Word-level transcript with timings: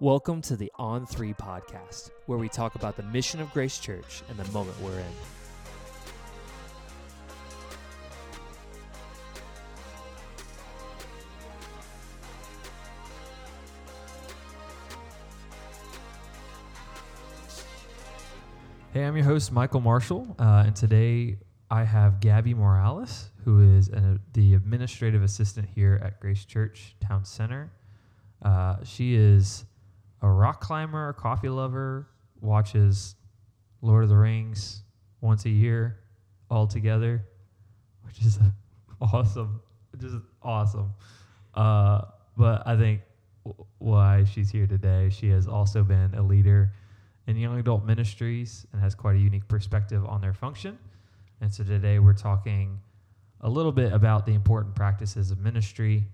Welcome 0.00 0.42
to 0.42 0.54
the 0.54 0.70
On 0.76 1.06
3 1.06 1.34
podcast, 1.34 2.12
where 2.26 2.38
we 2.38 2.48
talk 2.48 2.76
about 2.76 2.96
the 2.96 3.02
mission 3.02 3.40
of 3.40 3.52
Grace 3.52 3.80
Church 3.80 4.22
and 4.28 4.38
the 4.38 4.48
moment 4.52 4.80
we're 4.80 4.96
in. 4.96 5.04
Hey, 18.92 19.04
I'm 19.04 19.16
your 19.16 19.24
host, 19.24 19.50
Michael 19.50 19.80
Marshall, 19.80 20.36
uh, 20.38 20.62
and 20.64 20.76
today 20.76 21.38
I 21.72 21.82
have 21.82 22.20
Gabbie 22.20 22.54
Morales, 22.54 23.32
who 23.44 23.76
is 23.76 23.88
an, 23.88 24.20
the 24.32 24.54
administrative 24.54 25.24
assistant 25.24 25.68
here 25.74 26.00
at 26.04 26.20
Grace 26.20 26.44
Church 26.44 26.94
Town 27.00 27.24
Center. 27.24 27.72
Uh, 28.40 28.76
she 28.84 29.16
is 29.16 29.64
a 30.22 30.28
rock 30.28 30.60
climber, 30.60 31.10
a 31.10 31.14
coffee 31.14 31.48
lover, 31.48 32.08
watches 32.40 33.14
Lord 33.82 34.04
of 34.04 34.10
the 34.10 34.16
Rings 34.16 34.82
once 35.20 35.44
a 35.44 35.50
year 35.50 35.98
all 36.50 36.66
together, 36.66 37.24
which 38.02 38.20
is 38.24 38.38
awesome. 39.00 39.60
Just 39.98 40.16
awesome. 40.42 40.92
Uh, 41.54 42.02
but 42.36 42.66
I 42.66 42.76
think 42.76 43.00
w- 43.44 43.66
why 43.78 44.24
she's 44.24 44.50
here 44.50 44.66
today, 44.66 45.10
she 45.10 45.28
has 45.30 45.48
also 45.48 45.82
been 45.82 46.14
a 46.14 46.22
leader 46.22 46.72
in 47.26 47.36
young 47.36 47.58
adult 47.58 47.84
ministries 47.84 48.66
and 48.72 48.80
has 48.80 48.94
quite 48.94 49.16
a 49.16 49.18
unique 49.18 49.46
perspective 49.48 50.04
on 50.06 50.20
their 50.20 50.32
function. 50.32 50.78
And 51.40 51.52
so 51.52 51.64
today 51.64 51.98
we're 51.98 52.14
talking 52.14 52.80
a 53.40 53.48
little 53.48 53.72
bit 53.72 53.92
about 53.92 54.26
the 54.26 54.34
important 54.34 54.74
practices 54.74 55.30
of 55.30 55.38
ministry 55.38 56.04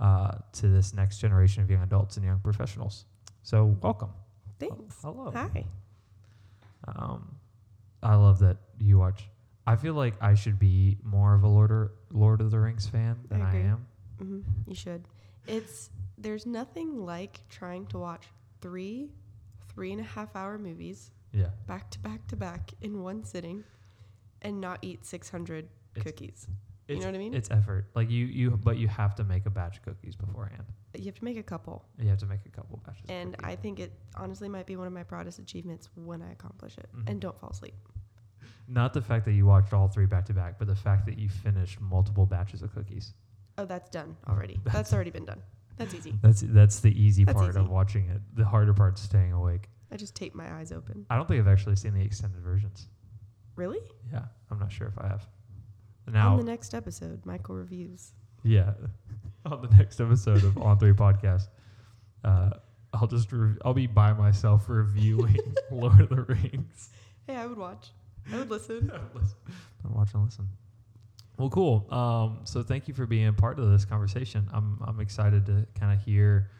uh, 0.00 0.32
to 0.52 0.68
this 0.68 0.94
next 0.94 1.18
generation 1.18 1.62
of 1.62 1.70
young 1.70 1.82
adults 1.82 2.16
and 2.16 2.24
young 2.24 2.40
professionals. 2.40 3.04
So 3.44 3.76
welcome. 3.82 4.08
Thanks. 4.58 4.96
Hello. 5.02 5.30
Hi. 5.34 5.64
Um, 6.88 7.36
I 8.02 8.14
love 8.14 8.38
that 8.40 8.56
you 8.78 8.98
watch. 8.98 9.24
I 9.66 9.76
feel 9.76 9.94
like 9.94 10.14
I 10.20 10.34
should 10.34 10.58
be 10.58 10.96
more 11.02 11.34
of 11.34 11.42
a 11.42 11.48
Lord 11.48 11.70
of, 11.70 11.90
Lord 12.10 12.40
of 12.40 12.50
the 12.50 12.58
Rings 12.58 12.86
fan 12.86 13.18
than 13.28 13.42
I, 13.42 13.48
agree. 13.50 13.60
am. 13.68 13.86
hmm 14.18 14.40
You 14.66 14.74
should. 14.74 15.04
It's 15.46 15.90
there's 16.16 16.46
nothing 16.46 17.04
like 17.04 17.40
trying 17.50 17.86
to 17.88 17.98
watch 17.98 18.24
three, 18.62 19.10
three 19.68 19.92
and 19.92 20.00
a 20.00 20.04
half 20.04 20.34
hour 20.34 20.56
movies 20.58 21.10
Yeah. 21.32 21.48
back 21.66 21.90
to 21.90 21.98
back 21.98 22.26
to 22.28 22.36
back 22.36 22.72
in 22.80 23.02
one 23.02 23.24
sitting, 23.24 23.62
and 24.42 24.58
not 24.60 24.78
eat 24.82 25.04
600 25.04 25.68
cookies. 26.00 26.48
It's, 26.88 26.96
You 26.96 27.00
know 27.00 27.06
what 27.06 27.14
I 27.14 27.18
mean? 27.18 27.34
It's 27.34 27.50
effort. 27.50 27.86
Like 27.94 28.10
you, 28.10 28.24
you, 28.26 28.50
but 28.52 28.76
you 28.78 28.88
have 28.88 29.14
to 29.16 29.24
make 29.24 29.44
a 29.46 29.50
batch 29.50 29.78
of 29.78 29.82
cookies 29.84 30.16
beforehand. 30.16 30.64
You 31.00 31.06
have 31.06 31.14
to 31.16 31.24
make 31.24 31.36
a 31.36 31.42
couple, 31.42 31.84
You 31.98 32.08
have 32.08 32.18
to 32.18 32.26
make 32.26 32.40
a 32.46 32.50
couple 32.50 32.80
batches. 32.84 33.04
and. 33.08 33.36
I 33.42 33.56
think 33.56 33.80
it 33.80 33.92
honestly 34.16 34.48
might 34.48 34.66
be 34.66 34.76
one 34.76 34.86
of 34.86 34.92
my 34.92 35.02
proudest 35.02 35.38
achievements 35.38 35.88
when 35.94 36.22
I 36.22 36.32
accomplish 36.32 36.76
it 36.78 36.88
Mhm. 36.94 37.08
and 37.10 37.20
don't 37.20 37.38
fall 37.38 37.50
asleep. 37.50 37.74
Not 38.66 38.94
the 38.94 39.02
fact 39.02 39.24
that 39.26 39.32
you 39.32 39.44
watched 39.46 39.72
all 39.74 39.88
three 39.88 40.06
back 40.06 40.24
to 40.26 40.34
back, 40.34 40.58
but 40.58 40.66
the 40.66 40.74
fact 40.74 41.04
that 41.06 41.18
you 41.18 41.28
finished 41.28 41.80
multiple 41.80 42.24
batches 42.26 42.62
of 42.62 42.72
cookies. 42.72 43.12
Oh, 43.58 43.66
that's 43.66 43.90
done 43.90 44.16
already. 44.28 44.58
That's 44.64 44.92
already 44.92 45.10
been 45.10 45.24
done. 45.26 45.42
That's 45.76 45.94
easy. 45.94 46.12
That's 46.22 46.40
that's 46.40 46.80
the 46.80 46.90
easy 47.00 47.24
That's 47.24 47.36
part 47.38 47.56
of 47.56 47.68
watching 47.68 48.08
it. 48.08 48.20
The 48.34 48.44
harder 48.44 48.72
part's 48.74 49.00
staying 49.02 49.32
awake. 49.32 49.68
I 49.92 49.96
just 49.96 50.14
tape 50.16 50.34
my 50.34 50.50
eyes 50.54 50.72
open. 50.72 51.06
I 51.10 51.16
don't 51.16 51.28
think 51.28 51.40
I've 51.40 51.48
actually 51.48 51.76
seen 51.76 51.94
the 51.94 52.02
extended 52.02 52.40
versions. 52.40 52.88
Really? 53.56 53.78
Yeah, 54.12 54.24
I'm 54.50 54.58
not 54.58 54.72
sure 54.72 54.88
if 54.88 54.98
I 54.98 55.06
have. 55.08 55.28
Now 56.06 56.32
On 56.32 56.38
the 56.38 56.44
next 56.44 56.74
episode, 56.74 57.24
Michael 57.26 57.54
reviews. 57.56 58.12
yeah, 58.42 58.74
on 59.50 59.60
the 59.60 59.68
next 59.76 60.00
episode 60.00 60.42
of 60.42 60.56
On 60.58 60.78
Three 60.78 60.92
Podcast, 60.92 61.48
uh, 62.24 62.50
I'll 62.92 63.06
just 63.06 63.30
re- 63.32 63.56
I'll 63.64 63.74
be 63.74 63.86
by 63.86 64.12
myself 64.12 64.64
reviewing 64.68 65.38
Lord 65.70 66.00
of 66.00 66.08
the 66.08 66.22
Rings. 66.22 66.90
Hey, 67.26 67.36
I 67.36 67.46
would 67.46 67.58
watch. 67.58 67.90
I 68.32 68.38
would 68.38 68.50
listen. 68.50 68.88
Don't 68.88 69.94
watch 69.94 70.14
and 70.14 70.24
listen. 70.24 70.48
Well, 71.36 71.50
cool. 71.50 71.86
Um, 71.90 72.40
so 72.44 72.62
thank 72.62 72.88
you 72.88 72.94
for 72.94 73.06
being 73.06 73.34
part 73.34 73.58
of 73.58 73.70
this 73.70 73.84
conversation. 73.84 74.48
I'm 74.52 74.78
I'm 74.86 75.00
excited 75.00 75.44
to 75.46 75.66
kind 75.78 75.92
of 75.92 76.04
hear 76.04 76.50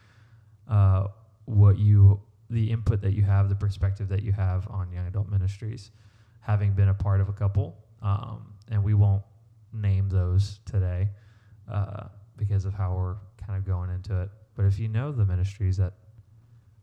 uh, 0.69 1.07
what 1.45 1.79
you 1.79 2.21
the 2.51 2.69
input 2.71 3.01
that 3.01 3.13
you 3.13 3.23
have, 3.23 3.49
the 3.49 3.55
perspective 3.55 4.09
that 4.09 4.21
you 4.21 4.31
have 4.31 4.67
on 4.69 4.91
young 4.91 5.07
adult 5.07 5.29
ministries, 5.29 5.89
having 6.41 6.73
been 6.73 6.89
a 6.89 6.93
part 6.93 7.19
of 7.19 7.29
a 7.29 7.33
couple. 7.33 7.75
Um, 8.03 8.53
and 8.69 8.83
we 8.83 8.93
won't 8.93 9.23
name 9.73 10.09
those 10.09 10.59
today 10.65 11.09
uh, 11.71 12.07
because 12.37 12.65
of 12.65 12.73
how 12.73 12.93
we're 12.93 13.15
kind 13.45 13.57
of 13.57 13.65
going 13.65 13.89
into 13.89 14.21
it. 14.21 14.29
But 14.55 14.65
if 14.65 14.79
you 14.79 14.87
know 14.87 15.11
the 15.11 15.25
ministries 15.25 15.77
that 15.77 15.93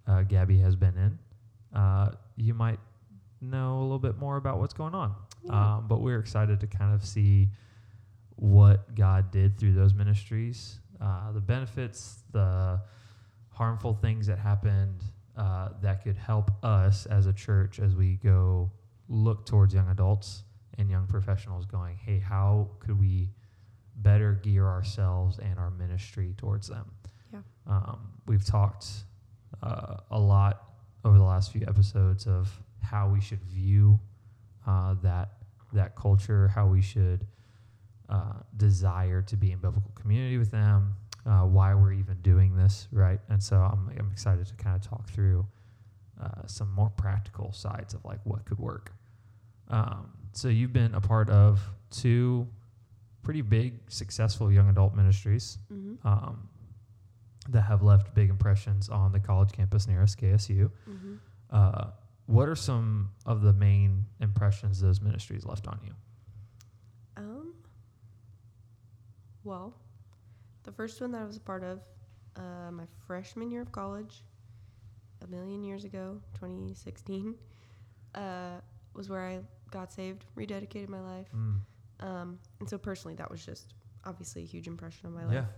uh, 0.07 0.23
Gabbie 0.23 0.61
has 0.61 0.77
been 0.77 0.97
in, 0.97 1.79
uh, 1.79 2.13
you 2.37 2.55
might 2.55 2.79
know 3.41 3.79
a 3.79 3.83
little 3.83 3.99
bit 3.99 4.19
more 4.19 4.37
about 4.37 4.59
what's 4.59 4.75
going 4.75 4.95
on. 4.95 5.15
Yeah. 5.45 5.77
Um, 5.77 5.87
but 5.89 6.01
we're 6.01 6.19
excited 6.19 6.61
to 6.61 6.67
kind 6.67 6.95
of 6.95 7.05
see 7.05 7.49
what 8.37 8.95
God 8.95 9.31
did 9.31 9.59
through 9.59 9.75
those 9.75 9.95
ministries, 9.95 10.79
uh, 11.01 11.33
the 11.33 11.41
benefits, 11.41 12.23
the 12.33 12.81
harmful 13.51 13.95
things 13.95 14.27
that 14.27 14.39
happened 14.39 15.03
uh, 15.37 15.71
that 15.81 16.03
could 16.03 16.17
help 16.17 16.51
us 16.65 17.07
as 17.07 17.27
a 17.27 17.33
church 17.33 17.79
as 17.79 17.95
we 17.95 18.17
go 18.17 18.71
look 19.09 19.47
towards 19.47 19.75
young 19.75 19.89
adults 19.89 20.45
and 20.79 20.91
young 20.91 21.07
professionals 21.07 21.67
going, 21.67 21.97
hey, 21.97 22.19
how 22.19 22.69
could 22.81 22.99
we 22.99 23.29
better 24.03 24.35
gear 24.43 24.67
ourselves 24.67 25.39
and 25.39 25.59
our 25.59 25.71
ministry 25.71 26.35
towards 26.37 26.69
them? 26.69 26.91
Yeah. 27.33 27.41
Um, 27.67 28.01
we've 28.27 28.45
talked 28.45 28.87
uh, 29.63 29.97
a 30.11 30.19
lot 30.19 30.65
over 31.05 31.19
the 31.19 31.25
last 31.25 31.53
few 31.53 31.63
episodes 31.67 32.27
of 32.27 32.51
how 32.81 33.09
we 33.09 33.21
should 33.21 33.43
view 33.45 33.99
uh, 34.67 34.95
that 35.03 35.31
that 35.73 35.97
culture, 35.97 36.49
how 36.49 36.67
we 36.67 36.83
should 36.83 37.27
uh, 38.09 38.35
desire 38.57 39.23
to 39.23 39.37
be 39.37 39.53
in 39.53 39.59
biblical 39.59 39.91
community 39.95 40.37
with 40.37 40.51
them, 40.51 40.95
uh, 41.25 41.41
why 41.41 41.75
we're 41.75 41.93
even 41.93 42.21
doing 42.21 42.55
this, 42.55 42.89
right? 42.93 43.21
And 43.29 43.43
so 43.43 43.57
I'm 43.57 43.91
I'm 43.99 44.11
excited 44.13 44.47
to 44.47 44.55
kind 44.55 44.77
of 44.77 44.83
talk 44.83 45.09
through 45.09 45.47
uh, 46.23 46.47
some 46.47 46.71
more 46.73 46.91
practical 46.91 47.53
sides 47.53 47.95
of 47.95 48.05
like 48.05 48.21
what 48.25 48.45
could 48.45 48.59
work. 48.59 48.93
Um, 49.69 50.13
so 50.33 50.49
you've 50.49 50.73
been 50.73 50.95
a 50.95 51.01
part 51.01 51.31
of 51.31 51.61
two 51.91 52.47
pretty 53.23 53.43
big, 53.43 53.79
successful 53.89 54.51
young 54.53 54.69
adult 54.69 54.95
ministries 54.95 55.59
Mm-hmm. 55.73 56.07
um, 56.07 56.49
that 57.49 57.63
have 57.63 57.83
left 57.83 58.15
big 58.15 58.31
impressions 58.31 58.89
on 58.89 59.11
the 59.13 59.19
college 59.19 59.51
campus 59.53 59.89
near 59.89 60.03
us, 60.03 60.15
KSU. 60.15 60.71
Mm-hmm. 60.89 61.15
Uh, 61.51 61.87
what 62.27 62.49
are 62.49 62.55
some 62.55 63.11
of 63.27 63.43
the 63.43 63.53
main 63.53 64.05
impressions 64.21 64.81
those 64.81 65.01
ministries 65.01 65.45
left 65.45 65.67
on 65.67 65.81
you? 65.85 65.93
Um. 67.17 67.55
Well, 69.45 69.75
the 70.63 70.71
first 70.73 71.01
one 71.01 71.11
that 71.13 71.23
I 71.23 71.25
was 71.25 71.37
a 71.37 71.41
part 71.41 71.65
of, 71.65 71.81
uh, 72.37 72.71
my 72.71 72.85
freshman 73.07 73.51
year 73.51 73.61
of 73.63 73.73
college, 73.73 74.23
a 75.23 75.27
million 75.27 75.65
years 75.65 75.85
ago, 75.85 76.21
2016, 76.35 77.35
uh, 78.15 78.21
was 78.95 79.09
where 79.09 79.27
I 79.27 79.41
got 79.71 79.93
saved, 79.93 80.25
rededicated 80.37 80.89
my 80.89 81.01
life. 81.01 81.27
Mm. 81.35 81.59
Um, 82.03 82.39
and 82.61 82.69
so 82.69 82.77
personally, 82.79 83.15
that 83.17 83.31
was 83.31 83.45
just 83.45 83.75
obviously 84.05 84.43
a 84.43 84.47
huge 84.47 84.67
impression 84.67 85.07
on 85.07 85.15
my 85.15 85.25
Yeah. 85.33 85.41
life. 85.41 85.49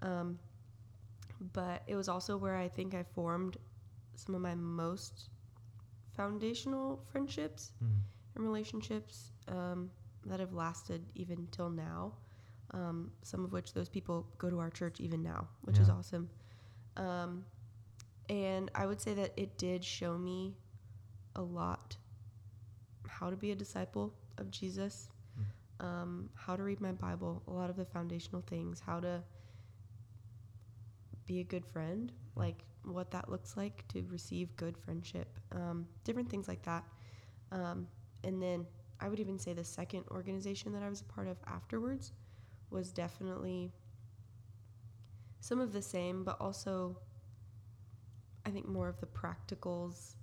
Um, 0.00 0.38
but 1.52 1.82
it 1.86 1.94
was 1.94 2.08
also 2.08 2.36
where 2.36 2.56
I 2.56 2.68
think 2.68 2.94
I 2.94 3.02
formed 3.02 3.56
some 4.16 4.34
of 4.34 4.40
my 4.40 4.54
most 4.54 5.28
foundational 6.16 6.96
friendships 7.10 7.72
Mm. 7.82 8.00
and 8.34 8.44
relationships 8.44 9.32
um, 9.48 9.90
that 10.24 10.40
have 10.40 10.52
lasted 10.52 11.04
even 11.14 11.46
till 11.50 11.70
now. 11.70 12.14
Um, 12.70 13.12
some 13.22 13.44
of 13.44 13.52
which 13.52 13.72
those 13.74 13.88
people 13.88 14.26
go 14.38 14.48
to 14.50 14.58
our 14.58 14.70
church 14.70 15.00
even 15.00 15.22
now, 15.22 15.48
which 15.62 15.78
is 15.78 15.88
awesome. 15.90 16.28
Um, 16.96 17.44
and 18.28 18.70
I 18.74 18.86
would 18.86 19.00
say 19.00 19.14
that 19.14 19.32
it 19.36 19.58
did 19.58 19.84
show 19.84 20.16
me 20.16 20.56
a 21.36 21.42
lot 21.42 21.96
how 23.06 23.30
to 23.30 23.36
be 23.36 23.50
a 23.52 23.54
disciple 23.54 24.14
of 24.38 24.50
Jesus, 24.50 25.10
um, 25.80 26.28
how 26.34 26.56
to 26.56 26.62
read 26.62 26.80
my 26.80 26.92
Bible, 26.92 27.42
a 27.48 27.52
lot 27.52 27.70
of 27.70 27.76
the 27.76 27.84
foundational 27.84 28.42
things, 28.42 28.80
how 28.80 29.00
to 29.00 29.22
be 31.26 31.40
a 31.40 31.44
good 31.44 31.64
friend, 31.66 32.12
like 32.36 32.64
what 32.84 33.10
that 33.10 33.30
looks 33.30 33.56
like 33.56 33.86
to 33.88 34.02
receive 34.10 34.54
good 34.56 34.76
friendship, 34.76 35.38
um, 35.52 35.86
different 36.04 36.28
things 36.30 36.48
like 36.48 36.62
that. 36.62 36.84
Um, 37.50 37.88
and 38.24 38.42
then 38.42 38.66
I 39.00 39.08
would 39.08 39.20
even 39.20 39.38
say 39.38 39.52
the 39.52 39.64
second 39.64 40.04
organization 40.10 40.72
that 40.72 40.82
I 40.82 40.88
was 40.88 41.00
a 41.00 41.04
part 41.04 41.26
of 41.28 41.38
afterwards 41.46 42.12
was 42.70 42.92
definitely 42.92 43.72
some 45.40 45.60
of 45.60 45.72
the 45.72 45.82
same, 45.82 46.24
but 46.24 46.40
also 46.40 46.98
I 48.46 48.50
think 48.50 48.68
more 48.68 48.88
of 48.88 49.00
the 49.00 49.06
practicals, 49.06 50.16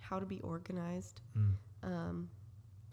how 0.00 0.18
to 0.18 0.26
be 0.26 0.40
organized, 0.40 1.20
Mm. 1.36 1.54
um, 1.82 2.30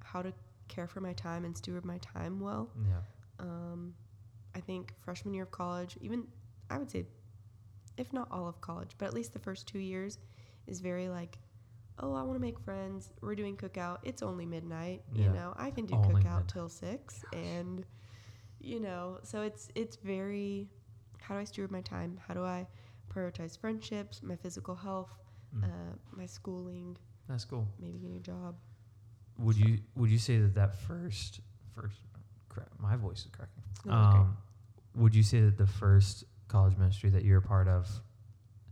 how 0.04 0.22
to 0.22 0.34
care 0.68 0.88
for 0.88 1.02
my 1.02 1.14
time 1.14 1.46
and 1.46 1.56
steward 1.56 1.86
my 1.86 1.98
time 2.00 2.40
well. 2.40 2.70
Yeah. 2.88 3.00
Um, 3.40 3.94
I 4.56 4.60
think 4.62 4.94
freshman 5.02 5.34
year 5.34 5.44
of 5.44 5.52
college, 5.52 5.98
even 6.02 6.28
I 6.70 6.78
would 6.78 6.90
say 6.90 7.06
if 7.98 8.12
not 8.14 8.28
all 8.32 8.48
of 8.48 8.60
college, 8.62 8.92
but 8.98 9.06
at 9.06 9.14
least 9.14 9.34
the 9.34 9.40
first 9.40 9.68
two 9.68 9.80
years 9.80 10.18
is 10.68 10.80
very 10.82 11.08
like, 11.10 11.38
oh, 12.00 12.14
I 12.14 12.24
want 12.24 12.36
to 12.36 12.42
make 12.42 12.60
friends. 12.60 13.12
We're 13.22 13.36
doing 13.36 13.56
cookout. 13.58 14.00
It's 14.04 14.22
only 14.22 14.46
midnight. 14.46 15.02
Yeah. 15.14 15.26
You 15.26 15.30
know, 15.32 15.54
I 15.58 15.72
can 15.72 15.86
do 15.86 15.96
Only 15.96 16.08
cookout 16.16 16.16
midnight. 16.24 16.48
till 16.48 16.70
six, 16.70 17.24
and 17.34 17.86
you 18.60 18.80
know, 18.80 19.20
so 19.24 19.42
it's 19.42 19.70
it's 19.76 19.96
very. 19.98 20.70
How 21.22 21.36
do 21.36 21.42
I 21.42 21.44
steward 21.46 21.72
my 21.72 21.82
time? 21.82 22.20
How 22.28 22.34
do 22.34 22.44
I 22.44 22.68
prioritize 23.14 23.58
friendships, 23.58 24.22
my 24.24 24.36
physical 24.36 24.76
health, 24.76 25.14
Mm. 25.56 25.64
uh, 25.64 25.96
my 26.12 26.26
schooling, 26.26 26.98
That's 27.30 27.46
cool. 27.46 27.66
maybe 27.80 27.98
getting 28.00 28.18
a 28.18 28.20
job? 28.20 28.56
Would 29.40 29.58
you 29.58 29.80
would 29.96 30.10
you 30.10 30.18
say 30.18 30.38
that 30.40 30.56
that 30.56 30.76
first 30.76 31.42
first 31.74 31.98
crap, 32.50 32.70
my 32.80 32.96
voice 32.96 33.20
is 33.20 33.32
cracking. 33.32 33.64
No. 33.86 33.94
Um, 33.94 34.38
would 34.96 35.14
you 35.14 35.24
say 35.24 35.42
that 35.42 35.58
the 35.58 35.68
first 35.68 36.24
college 36.48 36.78
ministry 36.78 37.10
that 37.10 37.24
you're 37.24 37.40
a 37.40 37.42
part 37.42 37.68
of 37.68 37.90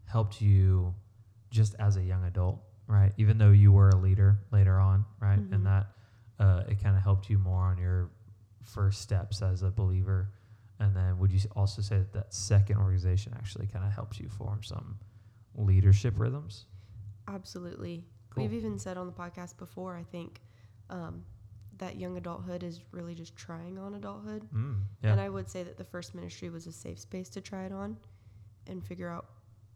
helped 0.05 0.41
you 0.41 0.93
just 1.49 1.75
as 1.79 1.97
a 1.97 2.01
young 2.01 2.23
adult, 2.23 2.61
right? 2.87 3.11
Even 3.17 3.37
though 3.37 3.51
you 3.51 3.71
were 3.71 3.89
a 3.89 3.95
leader 3.95 4.39
later 4.51 4.79
on, 4.79 5.05
right? 5.19 5.39
Mhm. 5.39 5.53
And 5.53 5.65
that 5.65 5.87
uh, 6.39 6.63
it 6.67 6.81
kind 6.81 6.95
of 6.95 7.03
helped 7.03 7.29
you 7.29 7.37
more 7.37 7.63
on 7.63 7.77
your 7.77 8.09
first 8.63 9.01
steps 9.01 9.41
as 9.41 9.61
a 9.61 9.69
believer. 9.69 10.31
And 10.79 10.95
then 10.95 11.17
would 11.19 11.31
you 11.31 11.39
also 11.55 11.81
say 11.81 11.97
that 11.97 12.13
that 12.13 12.33
second 12.33 12.77
organization 12.77 13.33
actually 13.35 13.67
kind 13.67 13.85
of 13.85 13.91
helped 13.91 14.19
you 14.19 14.29
form 14.29 14.63
some 14.63 14.97
leadership 15.55 16.15
rhythms? 16.17 16.65
Absolutely. 17.27 18.05
Cool. 18.29 18.43
We've 18.43 18.53
even 18.53 18.79
said 18.79 18.97
on 18.97 19.05
the 19.05 19.13
podcast 19.13 19.57
before, 19.57 19.95
I 19.95 20.03
think, 20.03 20.41
um, 20.89 21.23
that 21.77 21.97
young 21.97 22.17
adulthood 22.17 22.63
is 22.63 22.81
really 22.91 23.15
just 23.15 23.35
trying 23.35 23.77
on 23.77 23.95
adulthood. 23.95 24.47
Mm, 24.53 24.81
yeah. 25.03 25.11
And 25.11 25.21
I 25.21 25.29
would 25.29 25.49
say 25.49 25.63
that 25.63 25.77
the 25.77 25.83
first 25.83 26.13
ministry 26.15 26.49
was 26.49 26.67
a 26.67 26.71
safe 26.71 26.99
space 26.99 27.29
to 27.29 27.41
try 27.41 27.65
it 27.65 27.71
on 27.71 27.97
and 28.67 28.85
figure 28.85 29.09
out, 29.09 29.25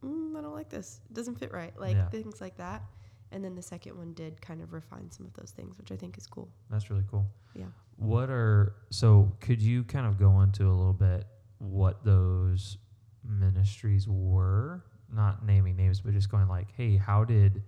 mm, 0.03 0.37
I 0.37 0.41
don't 0.41 0.53
like 0.53 0.69
this. 0.69 1.01
It 1.09 1.13
doesn't 1.13 1.35
fit 1.39 1.51
right. 1.51 1.77
Like 1.79 1.95
Yeah. 1.95 2.09
things 2.09 2.39
like 2.39 2.57
that. 2.57 2.83
And 3.31 3.43
then 3.43 3.55
the 3.55 3.61
second 3.61 3.97
one 3.97 4.13
did 4.13 4.41
kind 4.41 4.61
of 4.61 4.71
refine 4.71 5.11
some 5.11 5.25
of 5.25 5.33
those 5.33 5.51
things, 5.51 5.77
which 5.77 5.91
I 5.91 5.97
think 5.97 6.17
is 6.17 6.25
cool. 6.27 6.49
That's 6.69 6.89
really 6.89 7.03
cool. 7.09 7.25
Yeah. 7.53 7.65
What 7.97 8.29
are 8.29 8.75
so 8.89 9.33
could 9.41 9.61
you 9.61 9.83
kind 9.83 10.05
of 10.05 10.17
go 10.17 10.41
into 10.41 10.65
a 10.67 10.71
little 10.71 10.93
bit 10.93 11.25
what 11.57 12.05
those 12.05 12.77
ministries 13.23 14.07
were? 14.07 14.83
Not 15.13 15.45
naming 15.45 15.75
names, 15.75 16.01
but 16.01 16.13
just 16.13 16.29
going 16.29 16.47
like, 16.47 16.67
hey, 16.77 16.95
how 16.95 17.23
did 17.23 17.63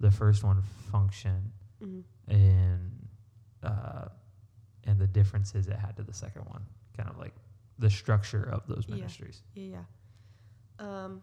the 0.00 0.10
first 0.10 0.44
one 0.44 0.62
function 0.90 1.52
hmm 1.82 2.00
in 2.28 2.90
uh 3.62 4.08
and 4.84 4.98
the 4.98 5.06
differences 5.06 5.68
it 5.68 5.76
had 5.76 5.96
to 5.96 6.02
the 6.02 6.12
second 6.14 6.42
one? 6.46 6.64
Kind 6.96 7.08
of 7.08 7.18
like 7.18 7.34
the 7.78 7.88
structure 7.90 8.44
of 8.50 8.66
those 8.66 8.84
Yeah. 8.88 8.96
ministries. 8.96 9.42
Yeah, 9.54 9.78
yeah. 9.78 9.84
Um, 11.04 11.22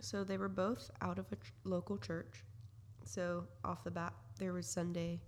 so 0.00 0.24
they 0.24 0.36
were 0.38 0.48
both 0.50 0.90
out 1.00 1.18
of 1.18 1.26
a 1.32 1.36
ch- 1.36 1.52
local 1.64 1.96
church. 1.96 2.44
So 3.04 3.46
off 3.64 3.82
the 3.84 3.90
bat, 3.90 4.12
there 4.38 4.52
was 4.52 4.66
Sunday 4.66 5.20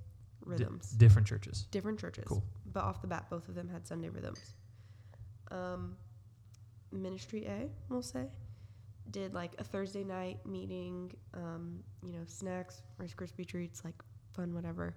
rhythms. 0.44 0.90
different 0.90 1.26
churches. 1.26 1.66
different 1.70 1.98
churches. 1.98 2.24
Cool. 2.26 2.44
But 2.72 2.84
off 2.84 3.00
the 3.00 3.06
bat, 3.08 3.26
both 3.30 3.48
of 3.48 3.54
them 3.54 3.68
had 3.68 3.86
Sunday 3.86 4.08
rhythms. 4.10 4.54
Um, 5.50 5.96
Ministry 6.92 7.44
A, 7.46 7.68
we'll 7.88 8.02
say, 8.02 8.26
did 9.10 9.32
like 9.34 9.52
a 9.58 9.64
Thursday 9.64 10.04
night 10.04 10.44
meeting, 10.46 11.12
um, 11.34 11.82
you 12.04 12.12
know, 12.12 12.24
snacks, 12.26 12.82
Rice 12.98 13.14
Krispie 13.14 13.46
treats, 13.46 13.84
like 13.84 13.94
fun, 14.38 14.54
whatever, 14.54 14.94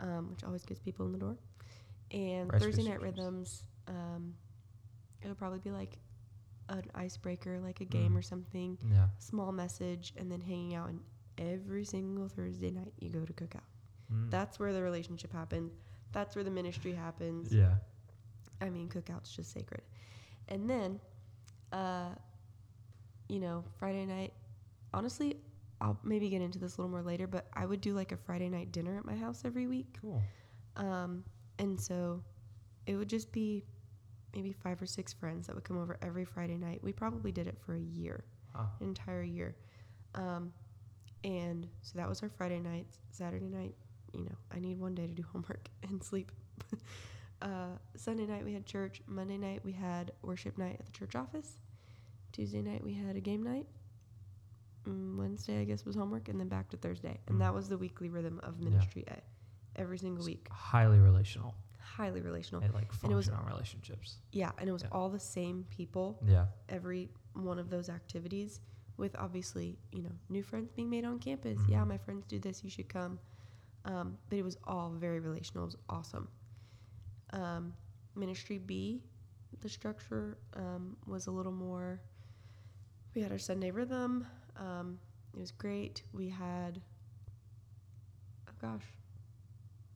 um, 0.00 0.30
which 0.30 0.42
always 0.44 0.64
gets 0.64 0.80
people 0.80 1.06
in 1.06 1.12
the 1.12 1.18
door. 1.18 1.36
And 2.10 2.52
Rice 2.52 2.62
Thursday 2.62 2.84
night 2.88 3.00
rhythms, 3.02 3.62
um, 3.86 4.34
it'll 5.22 5.34
probably 5.36 5.58
be 5.60 5.70
like 5.70 5.98
an 6.68 6.84
icebreaker, 6.94 7.60
like 7.60 7.80
a 7.80 7.84
game 7.84 8.12
Mm. 8.12 8.18
or 8.18 8.22
something, 8.22 8.78
Yeah. 8.90 9.08
small 9.18 9.52
message, 9.52 10.12
and 10.16 10.30
then 10.32 10.40
hanging 10.40 10.74
out. 10.74 10.88
And 10.88 11.00
every 11.38 11.84
single 11.84 12.28
Thursday 12.28 12.70
night, 12.70 12.92
you 13.00 13.10
go 13.10 13.24
to 13.24 13.32
cookout. 13.32 13.68
Mm. 14.12 14.30
That's 14.30 14.58
where 14.58 14.72
the 14.72 14.82
relationship 14.82 15.32
happens. 15.32 15.72
That's 16.12 16.34
where 16.34 16.44
the 16.44 16.50
ministry 16.50 16.92
happens. 16.92 17.52
yeah. 17.52 17.76
I 18.62 18.68
mean, 18.70 18.88
cookout's 18.88 19.34
just 19.34 19.52
sacred. 19.52 19.82
And 20.48 20.68
then, 20.68 21.00
uh, 21.72 22.14
you 23.28 23.40
know, 23.40 23.64
Friday 23.78 24.04
night, 24.06 24.32
honestly, 24.92 25.36
I'll 25.80 25.98
maybe 26.04 26.28
get 26.28 26.42
into 26.42 26.58
this 26.58 26.76
a 26.76 26.80
little 26.80 26.90
more 26.90 27.02
later, 27.02 27.26
but 27.26 27.46
I 27.54 27.64
would 27.66 27.80
do 27.80 27.94
like 27.94 28.12
a 28.12 28.16
Friday 28.16 28.48
night 28.48 28.70
dinner 28.72 28.96
at 28.98 29.04
my 29.04 29.16
house 29.16 29.42
every 29.44 29.66
week. 29.66 29.96
Cool. 30.00 30.22
Um, 30.76 31.24
and 31.58 31.80
so 31.80 32.22
it 32.86 32.96
would 32.96 33.08
just 33.08 33.32
be 33.32 33.64
maybe 34.34 34.52
five 34.52 34.80
or 34.80 34.86
six 34.86 35.12
friends 35.12 35.46
that 35.46 35.54
would 35.54 35.64
come 35.64 35.78
over 35.78 35.98
every 36.02 36.24
Friday 36.24 36.56
night. 36.56 36.80
We 36.82 36.92
probably 36.92 37.32
did 37.32 37.46
it 37.46 37.56
for 37.64 37.74
a 37.74 37.80
year, 37.80 38.24
Huh. 38.54 38.64
an 38.80 38.88
entire 38.88 39.22
year. 39.22 39.56
Um, 40.14 40.52
and 41.24 41.66
so 41.82 41.98
that 41.98 42.08
was 42.08 42.22
our 42.22 42.28
Friday 42.28 42.60
nights. 42.60 42.98
Saturday 43.10 43.48
night, 43.48 43.74
you 44.12 44.24
know, 44.24 44.36
I 44.54 44.58
need 44.60 44.78
one 44.78 44.94
day 44.94 45.06
to 45.06 45.12
do 45.14 45.24
homework 45.32 45.68
and 45.88 46.02
sleep. 46.02 46.30
uh, 47.42 47.76
Sunday 47.96 48.26
night 48.26 48.44
we 48.44 48.52
had 48.52 48.66
church. 48.66 49.00
Monday 49.06 49.38
night 49.38 49.62
we 49.64 49.72
had 49.72 50.12
worship 50.22 50.58
night 50.58 50.76
at 50.78 50.86
the 50.86 50.92
church 50.92 51.14
office. 51.16 51.54
Tuesday 52.32 52.62
night 52.62 52.84
we 52.84 52.92
had 52.94 53.16
a 53.16 53.20
game 53.20 53.42
night. 53.42 53.66
Mm, 54.90 55.16
Wednesday 55.16 55.60
I 55.60 55.64
guess 55.64 55.84
was 55.84 55.96
homework, 55.96 56.28
and 56.28 56.38
then 56.40 56.48
back 56.48 56.68
to 56.70 56.76
Thursday, 56.76 57.18
and 57.26 57.36
Mm. 57.36 57.40
that 57.40 57.54
was 57.54 57.68
the 57.68 57.78
weekly 57.78 58.08
rhythm 58.08 58.40
of 58.42 58.58
Yeah. 58.58 58.70
ministry 58.70 59.04
A, 59.08 59.20
every 59.76 59.98
single 59.98 60.18
It's 60.18 60.26
week. 60.26 60.48
highly 60.50 60.98
relational. 60.98 61.54
Highly 61.78 62.20
relational. 62.20 62.62
It 62.62 62.72
like 62.74 62.90
And 63.02 63.12
it 63.12 63.14
was- 63.14 63.28
on 63.28 63.44
relationships. 63.46 64.20
Yeah, 64.32 64.52
and 64.58 64.68
it 64.68 64.72
was 64.72 64.82
Yeah. 64.82 64.88
all 64.92 65.10
the 65.10 65.18
same 65.18 65.64
people 65.64 66.18
Yeah. 66.24 66.48
every 66.68 67.10
one 67.34 67.58
of 67.58 67.68
those 67.70 67.88
activities 67.88 68.60
with 68.96 69.14
obviously, 69.16 69.78
you 69.92 70.02
know, 70.02 70.12
new 70.28 70.42
friends 70.42 70.70
being 70.72 70.90
made 70.90 71.04
on 71.04 71.18
campus. 71.18 71.58
Yeah, 71.68 71.82
Mhm. 71.84 71.88
my 71.88 71.98
friends 71.98 72.26
do 72.26 72.38
this, 72.38 72.62
you 72.64 72.70
should 72.70 72.88
come. 72.88 73.18
Um, 73.84 74.18
but 74.28 74.38
it 74.38 74.42
was 74.42 74.56
all 74.64 74.90
very 74.90 75.20
relational. 75.20 75.64
It 75.64 75.66
was 75.66 75.76
awesome. 75.88 76.28
Um, 77.30 77.74
Ministry 78.14 78.58
B, 78.58 79.02
the 79.60 79.68
structure 79.68 80.38
um, 80.54 80.96
was 81.06 81.26
a 81.28 81.30
little 81.30 81.52
more. 81.52 82.00
We 83.14 83.22
had 83.22 83.32
our 83.32 83.38
Sunday 83.38 83.70
rhythm. 83.70 84.26
Um, 84.56 84.98
it 85.34 85.40
was 85.40 85.50
great. 85.50 86.02
We 86.12 86.28
had, 86.28 86.80
oh 88.48 88.52
gosh, 88.60 88.84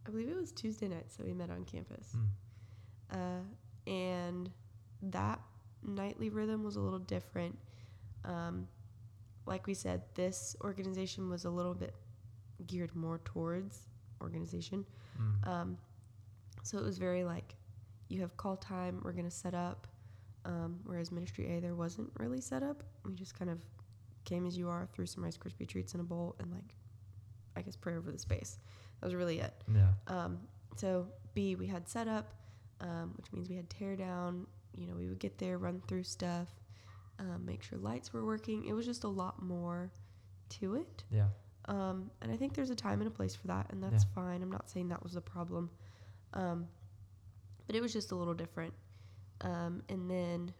I 0.07 0.11
believe 0.11 0.29
it 0.29 0.37
was 0.37 0.53
Tuesday 0.53 0.89
night, 0.89 1.07
that 1.17 1.27
we 1.27 1.33
met 1.33 1.51
on 1.51 1.65
campus. 1.65 2.17
Mm. 3.13 3.17
Uh, 3.17 3.91
and 3.91 4.51
that 5.03 5.41
nightly 5.83 6.31
rhythm 6.31 6.63
was 6.63 6.77
a 6.77 6.81
little 6.81 6.99
different. 6.99 7.59
Um, 8.25 8.67
like 9.47 9.67
we 9.67 9.75
said, 9.75 10.03
this 10.15 10.57
organization 10.63 11.29
was 11.29 11.45
a 11.45 11.51
little 11.51 11.75
bit 11.75 11.95
geared 12.67 12.95
more 12.95 13.21
towards 13.25 13.89
organization. 14.21 14.87
Mm. 15.21 15.49
Um, 15.49 15.79
so 16.63 16.79
it 16.79 16.85
was 16.85 16.99
very 16.99 17.25
like, 17.25 17.55
you 18.09 18.21
have 18.21 18.37
call 18.37 18.57
time, 18.57 19.01
we're 19.05 19.13
going 19.13 19.25
to 19.25 19.31
set 19.31 19.55
up. 19.55 19.87
Um, 20.47 20.79
whereas 20.85 21.11
Ministry 21.11 21.57
A, 21.57 21.61
there 21.61 21.75
wasn't 21.75 22.11
really 22.19 22.41
set 22.41 22.63
up. 22.63 22.83
We 23.05 23.15
just 23.15 23.39
kind 23.39 23.51
of 23.51 23.59
came 24.25 24.47
as 24.47 24.57
you 24.57 24.69
are, 24.69 24.89
threw 24.93 25.07
some 25.07 25.25
Rice 25.25 25.37
Krispie 25.37 25.69
treats 25.69 25.95
in 25.95 26.01
a 26.01 26.05
bowl, 26.05 26.37
and 26.39 26.51
like, 26.51 26.75
I 27.57 27.63
guess 27.63 27.77
pray 27.77 27.97
over 27.97 28.11
the 28.11 28.19
space. 28.19 28.59
That 29.01 29.07
was 29.07 29.15
really 29.15 29.41
it. 29.41 29.55
Yeah. 29.73 29.89
Um, 30.07 30.39
so 30.77 31.07
B, 31.35 31.55
we 31.57 31.67
had 31.67 31.89
setup, 31.89 32.33
um, 32.81 33.13
which 33.17 33.33
means 33.33 33.49
we 33.49 33.57
had 33.57 33.69
tear 33.71 33.97
down. 33.97 34.47
You 34.77 34.87
know, 34.89 34.95
we 34.95 35.07
would 35.07 35.21
get 35.21 35.39
there, 35.39 35.59
run 35.59 35.81
through 35.87 36.03
stuff, 36.03 36.49
um, 37.21 37.45
make 37.45 37.63
sure 37.63 37.79
lights 37.79 38.13
were 38.13 38.25
working. 38.25 38.65
It 38.65 38.73
was 38.73 38.87
just 38.87 39.05
a 39.05 39.09
lot 39.09 39.41
more 39.41 39.93
to 40.61 40.75
it. 40.75 41.05
Yeah. 41.11 41.29
Um, 41.67 42.11
and 42.21 42.33
I 42.33 42.37
think 42.37 42.55
there's 42.55 42.71
a 42.71 42.75
time 42.75 43.01
and 43.01 43.09
a 43.09 43.11
place 43.11 43.35
for 43.35 43.47
that, 43.47 43.67
and 43.71 43.83
that's 43.83 44.05
fine. 44.15 44.43
I'm 44.43 44.51
not 44.51 44.69
saying 44.69 44.89
that 44.89 45.03
was 45.03 45.13
the 45.13 45.21
problem. 45.21 45.71
Um, 46.35 46.67
but 47.67 47.77
it 47.77 47.81
was 47.81 47.93
just 47.93 48.13
a 48.13 48.17
little 48.17 48.35
different. 48.35 48.75
Um, 49.41 49.83
and 49.89 50.11
then, 50.11 50.53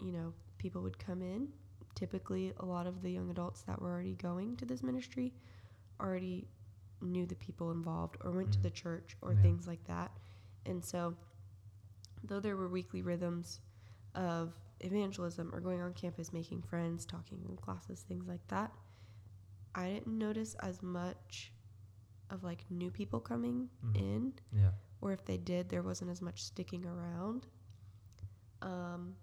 you 0.00 0.12
know, 0.12 0.32
people 0.58 0.82
would 0.82 0.98
come 0.98 1.22
in. 1.22 1.48
Typically, 1.94 2.52
a 2.58 2.64
lot 2.64 2.86
of 2.86 3.02
the 3.02 3.10
young 3.10 3.30
adults 3.30 3.62
that 3.62 3.80
were 3.80 3.90
already 3.90 4.14
going 4.14 4.56
to 4.56 4.64
this 4.64 4.82
ministry 4.82 5.32
already 6.00 6.48
knew 7.00 7.26
the 7.26 7.34
people 7.36 7.70
involved 7.70 8.16
or 8.22 8.30
went 8.32 8.52
to 8.52 8.58
Mhm. 8.58 8.62
the 8.62 8.70
church 8.70 9.16
or 9.20 9.32
Yeah. 9.32 9.42
things 9.42 9.66
like 9.66 9.84
that. 9.84 10.16
And 10.64 10.84
so, 10.84 11.16
though 12.24 12.40
there 12.40 12.56
were 12.56 12.68
weekly 12.68 13.02
rhythms 13.02 13.60
of 14.14 14.54
evangelism 14.80 15.54
or 15.54 15.60
going 15.60 15.80
on 15.80 15.92
campus, 15.94 16.32
making 16.32 16.62
friends, 16.62 17.04
talking 17.04 17.44
in 17.44 17.56
classes, 17.56 18.02
things 18.02 18.26
like 18.26 18.46
that, 18.48 18.72
I 19.74 19.88
didn't 19.92 20.18
notice 20.18 20.54
as 20.56 20.82
much 20.82 21.52
of 22.30 22.42
like 22.44 22.70
new 22.70 22.90
people 22.90 23.20
coming 23.20 23.68
Mhm. 23.84 23.96
in, 23.96 24.34
Yeah. 24.52 24.72
or 25.00 25.12
if 25.12 25.24
they 25.24 25.38
did, 25.38 25.68
there 25.68 25.82
wasn't 25.82 26.10
as 26.10 26.22
much 26.22 26.42
sticking 26.44 26.86
around. 26.86 27.46
Um, 28.60 29.16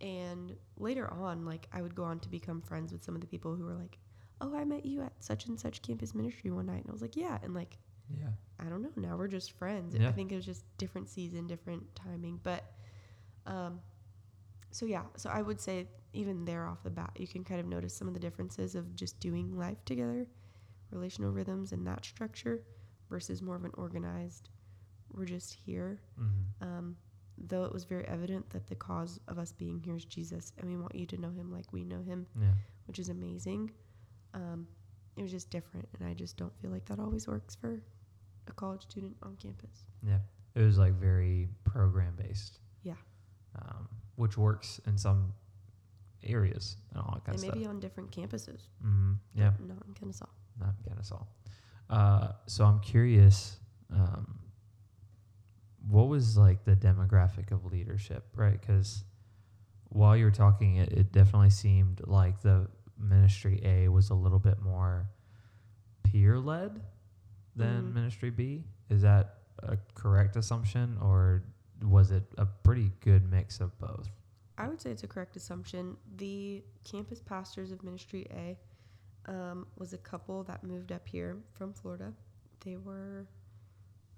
and 0.00 0.54
later 0.76 1.10
on, 1.12 1.44
like 1.44 1.68
I 1.72 1.82
would 1.82 1.94
go 1.94 2.04
on 2.04 2.20
to 2.20 2.28
become 2.28 2.60
friends 2.60 2.92
with 2.92 3.02
some 3.04 3.14
of 3.14 3.20
the 3.20 3.26
people 3.26 3.54
who 3.54 3.64
were 3.64 3.74
like, 3.74 3.98
"Oh, 4.40 4.54
I 4.56 4.64
met 4.64 4.84
you 4.84 5.02
at 5.02 5.12
such 5.20 5.46
and 5.46 5.58
such 5.58 5.82
campus 5.82 6.14
ministry 6.14 6.50
one 6.50 6.66
night," 6.66 6.82
and 6.82 6.88
I 6.88 6.92
was 6.92 7.02
like, 7.02 7.16
"Yeah," 7.16 7.38
and 7.42 7.54
like 7.54 7.78
Yeah. 8.08 8.28
I 8.60 8.64
don't 8.68 8.82
know. 8.82 8.92
Now 8.96 9.16
we're 9.16 9.28
just 9.28 9.52
friends. 9.52 9.94
Yeah. 9.94 10.08
I 10.08 10.12
think 10.12 10.32
it 10.32 10.36
was 10.36 10.46
just 10.46 10.64
different 10.78 11.08
season, 11.08 11.46
different 11.46 11.82
timing. 11.94 12.40
But 12.42 12.64
um, 13.46 13.80
so 14.70 14.86
yeah, 14.86 15.02
so 15.16 15.30
I 15.30 15.42
would 15.42 15.60
say 15.60 15.88
even 16.12 16.44
there 16.44 16.66
off 16.66 16.82
the 16.82 16.90
bat, 16.90 17.10
you 17.16 17.26
can 17.26 17.44
kind 17.44 17.60
of 17.60 17.66
notice 17.66 17.94
some 17.94 18.08
of 18.08 18.14
the 18.14 18.20
differences 18.20 18.74
of 18.74 18.94
just 18.94 19.18
doing 19.20 19.56
life 19.56 19.84
together, 19.84 20.26
relational 20.90 21.32
rhythms 21.32 21.72
and 21.72 21.86
that 21.86 22.04
structure 22.04 22.62
versus 23.10 23.42
more 23.42 23.56
of 23.56 23.64
an 23.64 23.72
organized, 23.74 24.48
we're 25.12 25.24
just 25.24 25.52
here. 25.52 26.00
Mm-hmm. 26.20 26.64
Um, 26.66 26.96
though 27.38 27.64
it 27.64 27.72
was 27.72 27.84
very 27.84 28.06
evident 28.06 28.48
that 28.50 28.66
the 28.66 28.74
cause 28.74 29.20
of 29.28 29.38
us 29.38 29.52
being 29.52 29.78
here 29.78 29.94
is 29.96 30.04
Jesus, 30.04 30.52
and 30.58 30.68
we 30.68 30.76
want 30.76 30.94
you 30.94 31.06
to 31.06 31.18
know 31.18 31.30
him 31.30 31.52
like 31.52 31.72
we 31.72 31.84
know 31.84 32.02
him, 32.02 32.26
Yeah. 32.40 32.52
which 32.86 32.98
is 32.98 33.08
amazing. 33.08 33.70
Um, 34.34 34.66
it 35.16 35.22
was 35.22 35.30
just 35.30 35.50
different, 35.50 35.88
and 35.98 36.08
I 36.08 36.14
just 36.14 36.36
don't 36.36 36.52
feel 36.60 36.70
like 36.70 36.84
that 36.86 36.98
always 36.98 37.26
works 37.26 37.54
for 37.54 37.80
a 38.48 38.52
college 38.52 38.82
student 38.82 39.16
on 39.22 39.36
campus. 39.36 39.84
Yeah. 40.02 40.18
It 40.54 40.62
was 40.62 40.78
like 40.78 40.94
very 40.94 41.48
program 41.64 42.14
based. 42.16 42.60
Yeah. 42.82 42.94
Um, 43.60 43.88
which 44.16 44.36
works 44.38 44.80
in 44.86 44.96
some 44.96 45.32
areas 46.22 46.76
and 46.90 47.00
all 47.02 47.12
that 47.14 47.24
kind 47.24 47.36
and 47.38 47.44
of 47.48 47.54
maybe 47.54 47.64
stuff. 47.64 47.74
on 47.74 47.80
different 47.80 48.10
campuses. 48.10 48.68
Mm-hmm. 48.84 49.12
Yeah. 49.34 49.52
Not 49.66 49.84
in 49.86 49.94
Kennesaw. 49.94 50.26
Not 50.58 50.74
in 50.84 50.90
Kennesaw. 50.90 51.22
Uh, 51.90 52.32
so 52.46 52.64
I'm 52.64 52.80
curious, 52.80 53.58
um, 53.92 54.35
what 55.88 56.08
was 56.08 56.36
like 56.36 56.64
the 56.64 56.76
demographic 56.76 57.50
of 57.52 57.64
leadership, 57.72 58.24
right? 58.34 58.60
Because 58.60 59.04
while 59.88 60.16
you 60.16 60.24
were 60.24 60.30
talking, 60.30 60.76
it, 60.76 60.90
it 60.92 61.12
definitely 61.12 61.50
seemed 61.50 62.00
like 62.06 62.40
the 62.42 62.68
ministry 62.98 63.60
A 63.64 63.88
was 63.88 64.10
a 64.10 64.14
little 64.14 64.38
bit 64.38 64.60
more 64.60 65.08
peer 66.02 66.38
led 66.38 66.80
than 67.54 67.84
Mhm. 67.90 67.94
ministry 67.94 68.30
B. 68.30 68.64
Is 68.88 69.02
that 69.02 69.38
a 69.60 69.76
correct 69.94 70.36
assumption, 70.36 70.98
or 70.98 71.42
was 71.82 72.10
it 72.10 72.24
a 72.38 72.46
pretty 72.46 72.90
good 73.00 73.30
mix 73.30 73.60
of 73.60 73.76
both? 73.78 74.08
I 74.58 74.68
would 74.68 74.80
say 74.80 74.90
it's 74.90 75.02
a 75.02 75.08
correct 75.08 75.36
assumption. 75.36 75.96
The 76.16 76.64
campus 76.84 77.20
pastors 77.20 77.72
of 77.72 77.82
Ministry 77.84 78.26
A 78.30 78.58
um, 79.30 79.66
was 79.76 79.92
a 79.92 79.98
couple 79.98 80.44
that 80.44 80.62
moved 80.62 80.92
up 80.92 81.06
here 81.06 81.36
from 81.52 81.72
Florida. 81.72 82.12
They 82.60 82.76
were, 82.76 83.26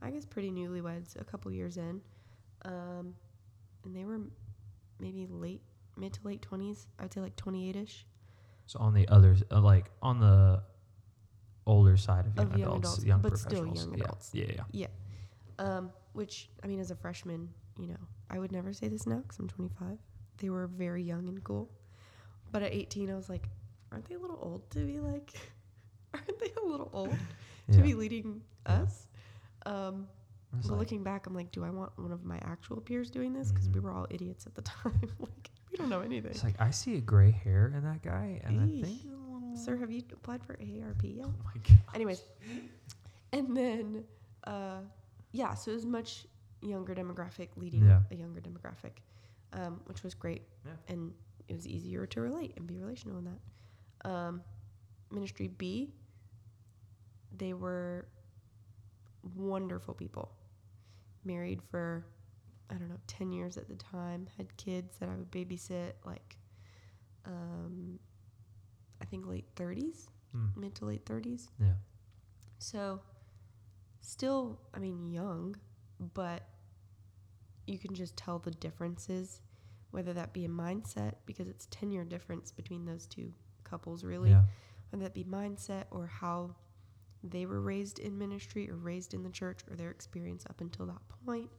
I 0.03 0.11
guess, 0.11 0.25
pretty 0.25 0.51
newlyweds, 0.51 1.21
a 1.21 1.25
couple 1.25 1.51
years 1.51 1.77
in, 1.77 2.01
um, 2.65 3.15
and 3.85 3.95
they 3.95 4.05
were 4.05 4.21
maybe 5.01 5.27
late, 5.29 5.63
mid 5.97 6.13
to 6.15 6.21
late 6.25 6.43
twenties. 6.43 6.87
I 6.99 7.03
would 7.03 7.13
say 7.13 7.21
like 7.21 7.37
twenty 7.37 7.69
eight 7.69 7.77
ish. 7.77 8.07
So 8.67 8.79
on 8.81 8.95
the 8.95 9.09
other, 9.09 9.37
uh, 9.51 9.61
like 9.61 9.91
on 10.03 10.21
the 10.21 10.63
older 11.67 11.97
side 11.97 12.27
of 12.27 12.37
young, 12.37 12.47
Of 12.53 12.59
young 12.59 12.69
adults, 12.69 12.89
adults, 12.89 13.05
young 13.05 13.21
but 13.23 13.39
still 13.39 13.51
professionals. 13.63 13.85
young 13.87 13.99
yeah. 13.99 14.05
adults. 14.05 14.31
Yeah, 14.35 14.45
yeah, 14.55 14.63
Yeah. 14.73 14.87
Um, 15.59 15.91
which 16.13 16.49
I 16.63 16.67
mean, 16.67 16.79
as 16.81 16.91
a 16.91 16.97
freshman, 16.97 17.49
you 17.79 17.89
know, 17.89 17.97
I 18.31 18.39
would 18.39 18.53
never 18.53 18.73
say 18.73 18.89
this 18.89 19.07
now 19.07 19.17
because 19.19 19.39
I'm 19.39 19.49
25. 19.49 19.99
They 20.39 20.51
were 20.51 20.67
very 20.69 21.03
young 21.03 21.29
and 21.29 21.43
cool, 21.43 21.69
but 22.53 22.63
at 22.63 22.73
18, 22.73 23.11
I 23.11 23.15
was 23.17 23.29
like, 23.29 23.49
aren't 23.91 24.05
they 24.09 24.15
a 24.15 24.21
little 24.21 24.39
old 24.41 24.71
to 24.71 24.79
be 24.81 25.01
like? 25.01 25.33
Aren't 26.15 26.39
they 26.39 26.51
a 26.63 26.65
little 26.65 26.89
old 26.95 27.15
yeah. 27.69 27.77
to 27.77 27.83
be 27.83 27.93
leading 27.93 28.41
Yeah. 28.67 28.83
us? 28.83 29.08
Um, 29.69 30.09
but 30.53 30.65
like- 30.71 30.79
looking 30.79 31.03
back, 31.03 31.27
I'm 31.27 31.35
like, 31.35 31.53
do 31.53 31.65
I 31.65 31.71
want 31.71 31.93
one 31.99 32.11
of 32.13 32.25
my 32.25 32.39
actual 32.39 32.81
peers 32.81 33.11
doing 33.11 33.33
this? 33.33 33.53
Because 33.53 33.69
we 33.69 33.81
Mhm. 33.81 33.83
were 33.85 33.93
all 33.93 34.07
idiots 34.11 34.47
at 34.47 34.55
the 34.55 34.63
time. 34.75 35.01
like, 35.19 35.51
we 35.71 35.77
don't 35.77 35.89
know 35.91 36.01
anything. 36.01 36.31
It's 36.31 36.43
like 36.45 36.59
I 36.61 36.71
see 36.71 36.97
a 36.97 37.01
gray 37.01 37.31
hair 37.31 37.73
in 37.77 37.83
that 37.85 38.03
guy, 38.03 38.41
and 38.45 38.61
I 38.61 38.83
think. 38.83 39.03
Sir, 39.57 39.77
have 39.77 39.91
you 39.91 40.03
applied 40.13 40.43
for 40.45 40.55
AARP 40.57 41.17
yet? 41.17 41.27
Oh 41.27 41.35
my 41.45 41.53
god. 41.67 41.95
Anyways, 41.95 42.23
and 43.33 43.57
then 43.57 44.05
uh, 44.45 44.81
yeah, 45.33 45.53
so 45.55 45.71
it 45.73 45.75
was 45.75 45.85
much 45.87 46.27
younger 46.63 46.95
demographic 46.95 47.49
leading 47.57 47.85
Yeah. 47.85 48.03
a 48.11 48.15
younger 48.15 48.41
demographic, 48.41 48.93
um, 49.53 49.81
which 49.87 50.03
was 50.03 50.15
great, 50.15 50.43
Yeah. 50.65 50.73
and 50.89 51.13
it 51.49 51.55
was 51.55 51.67
easier 51.67 52.07
to 52.07 52.21
relate 52.21 52.55
and 52.57 52.67
be 52.67 52.79
relational 52.79 53.19
in 53.19 53.25
that. 53.25 54.09
Um, 54.11 54.43
Ministry 55.11 55.49
B, 55.49 55.93
they 57.37 57.53
were 57.53 58.07
wonderful 59.35 59.95
people, 59.95 60.33
married 61.25 61.63
for 61.63 62.07
I 62.71 62.75
don't 62.75 62.89
know 62.89 63.01
ten 63.07 63.33
years 63.33 63.57
at 63.57 63.69
the 63.69 63.77
time, 63.77 64.29
had 64.37 64.55
kids 64.57 64.97
that 64.99 65.09
I 65.09 65.17
would 65.17 65.31
babysit, 65.31 65.93
like 66.05 66.37
um, 67.25 67.99
I 69.01 69.05
think 69.07 69.27
late 69.27 69.47
thirties 69.57 70.09
Mm. 70.37 70.55
mid 70.57 70.75
to 70.75 70.85
late 70.85 71.07
30s. 71.07 71.49
Yeah. 71.59 71.73
So, 72.59 73.01
still, 74.03 74.61
I 74.75 74.79
mean, 74.79 75.11
young, 75.11 75.57
but 75.99 76.43
you 77.67 77.79
can 77.79 77.95
just 77.95 78.15
tell 78.17 78.39
the 78.39 78.51
differences, 78.51 79.41
whether 79.91 80.13
that 80.13 80.35
be 80.35 80.45
a 80.45 80.49
mindset, 80.51 81.15
because 81.25 81.49
it's 81.49 81.67
10 81.71 81.91
year 81.91 82.05
difference 82.05 82.53
between 82.53 82.85
those 82.85 83.07
two 83.07 83.33
couples, 83.65 84.05
really, 84.05 84.31
Yeah. 84.31 84.45
whether 84.91 85.05
that 85.05 85.15
be 85.15 85.25
mindset 85.25 85.85
or 85.91 86.07
how 86.07 86.55
they 87.25 87.47
were 87.47 87.61
raised 87.61 87.99
in 87.99 88.17
ministry 88.19 88.71
or 88.71 88.77
raised 88.77 89.15
in 89.15 89.23
the 89.23 89.31
church 89.31 89.61
or 89.71 89.77
their 89.77 89.91
experience 89.91 90.45
up 90.49 90.61
until 90.61 90.87
that 90.87 91.01
point, 91.27 91.51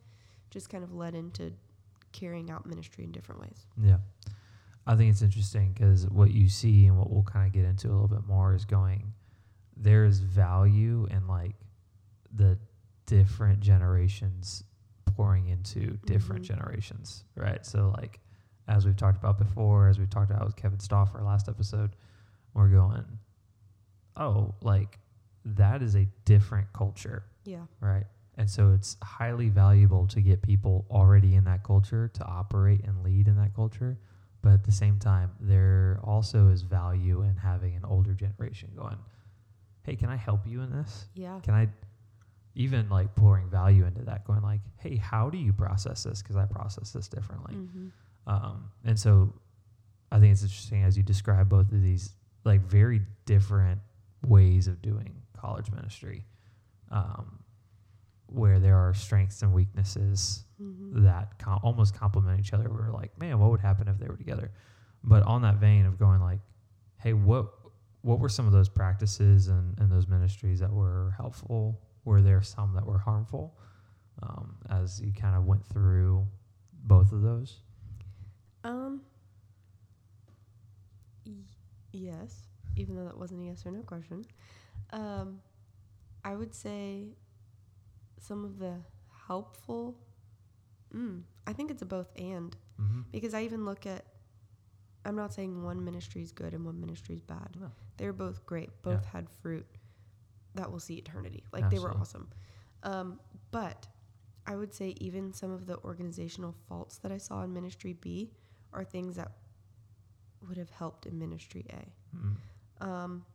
just 0.51 0.69
kind 0.69 0.83
of 0.83 0.93
led 0.93 1.15
into 1.15 1.51
carrying 2.11 2.49
out 2.49 2.65
ministry 2.65 3.03
in 3.03 3.11
different 3.11 3.41
ways. 3.41 3.65
Yeah. 3.77 3.97
I 4.87 4.95
think 4.95 5.11
it's 5.11 5.21
interesting 5.21 5.73
because 5.73 6.07
what 6.09 6.31
you 6.31 6.49
see 6.49 6.87
and 6.87 6.97
what 6.97 7.09
we'll 7.11 7.23
kind 7.23 7.45
of 7.45 7.53
get 7.53 7.65
into 7.65 7.89
a 7.89 7.91
little 7.91 8.07
bit 8.07 8.25
more 8.25 8.55
is 8.55 8.65
going, 8.65 9.13
there 9.77 10.05
is 10.05 10.19
value 10.19 11.07
in 11.11 11.27
like 11.27 11.55
the 12.33 12.57
different 13.05 13.59
generations 13.59 14.63
pouring 15.15 15.47
into 15.49 15.97
different 16.05 16.43
Mhm. 16.43 16.47
generations, 16.47 17.23
right? 17.35 17.63
So, 17.65 17.89
like, 17.97 18.19
as 18.67 18.85
we've 18.85 18.95
talked 18.95 19.17
about 19.17 19.37
before, 19.37 19.87
as 19.89 19.99
we've 19.99 20.09
talked 20.09 20.31
about 20.31 20.45
with 20.45 20.55
Kevin 20.55 20.77
Stoffer 20.79 21.21
last 21.23 21.49
episode, 21.49 21.95
we're 22.53 22.69
going, 22.69 23.03
oh, 24.15 24.53
like, 24.61 24.99
that 25.45 25.81
is 25.81 25.95
a 25.95 26.07
different 26.25 26.71
culture 26.73 27.23
Yeah. 27.45 27.65
right? 27.81 28.05
And 28.37 28.49
so 28.49 28.71
it's 28.73 28.95
highly 29.03 29.49
valuable 29.49 30.07
to 30.07 30.21
get 30.21 30.41
people 30.41 30.85
already 30.89 31.35
in 31.35 31.43
that 31.45 31.63
culture 31.63 32.07
to 32.13 32.23
operate 32.25 32.85
and 32.85 33.03
lead 33.03 33.27
in 33.27 33.35
that 33.35 33.53
culture. 33.53 33.97
But 34.41 34.53
at 34.53 34.63
the 34.63 34.71
same 34.71 34.97
time, 34.99 35.31
there 35.41 35.99
also 36.03 36.47
is 36.47 36.61
value 36.61 37.21
in 37.23 37.35
having 37.35 37.75
an 37.75 37.83
older 37.83 38.13
generation 38.13 38.69
going, 38.77 38.97
hey, 39.83 39.97
can 39.97 40.07
I 40.09 40.15
help 40.15 40.47
you 40.47 40.61
in 40.61 40.71
this? 40.71 41.07
Yeah. 41.15 41.39
Can 41.43 41.53
I 41.53 41.67
even 42.55 42.89
like 42.89 43.13
pouring 43.15 43.49
value 43.49 43.85
into 43.85 44.01
that, 44.03 44.25
going 44.25 44.41
like, 44.41 44.61
hey, 44.77 44.95
how 44.95 45.29
do 45.29 45.37
you 45.37 45.51
process 45.51 46.03
this? 46.03 46.21
Because 46.21 46.37
I 46.37 46.45
process 46.45 46.91
this 46.91 47.07
differently. 47.09 47.55
hmm 47.55 47.87
Um, 48.27 48.71
and 48.85 48.97
so 48.97 49.33
I 50.11 50.19
think 50.19 50.31
it's 50.31 50.43
interesting 50.43 50.83
as 50.83 50.95
you 50.95 51.03
describe 51.03 51.49
both 51.49 51.71
of 51.73 51.81
these 51.81 52.13
like 52.45 52.61
very 52.61 53.01
different 53.25 53.81
ways 54.25 54.67
of 54.67 54.81
doing 54.81 55.13
college 55.39 55.71
ministry, 55.71 56.25
um, 56.91 57.39
where 58.27 58.59
there 58.59 58.77
are 58.77 58.93
strengths 58.93 59.41
and 59.41 59.53
weaknesses 59.53 60.43
hmm 60.57 61.03
that 61.05 61.37
com- 61.39 61.59
almost 61.63 61.95
complement 61.95 62.39
each 62.39 62.53
other. 62.53 62.69
We're 62.69 62.91
like, 62.91 63.17
man, 63.19 63.39
what 63.39 63.51
would 63.51 63.59
happen 63.61 63.87
if 63.87 63.97
they 63.99 64.07
were 64.07 64.17
together? 64.17 64.51
But 65.03 65.23
on 65.23 65.41
that 65.43 65.55
vein 65.55 65.85
of 65.85 65.97
going 65.97 66.19
like, 66.21 66.39
hey, 66.97 67.13
what 67.13 67.45
what 68.01 68.19
were 68.19 68.29
some 68.29 68.45
of 68.47 68.53
those 68.53 68.69
practices 68.69 69.47
and, 69.47 69.77
and 69.79 69.91
those 69.91 70.07
ministries 70.07 70.59
that 70.59 70.71
were 70.71 71.13
helpful? 71.17 71.79
Were 72.05 72.21
there 72.21 72.41
some 72.41 72.73
that 72.75 72.85
were 72.85 72.97
harmful? 72.97 73.57
Um, 74.23 74.55
as 74.69 74.99
you 75.01 75.13
kind 75.13 75.35
of 75.35 75.45
went 75.45 75.65
through 75.65 76.27
both 76.83 77.11
of 77.13 77.21
those. 77.21 77.61
Um. 78.63 79.01
Y- 81.25 81.33
yes, 81.91 82.47
even 82.75 82.95
though 82.95 83.05
that 83.05 83.17
wasn't 83.17 83.41
a 83.41 83.45
yes 83.45 83.65
or 83.65 83.71
no 83.71 83.81
question. 83.81 84.25
Um, 84.91 85.41
I 86.23 86.35
would 86.35 86.53
say 86.53 87.15
some 88.19 88.43
of 88.43 88.59
the 88.59 88.75
helpful. 89.27 89.97
Mm, 90.95 91.21
I 91.47 91.53
think 91.53 91.71
it's 91.71 91.81
a 91.81 91.85
both 91.85 92.09
and 92.17 92.55
Mm-hmm. 92.81 93.01
because 93.11 93.33
I 93.33 93.43
even 93.43 93.65
look 93.65 93.85
at. 93.85 94.05
I'm 95.05 95.15
not 95.15 95.33
saying 95.33 95.63
one 95.63 95.83
ministry 95.83 96.21
is 96.21 96.31
good 96.31 96.53
and 96.53 96.65
one 96.65 96.79
ministry 96.79 97.15
is 97.15 97.21
bad. 97.21 97.49
No. 97.59 97.71
They're 97.97 98.13
both 98.13 98.45
great. 98.45 98.69
Both 98.83 99.05
had 99.05 99.29
fruit 99.29 99.65
that 100.55 100.71
will 100.71 100.79
see 100.79 100.95
eternity. 100.95 101.43
Like 101.51 101.69
they 101.69 101.79
were 101.79 101.91
awesome. 101.91 102.29
Um, 102.83 103.19
but 103.51 103.87
I 104.45 104.55
would 104.55 104.73
say 104.73 104.95
even 104.99 105.33
some 105.33 105.51
of 105.51 105.65
the 105.67 105.77
organizational 105.79 106.53
faults 106.67 106.97
that 106.99 107.11
I 107.11 107.17
saw 107.17 107.43
in 107.43 107.53
Ministry 107.53 107.93
B 107.93 108.31
are 108.73 108.83
things 108.83 109.15
that 109.15 109.31
would 110.47 110.57
have 110.57 110.69
helped 110.69 111.05
in 111.05 111.17
Ministry 111.17 111.65
A. 111.69 112.15
Mm-hmm. 112.15 112.89
Um, 112.89 113.25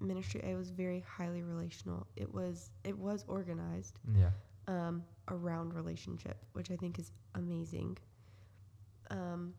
Ministry 0.00 0.40
A 0.44 0.54
was 0.56 0.70
very 0.70 1.00
highly 1.08 1.42
relational. 1.42 2.06
It 2.16 2.32
was 2.32 2.70
it 2.84 2.96
was 2.98 3.24
organized 3.28 3.98
Yeah. 4.14 4.30
um, 4.68 5.04
around 5.28 5.74
relationship, 5.74 6.36
which 6.52 6.70
I 6.70 6.76
think 6.76 6.98
is 6.98 7.10
amazing. 7.34 7.96
Um, 9.10 9.54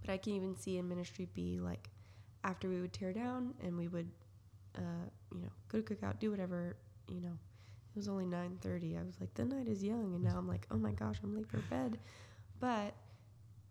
but 0.00 0.10
I 0.10 0.16
can 0.16 0.32
even 0.34 0.56
see 0.56 0.78
in 0.78 0.88
Ministry 0.88 1.28
B, 1.34 1.60
like 1.60 1.90
after 2.44 2.68
we 2.68 2.80
would 2.80 2.92
tear 2.92 3.12
down 3.12 3.54
and 3.62 3.76
we 3.76 3.88
would, 3.88 4.10
uh, 4.76 4.80
you 5.32 5.40
know, 5.42 5.50
go 5.68 5.80
to 5.80 5.94
cookout, 5.94 6.18
do 6.18 6.30
whatever, 6.30 6.76
you 7.08 7.20
know. 7.20 7.38
It 7.94 7.96
was 7.98 8.08
only 8.08 8.24
nine 8.26 8.56
thirty. 8.62 8.96
I 8.96 9.02
was 9.02 9.20
like, 9.20 9.32
the 9.34 9.44
night 9.44 9.68
is 9.68 9.84
young, 9.84 10.14
and 10.14 10.24
now 10.24 10.36
I'm 10.38 10.48
like, 10.48 10.66
oh 10.70 10.78
my 10.78 10.92
gosh, 10.92 11.16
I'm 11.22 11.34
late 11.36 11.46
for 11.46 11.58
bed. 11.58 11.98
But 12.58 12.94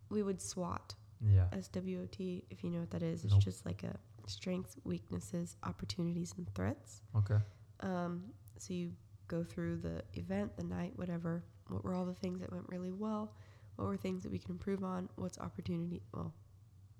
we 0.10 0.22
would 0.22 0.40
SWOT. 0.40 0.94
Yeah. 1.28 1.48
SWOT, 1.60 2.20
if 2.52 2.64
you 2.64 2.70
know 2.70 2.80
what 2.82 2.92
that 2.92 3.02
is, 3.04 3.26
it's 3.26 3.34
just 3.38 3.66
like 3.66 3.84
a 3.84 3.96
strengths, 4.30 4.76
weaknesses, 4.84 5.56
opportunities, 5.64 6.34
and 6.38 6.54
threats. 6.54 7.02
Okay. 7.16 7.38
Um, 7.82 8.24
so 8.58 8.74
you 8.74 8.92
go 9.28 9.44
through 9.44 9.78
the 9.78 10.04
event, 10.14 10.56
the 10.58 10.64
night, 10.64 10.94
whatever. 10.96 11.44
What 11.70 11.84
were 11.84 11.94
all 11.94 12.06
the 12.06 12.14
things 12.14 12.40
that 12.42 12.52
went 12.52 12.66
really 12.68 12.92
well? 12.92 13.34
What 13.78 13.88
were 13.88 13.98
things 13.98 14.24
that 14.24 14.32
we 14.32 14.40
can 14.40 14.52
improve 14.52 14.84
on? 14.84 15.10
What's 15.16 15.38
opportunity? 15.40 16.02
Well, 16.14 16.34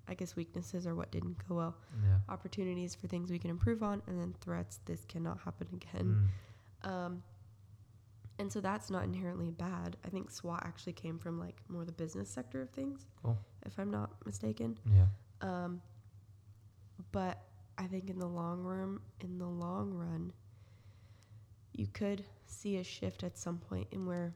I 0.08 0.14
guess 0.14 0.34
weaknesses 0.34 0.86
are 0.86 0.94
what 0.94 1.12
didn't 1.12 1.36
go 1.48 1.54
well. 1.56 1.76
Yeah. 2.02 2.18
Opportunities 2.28 2.94
for 2.94 3.06
things 3.06 3.30
we 3.30 3.38
can 3.38 3.50
improve 3.50 3.82
on, 3.82 4.02
and 4.06 4.18
then 4.18 4.34
threats. 4.40 4.80
This 4.86 5.04
cannot 5.04 5.38
happen 5.44 5.68
again. 5.72 6.28
Mm. 6.84 6.90
Um, 6.90 7.22
and 8.38 8.52
so 8.52 8.60
that's 8.60 8.90
not 8.90 9.04
inherently 9.04 9.50
bad. 9.50 9.96
I 10.04 10.08
think 10.08 10.30
SWOT 10.30 10.60
actually 10.64 10.94
came 10.94 11.18
from 11.18 11.38
like 11.38 11.60
more 11.68 11.84
the 11.84 11.92
business 11.92 12.28
sector 12.28 12.60
of 12.62 12.70
things, 12.70 13.06
Cool. 13.22 13.38
if 13.64 13.78
I'm 13.78 13.90
not 13.90 14.10
mistaken. 14.26 14.78
Yeah. 14.92 15.06
Um, 15.42 15.80
but 17.10 17.42
I 17.78 17.86
think 17.86 18.10
in 18.10 18.18
the 18.18 18.26
long 18.28 18.62
run, 18.62 19.00
in 19.20 19.38
the 19.38 19.46
long 19.46 19.92
run, 19.92 20.32
you 21.72 21.86
could 21.86 22.24
see 22.46 22.76
a 22.76 22.84
shift 22.84 23.22
at 23.24 23.36
some 23.38 23.58
point 23.58 23.88
in 23.90 24.06
where 24.06 24.34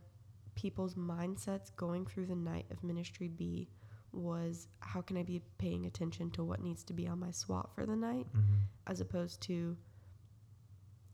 people's 0.55 0.95
mindsets 0.95 1.71
going 1.77 2.07
through 2.07 2.27
the 2.27 2.35
night 2.35 2.65
of 2.71 2.83
ministry 2.83 3.29
B 3.29 3.69
was 4.13 4.69
how 4.81 5.03
can 5.03 5.19
I 5.19 5.23
be 5.23 5.43
paying 5.59 5.85
attention 5.85 6.31
to 6.33 6.45
what 6.45 6.63
needs 6.63 6.83
to 6.85 6.95
be 6.95 7.07
on 7.07 7.19
my 7.21 7.31
SWOT 7.31 7.75
for 7.75 7.85
the 7.85 7.95
night 7.97 8.27
Mm-hmm. 8.35 8.55
as 8.87 9.01
opposed 9.01 9.43
to 9.43 9.77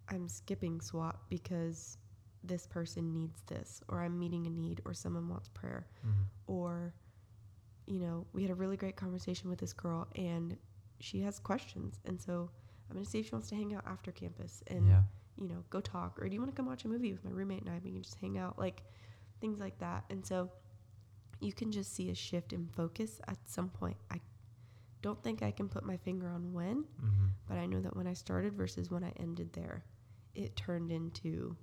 I'm 0.09 0.28
skipping 0.28 0.80
SWOT 0.80 1.16
because 1.28 1.99
this 2.44 2.66
person 2.66 3.12
needs 3.12 3.40
this 3.47 3.82
or 3.88 4.02
I'm 4.02 4.18
meeting 4.18 4.47
a 4.47 4.50
need 4.50 4.80
or 4.85 4.94
someone 4.94 5.28
wants 5.28 5.49
prayer 5.49 5.87
Mm-hmm. 6.06 6.23
or 6.52 6.94
you 7.87 7.99
know 7.99 8.26
we 8.32 8.42
had 8.42 8.50
a 8.52 8.54
really 8.54 8.76
great 8.76 8.94
conversation 8.94 9.50
with 9.50 9.59
this 9.59 9.73
girl 9.73 10.06
and 10.14 10.56
she 11.02 11.21
has 11.23 11.38
questions. 11.38 12.00
And 12.04 12.21
so 12.21 12.50
i'm 12.88 12.94
going 12.94 13.04
to 13.04 13.11
see 13.11 13.21
if 13.21 13.26
she 13.26 13.32
wants 13.32 13.49
to 13.49 13.54
hang 13.54 13.75
out 13.75 13.85
after 13.87 14.12
campus 14.12 14.62
and 14.66 14.87
yeah. 14.87 15.02
you 15.37 15.49
know 15.49 15.64
go 15.71 15.80
talk. 15.80 16.18
Or 16.21 16.28
do 16.28 16.35
you 16.35 16.40
want 16.40 16.50
to 16.52 16.56
come 16.56 16.66
watch 16.66 16.85
a 16.85 16.88
movie 16.88 17.12
with 17.12 17.25
my 17.25 17.30
roommate 17.30 17.62
and 17.62 17.71
i? 17.71 17.80
We 17.85 17.92
can 17.92 18.02
just 18.02 18.16
hang 18.21 18.38
out 18.38 18.59
like 18.59 18.82
things 19.40 19.59
like 19.61 19.78
that. 19.78 20.04
And 20.11 20.25
so 20.25 20.50
you 21.40 21.52
can 21.52 21.73
just 21.73 21.94
see 21.94 22.11
a 22.11 22.14
shift 22.14 22.52
in 22.52 22.68
focus 22.76 23.21
at 23.28 23.38
some 23.47 23.68
point. 23.68 23.97
I 24.11 24.21
don't 25.02 25.21
think 25.25 25.42
i 25.42 25.50
can 25.50 25.68
put 25.68 25.85
my 25.85 25.97
finger 25.97 26.28
on 26.28 26.52
when 26.52 26.85
Mm-hmm. 27.04 27.26
but 27.49 27.59
i 27.59 27.66
know 27.66 27.80
that 27.80 27.97
when 27.97 28.06
i 28.06 28.12
started 28.12 28.52
versus 28.54 28.88
when 28.88 29.02
i 29.02 29.12
ended 29.18 29.52
there 29.52 29.85
it 30.37 30.54
turned 30.54 30.92
into 30.92 31.56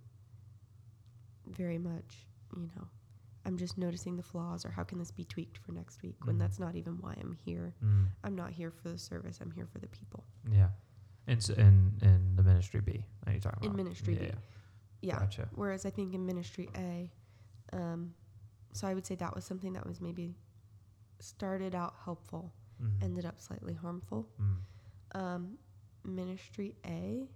very 1.47 1.77
much 1.77 2.27
you 2.57 2.69
know 2.75 2.87
i'm 3.49 3.57
just 3.57 3.77
noticing 3.77 4.15
the 4.15 4.23
flaws 4.23 4.63
or 4.65 4.69
how 4.71 4.83
can 4.83 4.97
this 4.99 5.11
be 5.11 5.23
tweaked 5.25 5.57
for 5.57 5.71
next 5.71 6.01
week 6.03 6.15
when 6.25 6.35
Mhm. 6.35 6.39
that's 6.39 6.59
not 6.59 6.75
even 6.75 6.93
why 7.03 7.13
i'm 7.21 7.33
here 7.33 7.73
Mm. 7.83 8.07
i'm 8.23 8.35
not 8.35 8.51
here 8.51 8.71
for 8.71 8.87
the 8.89 8.97
service 8.97 9.41
i'm 9.41 9.51
here 9.51 9.65
for 9.65 9.79
the 9.79 9.87
people 9.87 10.23
Yeah. 10.59 10.69
And 11.27 11.43
so 11.43 11.53
in 11.53 11.75
in 12.01 12.35
the 12.37 12.43
ministry 12.43 12.81
B, 12.81 13.05
are 13.25 13.33
you 13.33 13.39
talking 13.39 13.59
In 13.63 13.67
about? 13.71 13.77
ministry 13.83 14.15
B. 14.15 14.25
yeah. 14.25 14.35
yeah 15.09 15.19
Gotcha. 15.19 15.49
whereas 15.61 15.85
i 15.85 15.91
think 15.97 16.13
in 16.13 16.25
ministry 16.25 16.69
a 16.75 17.11
um, 17.73 18.01
so 18.77 18.87
i 18.87 18.93
would 18.95 19.05
say 19.09 19.15
that 19.15 19.33
was 19.35 19.45
something 19.45 19.73
that 19.73 19.85
was 19.85 19.99
maybe 20.01 20.35
started 21.19 21.73
out 21.75 21.93
helpful 22.05 22.53
Mhm. 22.81 23.03
ended 23.03 23.25
up 23.25 23.37
slightly 23.47 23.73
harmful 23.73 24.21
Mm. 24.39 24.57
um, 25.21 25.57
ministry 26.03 26.75
A, 26.85 27.27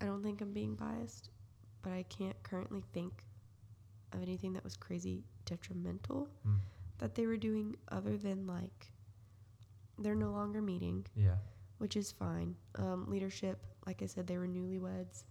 I 0.00 0.04
don't 0.04 0.22
think 0.22 0.40
I'm 0.40 0.52
being 0.52 0.74
biased, 0.76 1.30
but 1.82 1.92
I 1.92 2.02
can't 2.04 2.40
currently 2.42 2.82
think 2.92 3.24
of 4.12 4.22
anything 4.22 4.52
that 4.54 4.64
was 4.64 4.76
crazy 4.76 5.24
detrimental 5.44 6.28
Mm. 6.46 6.58
that 6.98 7.14
they 7.14 7.26
were 7.26 7.36
doing 7.36 7.76
other 7.88 8.16
than 8.18 8.46
like 8.46 8.92
they're 9.98 10.14
no 10.14 10.30
longer 10.30 10.62
meeting, 10.62 11.06
Yeah. 11.14 11.38
which 11.78 11.96
is 11.96 12.12
fine. 12.12 12.56
Um, 12.76 13.08
leadership, 13.10 13.64
like 13.86 14.02
I 14.02 14.06
said, 14.06 14.26
they 14.26 14.38
were 14.38 14.46
newlyweds. 14.46 15.24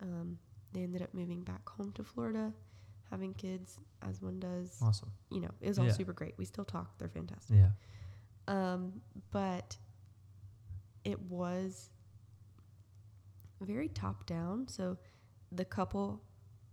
Um, 0.00 0.38
they 0.72 0.82
ended 0.82 1.02
up 1.02 1.14
moving 1.14 1.42
back 1.44 1.68
home 1.68 1.92
to 1.92 2.04
Florida, 2.04 2.52
having 3.10 3.32
kids 3.34 3.78
as 4.02 4.20
one 4.20 4.38
does. 4.40 4.78
Awesome. 4.82 5.10
You 5.30 5.40
know, 5.40 5.50
it 5.60 5.68
was 5.68 5.78
all 5.78 5.86
Yeah. 5.86 5.92
super 5.92 6.12
great. 6.12 6.36
We 6.36 6.44
still 6.44 6.64
talk. 6.64 6.98
They're 6.98 7.08
fantastic. 7.08 7.56
Yeah. 7.56 7.70
Um, 8.48 9.00
but 9.30 9.78
it 11.04 11.20
was 11.22 11.90
very 13.60 13.88
top 13.88 14.26
down. 14.26 14.68
So 14.68 14.98
the 15.52 15.64
couple, 15.64 16.22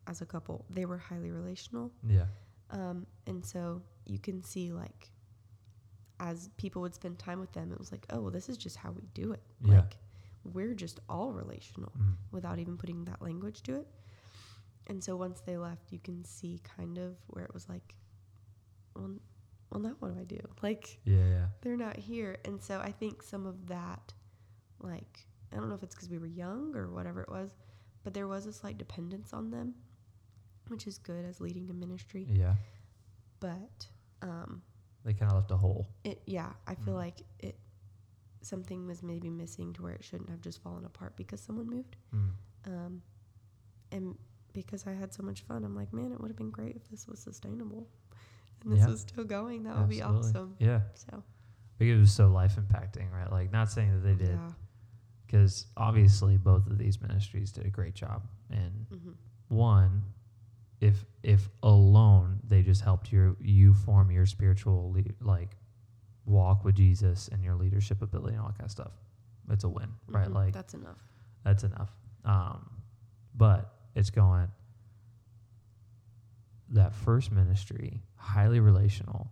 as 0.08 0.22
a 0.22 0.26
couple, 0.26 0.66
they 0.70 0.86
were 0.86 0.98
highly 0.98 1.32
relational. 1.32 1.92
Yeah. 2.08 2.26
Um, 2.72 3.06
and 3.28 3.46
so 3.46 3.82
you 4.06 4.20
can 4.20 4.44
see 4.44 4.72
like 4.72 5.12
as 6.20 6.50
people 6.58 6.82
would 6.82 6.96
spend 6.96 7.20
time 7.20 7.40
with 7.40 7.52
them, 7.52 7.72
it 7.72 7.78
was 7.80 7.92
like, 7.92 8.06
oh, 8.10 8.22
well, 8.22 8.32
this 8.32 8.48
is 8.50 8.58
just 8.58 8.78
how 8.78 8.92
we 8.92 9.04
do 9.14 9.32
it. 9.34 9.42
Yeah. 9.62 9.76
Like 9.76 9.98
we're 10.54 10.74
just 10.74 11.00
all 11.10 11.32
relational 11.34 11.92
Mm. 12.00 12.14
without 12.32 12.60
even 12.60 12.78
putting 12.78 13.04
that 13.06 13.22
language 13.22 13.62
to 13.64 13.76
it. 13.76 13.88
And 14.88 15.04
so 15.04 15.16
once 15.16 15.42
they 15.42 15.58
left, 15.58 15.92
you 15.92 16.00
can 16.00 16.24
see 16.24 16.62
kind 16.78 16.98
of 17.00 17.16
where 17.28 17.44
it 17.44 17.54
was 17.54 17.68
like, 17.68 17.96
well, 18.96 19.12
well, 19.72 19.82
now 19.82 19.96
what 20.00 20.14
do 20.14 20.20
I 20.22 20.24
do? 20.24 20.40
Like 20.64 21.00
Yeah. 21.04 21.16
Yeah. 21.28 21.46
they're 21.62 21.76
not 21.78 21.98
here. 21.98 22.38
And 22.46 22.62
so 22.62 22.80
I 22.80 22.92
think 22.92 23.24
some 23.24 23.46
of 23.46 23.68
that, 23.68 24.14
like, 24.80 25.28
I 25.52 25.56
don't 25.58 25.70
know 25.70 25.76
if 25.76 25.84
it's 25.84 25.96
because 25.96 26.10
we 26.10 26.18
were 26.20 26.28
young 26.28 26.76
or 26.76 26.90
whatever 26.92 27.22
it 27.22 27.30
was, 27.30 27.52
but 28.04 28.14
there 28.14 28.28
was 28.28 28.46
a 28.46 28.54
slight 28.54 28.78
dependence 28.78 29.34
on 29.34 29.50
them, 29.50 29.74
which 30.68 30.88
is 30.88 30.98
good 30.98 31.26
as 31.26 31.40
leading 31.42 31.70
a 31.70 31.74
ministry. 31.74 32.28
Yeah. 32.30 32.56
But 33.40 33.88
um, 34.22 34.62
They 35.04 35.14
kind 35.14 35.32
of 35.32 35.38
left 35.38 35.52
a 35.52 35.58
hole. 35.58 35.88
it, 36.04 36.22
yeah, 36.26 36.54
I 36.68 36.76
feel 36.76 36.94
Mm. 36.96 36.98
like 36.98 37.22
it, 37.40 37.58
something 38.42 38.86
was 38.88 39.04
maybe 39.04 39.30
missing 39.30 39.74
to 39.74 39.82
where 39.84 39.94
it 39.94 40.04
shouldn't 40.04 40.30
have 40.30 40.42
just 40.42 40.62
fallen 40.62 40.86
apart 40.86 41.16
because 41.16 41.42
someone 41.42 41.68
moved. 41.70 41.96
Mm. 42.14 42.32
Um, 42.68 43.02
and 43.92 44.18
because 44.54 44.88
I 44.88 44.94
had 44.94 45.14
so 45.14 45.22
much 45.24 45.42
fun, 45.42 45.64
I'm 45.64 45.76
like, 45.76 45.94
man, 45.94 46.12
it 46.12 46.20
would 46.20 46.30
have 46.30 46.38
been 46.38 46.50
great 46.52 46.76
if 46.76 46.90
this 46.90 47.08
was 47.08 47.20
sustainable 47.20 47.88
and 48.62 48.72
this 48.72 48.80
Yeah. 48.80 48.88
was 48.88 49.02
still 49.02 49.24
going. 49.26 49.64
That 49.64 49.78
would 49.78 49.90
be 49.90 50.02
awesome. 50.02 50.56
Yeah. 50.60 50.82
So, 50.96 51.24
Because 51.78 51.98
it 51.98 52.00
was 52.00 52.12
so 52.14 52.30
life 52.30 52.56
impacting, 52.56 53.12
right? 53.12 53.30
Like, 53.32 53.52
not 53.52 53.70
saying 53.70 53.92
that 53.94 54.00
they 54.08 54.16
did, 54.16 54.30
yeah. 54.40 54.52
because 55.26 55.68
obviously 55.76 56.38
both 56.38 56.66
of 56.68 56.78
these 56.78 57.02
ministries 57.02 57.52
did 57.52 57.66
a 57.66 57.70
great 57.70 57.94
job. 57.94 58.24
And 58.50 58.86
hmm 58.90 59.12
one, 59.50 60.02
if 60.82 61.06
if 61.24 61.50
alone 61.64 62.40
they 62.48 62.62
just 62.62 62.82
helped 62.82 63.12
you 63.12 63.36
you 63.40 63.74
form 63.74 64.12
your 64.12 64.26
spiritual 64.26 64.92
le- 64.94 65.26
like 65.26 65.56
walk 66.26 66.64
with 66.66 66.76
Jesus 66.76 67.28
and 67.32 67.44
your 67.44 67.56
leadership 67.56 68.02
ability 68.02 68.34
and 68.34 68.42
all 68.42 68.48
that 68.48 68.58
kind 68.58 68.66
of 68.68 68.72
stuff, 68.72 68.92
it's 69.50 69.64
a 69.64 69.70
win, 69.70 69.90
right? 70.08 70.28
Mhm. 70.28 70.34
Like 70.34 70.54
that's 70.54 70.74
enough. 70.74 70.98
that's 71.44 71.64
enough. 71.64 71.92
Um, 72.24 72.70
but 73.36 73.74
it's 73.96 74.10
going 74.10 74.48
that 76.70 76.94
first 76.94 77.32
ministry, 77.32 78.02
highly 78.16 78.60
relational, 78.60 79.32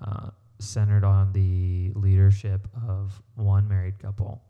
uh, 0.00 0.30
centered 0.58 1.04
on 1.04 1.32
the 1.32 1.92
leadership 1.94 2.66
of 2.88 3.22
one 3.34 3.68
married 3.68 3.98
couple, 3.98 4.42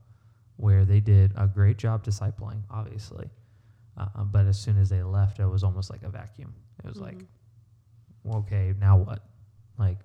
where 0.56 0.84
they 0.84 1.00
did 1.00 1.32
a 1.36 1.46
great 1.48 1.76
job 1.76 2.04
discipling, 2.04 2.62
obviously. 2.70 3.28
Uh, 3.96 4.24
but 4.24 4.46
as 4.46 4.58
soon 4.58 4.76
as 4.78 4.88
they 4.88 5.02
left, 5.02 5.38
it 5.38 5.46
was 5.46 5.62
almost 5.62 5.90
like 5.90 6.02
a 6.02 6.08
vacuum. 6.08 6.52
It 6.82 6.88
was 6.88 6.98
like, 7.00 7.18
Mhm. 7.18 7.26
well, 8.24 8.38
okay, 8.38 8.74
now 8.78 8.96
what? 8.98 9.24
Like, 9.78 9.98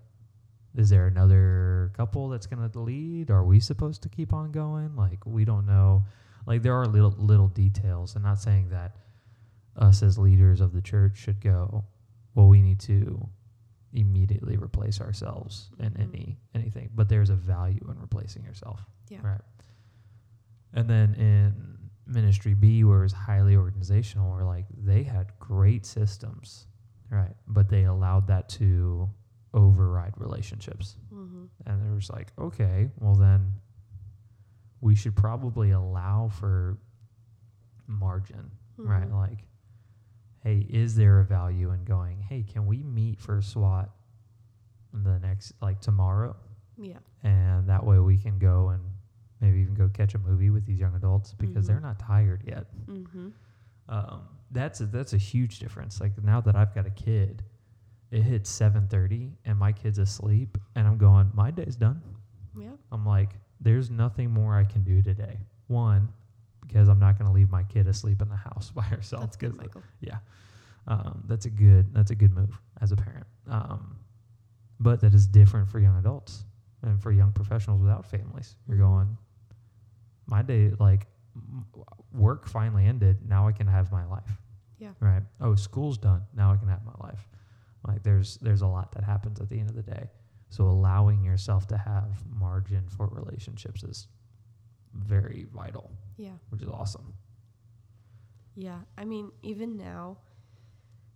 is 0.76 0.90
there 0.90 1.08
another 1.08 1.92
couple 1.96 2.30
that's 2.30 2.46
going 2.46 2.70
to 2.70 2.80
lead? 2.80 3.32
Are 3.32 3.44
we 3.44 3.60
supposed 3.60 4.04
to 4.04 4.10
keep 4.10 4.32
on 4.34 4.52
going? 4.52 4.96
Like, 4.96 5.26
we 5.26 5.44
don't 5.46 5.66
know. 5.66 6.06
Like, 6.46 6.62
there 6.62 6.76
are 6.76 6.86
little 6.86 7.12
little 7.12 7.48
details. 7.48 8.16
I'm 8.16 8.22
not 8.24 8.40
saying 8.40 8.70
that 8.70 8.96
us 9.76 10.04
as 10.04 10.18
leaders 10.18 10.62
of 10.62 10.74
the 10.74 10.82
church 10.82 11.18
should 11.18 11.42
go. 11.42 11.86
Well, 12.36 12.48
we 12.48 12.62
need 12.62 12.80
to 12.82 13.28
immediately 13.92 14.56
replace 14.58 15.02
ourselves 15.02 15.72
in 15.80 15.94
Mhm. 15.94 16.00
any 16.02 16.40
anything. 16.54 16.92
But 16.94 17.10
there's 17.10 17.32
a 17.32 17.36
value 17.36 17.84
in 17.90 18.00
replacing 18.00 18.44
yourself. 18.44 18.86
Yeah. 19.10 19.22
Right. 19.26 19.42
And 20.74 20.88
then 20.88 21.16
in 21.16 21.79
ministry 22.10 22.54
B, 22.54 22.84
where 22.84 23.00
it 23.00 23.04
was 23.04 23.14
highly 23.14 23.56
organizational, 23.56 24.32
where 24.32 24.44
like 24.46 24.66
they 24.78 25.04
had 25.04 25.28
great 25.40 25.86
systems, 25.86 26.68
right? 27.12 27.36
But 27.48 27.70
they 27.70 27.84
allowed 27.84 28.28
that 28.28 28.50
to 28.50 29.10
override 29.54 30.14
relationships. 30.18 30.96
Mm-hmm. 31.14 31.46
And 31.66 31.82
there 31.84 31.94
was 31.94 32.10
like, 32.10 32.28
okay, 32.40 32.90
well 33.00 33.16
then 33.16 33.52
we 34.82 34.96
should 34.96 35.16
probably 35.16 35.72
allow 35.72 36.30
for 36.30 36.78
margin, 37.88 38.52
right? 38.78 39.10
Mhm. 39.10 39.14
Like, 39.14 39.40
hey, 40.44 40.66
is 40.70 40.96
there 40.96 41.20
a 41.20 41.26
value 41.26 41.72
in 41.72 41.84
going, 41.84 42.22
hey, 42.22 42.44
can 42.44 42.66
we 42.66 42.84
meet 42.84 43.20
for 43.20 43.42
SWOT 43.42 43.90
the 44.94 45.20
next, 45.20 45.54
like 45.62 45.82
tomorrow? 45.82 46.36
Yeah. 46.82 47.00
and 47.24 47.68
that 47.68 47.86
way 47.86 48.00
we 48.00 48.18
can 48.18 48.40
go 48.40 48.70
and 48.70 48.82
maybe 49.42 49.60
even 49.60 49.74
go 49.74 49.90
catch 49.90 50.16
a 50.16 50.20
movie 50.20 50.50
with 50.50 50.66
these 50.66 50.80
young 50.80 50.96
adults 50.96 51.34
because 51.34 51.66
Mhm. 51.66 51.68
they're 51.68 51.80
not 51.80 52.00
tired 52.00 52.44
yet. 52.46 52.68
Mm-hmm. 52.88 53.30
Um, 53.88 54.22
that's 54.52 54.82
a, 54.82 54.86
that's 54.86 55.14
a 55.14 55.18
huge 55.18 55.60
difference. 55.60 56.00
Like 56.02 56.22
now 56.24 56.42
that 56.42 56.56
I've 56.56 56.74
got 56.76 56.86
a 56.86 56.90
kid, 56.92 57.44
it 58.12 58.22
hits 58.24 58.50
7:30 58.52 59.32
and 59.46 59.58
my 59.58 59.72
kid's 59.72 59.98
asleep 60.00 60.58
and 60.76 60.88
I'm 60.88 60.98
going, 60.98 61.32
my 61.34 61.52
day's 61.52 61.76
done. 61.76 62.02
Yeah. 62.58 62.72
I'm 62.92 63.06
like, 63.06 63.32
there's 63.62 63.90
nothing 63.90 64.32
more 64.32 64.56
I 64.58 64.64
can 64.64 64.84
do 64.84 65.02
today. 65.02 65.38
One, 65.68 66.10
because 66.62 66.88
I'm 66.90 67.00
not 67.00 67.18
going 67.18 67.28
to 67.28 67.34
leave 67.34 67.50
my 67.52 67.64
kid 67.64 67.88
asleep 67.88 68.22
in 68.22 68.30
the 68.30 68.36
house 68.36 68.72
by 68.76 68.84
herself. 68.84 69.24
That's 69.24 69.38
good, 69.38 69.56
Michael. 69.56 69.84
um, 70.88 71.24
that's 71.28 71.46
a 71.46 71.50
good 71.50 71.94
that's 71.94 72.12
a 72.12 72.16
good 72.16 72.34
move 72.34 72.60
as 72.82 72.92
a 72.92 72.96
parent. 72.96 73.26
Um, 73.48 73.96
but 74.80 75.02
that 75.02 75.14
is 75.14 75.28
different 75.28 75.70
for 75.70 75.80
young 75.80 75.98
adults 75.98 76.46
and 76.84 77.02
for 77.02 77.12
young 77.12 77.32
professionals 77.32 77.82
without 77.82 78.06
families. 78.06 78.56
You're 78.68 78.78
Mhm. 78.78 78.82
going, 78.82 79.18
my 80.30 80.42
day 80.42 80.72
like 80.80 81.08
work 82.14 82.48
finally 82.48 82.86
ended. 82.86 83.18
Now 83.28 83.48
I 83.48 83.52
can 83.52 83.68
have 83.68 83.92
my 83.92 84.06
life. 84.06 84.32
Yeah. 84.78 84.92
Right. 85.00 85.24
Oh, 85.42 85.56
school's 85.56 85.98
done. 85.98 86.22
Now 86.36 86.52
I 86.54 86.58
can 86.58 86.68
have 86.70 86.84
my 86.86 86.94
life. 87.08 87.28
Like 87.88 88.04
there's 88.04 88.38
there's 88.38 88.62
a 88.62 88.68
lot 88.68 88.92
that 88.94 89.04
happens 89.04 89.40
at 89.42 89.50
the 89.50 89.60
end 89.60 89.70
of 89.70 89.76
the 89.76 89.84
day. 89.84 90.10
So 90.50 90.64
allowing 90.66 91.24
yourself 91.24 91.68
to 91.68 91.78
have 91.78 92.24
margin 92.28 92.88
for 92.90 93.08
relationships 93.08 93.84
is 93.84 94.08
very 94.94 95.46
vital, 95.54 95.92
Yeah. 96.18 96.34
which 96.50 96.62
is 96.64 96.68
awesome. 96.70 97.14
Yeah. 98.56 98.80
I 98.98 99.06
mean, 99.06 99.32
even 99.44 99.78
now, 99.78 100.18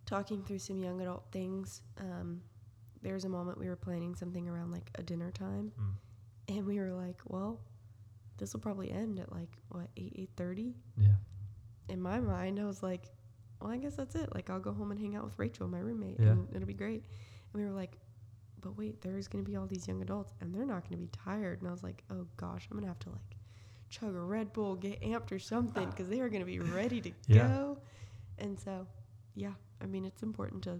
talking 0.06 0.43
through 0.43 0.60
some 0.60 0.78
young 0.80 1.02
adult 1.02 1.26
things, 1.32 1.82
um, 1.99 2.41
there 3.02 3.13
was 3.15 3.26
a 3.26 3.30
moment 3.30 3.58
we 3.58 3.67
were 3.67 3.76
planning 3.76 4.13
something 4.15 4.47
around 4.47 4.71
like 4.71 4.89
a 4.95 5.04
dinner 5.04 5.32
time, 5.32 5.71
Mm. 5.80 5.93
and 6.58 6.65
we 6.65 6.80
were 6.80 6.93
like, 6.93 7.19
well, 7.26 7.60
this 8.38 8.54
will 8.54 8.60
probably 8.62 8.91
end 8.91 9.19
at 9.19 9.32
like 9.32 9.50
what 9.69 9.88
eight 9.98 10.13
eight 10.17 10.30
thirty. 10.36 10.76
Yeah. 10.98 11.08
In 11.89 12.02
my 12.02 12.19
mind, 12.19 12.60
I 12.60 12.65
was 12.65 12.82
like, 12.82 13.06
well, 13.62 13.72
I 13.72 13.78
guess 13.78 13.96
that's 13.96 14.15
it. 14.15 14.34
Like, 14.34 14.50
I'll 14.50 14.60
go 14.60 14.72
home 14.74 14.91
and 14.91 15.00
hang 15.00 15.15
out 15.15 15.24
with 15.26 15.38
Rachel, 15.38 15.67
my 15.67 15.80
roommate, 15.80 16.17
Yeah. 16.19 16.30
and 16.30 16.48
it'll 16.54 16.67
be 16.67 16.74
great. 16.74 17.04
And 17.54 17.62
we 17.62 17.65
were 17.67 17.76
like, 17.76 17.98
but 18.62 18.78
wait, 18.78 19.02
there's 19.02 19.28
gonna 19.28 19.43
be 19.43 19.56
all 19.58 19.67
these 19.67 19.88
young 19.88 20.02
adults, 20.02 20.34
and 20.41 20.54
they're 20.56 20.65
not 20.65 20.84
gonna 20.86 20.98
be 21.02 21.08
tired. 21.10 21.60
And 21.60 21.67
I 21.67 21.72
was 21.72 21.84
like, 21.84 22.04
oh 22.10 22.26
gosh, 22.38 22.67
I'm 22.72 22.78
gonna 22.78 22.88
have 22.88 23.00
to 23.00 23.10
like 23.10 23.38
chug 23.89 24.15
a 24.15 24.19
Red 24.22 24.54
Bull, 24.54 24.76
get 24.76 25.02
amped 25.02 25.32
or 25.32 25.39
something, 25.39 25.89
because 25.89 26.08
they 26.10 26.19
are 26.22 26.30
gonna 26.30 26.46
be 26.46 26.60
ready 26.60 27.02
to 27.02 27.12
Yeah. 27.28 27.48
go. 27.48 27.78
And 28.39 28.60
so, 28.60 28.88
yeah, 29.36 29.54
I 29.82 29.86
mean, 29.86 30.06
it's 30.06 30.24
important 30.24 30.63
to 30.63 30.80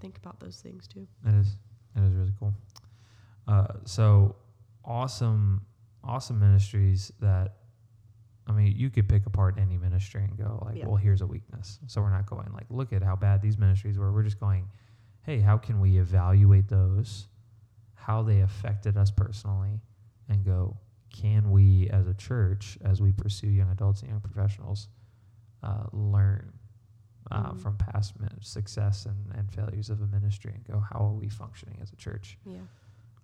think 0.00 0.16
about 0.18 0.38
those 0.40 0.60
things 0.60 0.86
too. 0.86 1.06
That 1.24 1.34
is 1.34 1.56
that 1.94 2.04
is 2.04 2.14
really 2.14 2.32
cool. 2.38 2.54
Uh, 3.48 3.66
so 3.84 4.36
awesome, 4.84 5.66
awesome 6.04 6.38
ministries 6.40 7.12
that 7.20 7.56
I 8.46 8.52
mean, 8.52 8.74
you 8.76 8.90
could 8.90 9.08
pick 9.08 9.24
apart 9.24 9.56
any 9.58 9.78
ministry 9.78 10.22
and 10.22 10.36
go 10.36 10.62
like, 10.66 10.76
Yeah. 10.76 10.86
well, 10.86 10.96
here's 10.96 11.22
a 11.22 11.26
weakness. 11.26 11.78
So 11.86 12.02
we're 12.02 12.10
not 12.10 12.26
going 12.26 12.52
like, 12.52 12.66
look 12.68 12.92
at 12.92 13.02
how 13.02 13.16
bad 13.16 13.40
these 13.40 13.56
ministries 13.56 13.98
were. 13.98 14.12
We're 14.12 14.22
just 14.22 14.38
going, 14.38 14.68
hey, 15.22 15.40
how 15.40 15.56
can 15.56 15.80
we 15.80 15.96
evaluate 15.96 16.68
those, 16.68 17.28
how 17.94 18.22
they 18.22 18.40
affected 18.42 18.98
us 18.98 19.10
personally, 19.10 19.80
and 20.28 20.44
go, 20.44 20.76
can 21.08 21.52
we 21.52 21.88
as 21.88 22.06
a 22.06 22.12
church, 22.12 22.76
as 22.84 23.00
we 23.00 23.12
pursue 23.12 23.46
young 23.48 23.70
adults 23.70 24.02
and 24.02 24.10
young 24.10 24.20
professionals, 24.20 24.88
uh, 25.62 25.84
learn 25.92 26.52
uh, 27.30 27.52
Mhm. 27.52 27.60
from 27.60 27.78
past 27.78 28.20
min- 28.20 28.28
success 28.42 29.06
and, 29.06 29.32
and 29.34 29.50
failures 29.50 29.88
of 29.88 30.02
a 30.02 30.06
ministry 30.08 30.52
and 30.54 30.62
go, 30.64 30.80
how 30.80 30.98
are 31.06 31.14
we 31.14 31.30
functioning 31.30 31.78
as 31.80 31.90
a 31.92 31.96
church? 31.96 32.38
Yeah. 32.44 32.58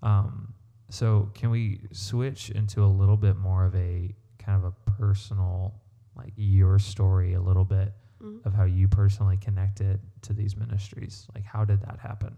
Um, 0.03 0.55
so 0.90 1.31
can 1.35 1.50
we 1.50 1.81
switch 1.92 2.50
into 2.50 2.85
a 2.85 2.87
little 2.87 3.16
bit 3.16 3.37
more 3.37 3.64
of 3.64 3.74
a 3.74 4.14
kind 4.38 4.62
of 4.62 4.64
a 4.64 4.90
personal, 4.92 5.74
like 6.16 6.33
your 6.37 6.79
story 6.79 7.35
a 7.35 7.40
little 7.40 7.64
bit 7.64 7.94
Mhm. 8.20 8.44
of 8.44 8.53
how 8.55 8.64
you 8.64 8.87
personally 8.88 9.37
connected 9.38 10.00
to 10.22 10.33
these 10.33 10.57
ministries? 10.57 11.26
Like, 11.35 11.44
how 11.44 11.64
did 11.64 11.81
that 11.83 11.98
happen? 11.98 12.37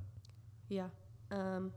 Yeah. 0.68 0.88
Um, 1.30 1.72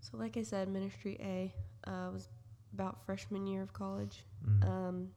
so, 0.00 0.16
like 0.16 0.36
I 0.36 0.42
said, 0.42 0.68
Ministry 0.68 1.16
A 1.20 1.54
uh, 1.88 2.10
was 2.12 2.28
about 2.72 3.04
freshman 3.04 3.46
year 3.46 3.62
of 3.62 3.72
college. 3.72 4.24
Mm. 4.44 4.64
Um, 4.64 5.08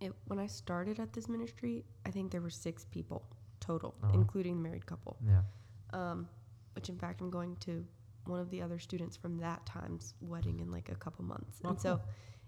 it 0.00 0.14
when 0.26 0.38
I 0.38 0.46
started 0.46 0.98
at 1.00 1.12
this 1.12 1.28
ministry, 1.28 1.84
I 2.06 2.10
think 2.10 2.30
there 2.32 2.40
were 2.40 2.50
six 2.50 2.84
people 2.84 3.26
total, 3.60 3.94
Oh. 4.02 4.10
including 4.12 4.56
the 4.56 4.62
married 4.62 4.86
couple. 4.86 5.16
yeah. 5.26 5.42
Um, 5.90 6.28
which, 6.74 6.88
in 6.88 6.98
fact, 6.98 7.20
I'm 7.20 7.30
going 7.30 7.56
to 7.56 7.84
one 8.26 8.40
of 8.40 8.50
the 8.50 8.62
other 8.62 8.78
students 8.78 9.16
from 9.16 9.38
that 9.38 9.64
time's 9.66 10.14
wedding 10.20 10.60
in 10.60 10.70
like 10.70 10.88
a 10.90 10.94
couple 10.94 11.24
months, 11.24 11.60
Oh, 11.64 11.70
and 11.70 11.80
so 11.80 12.00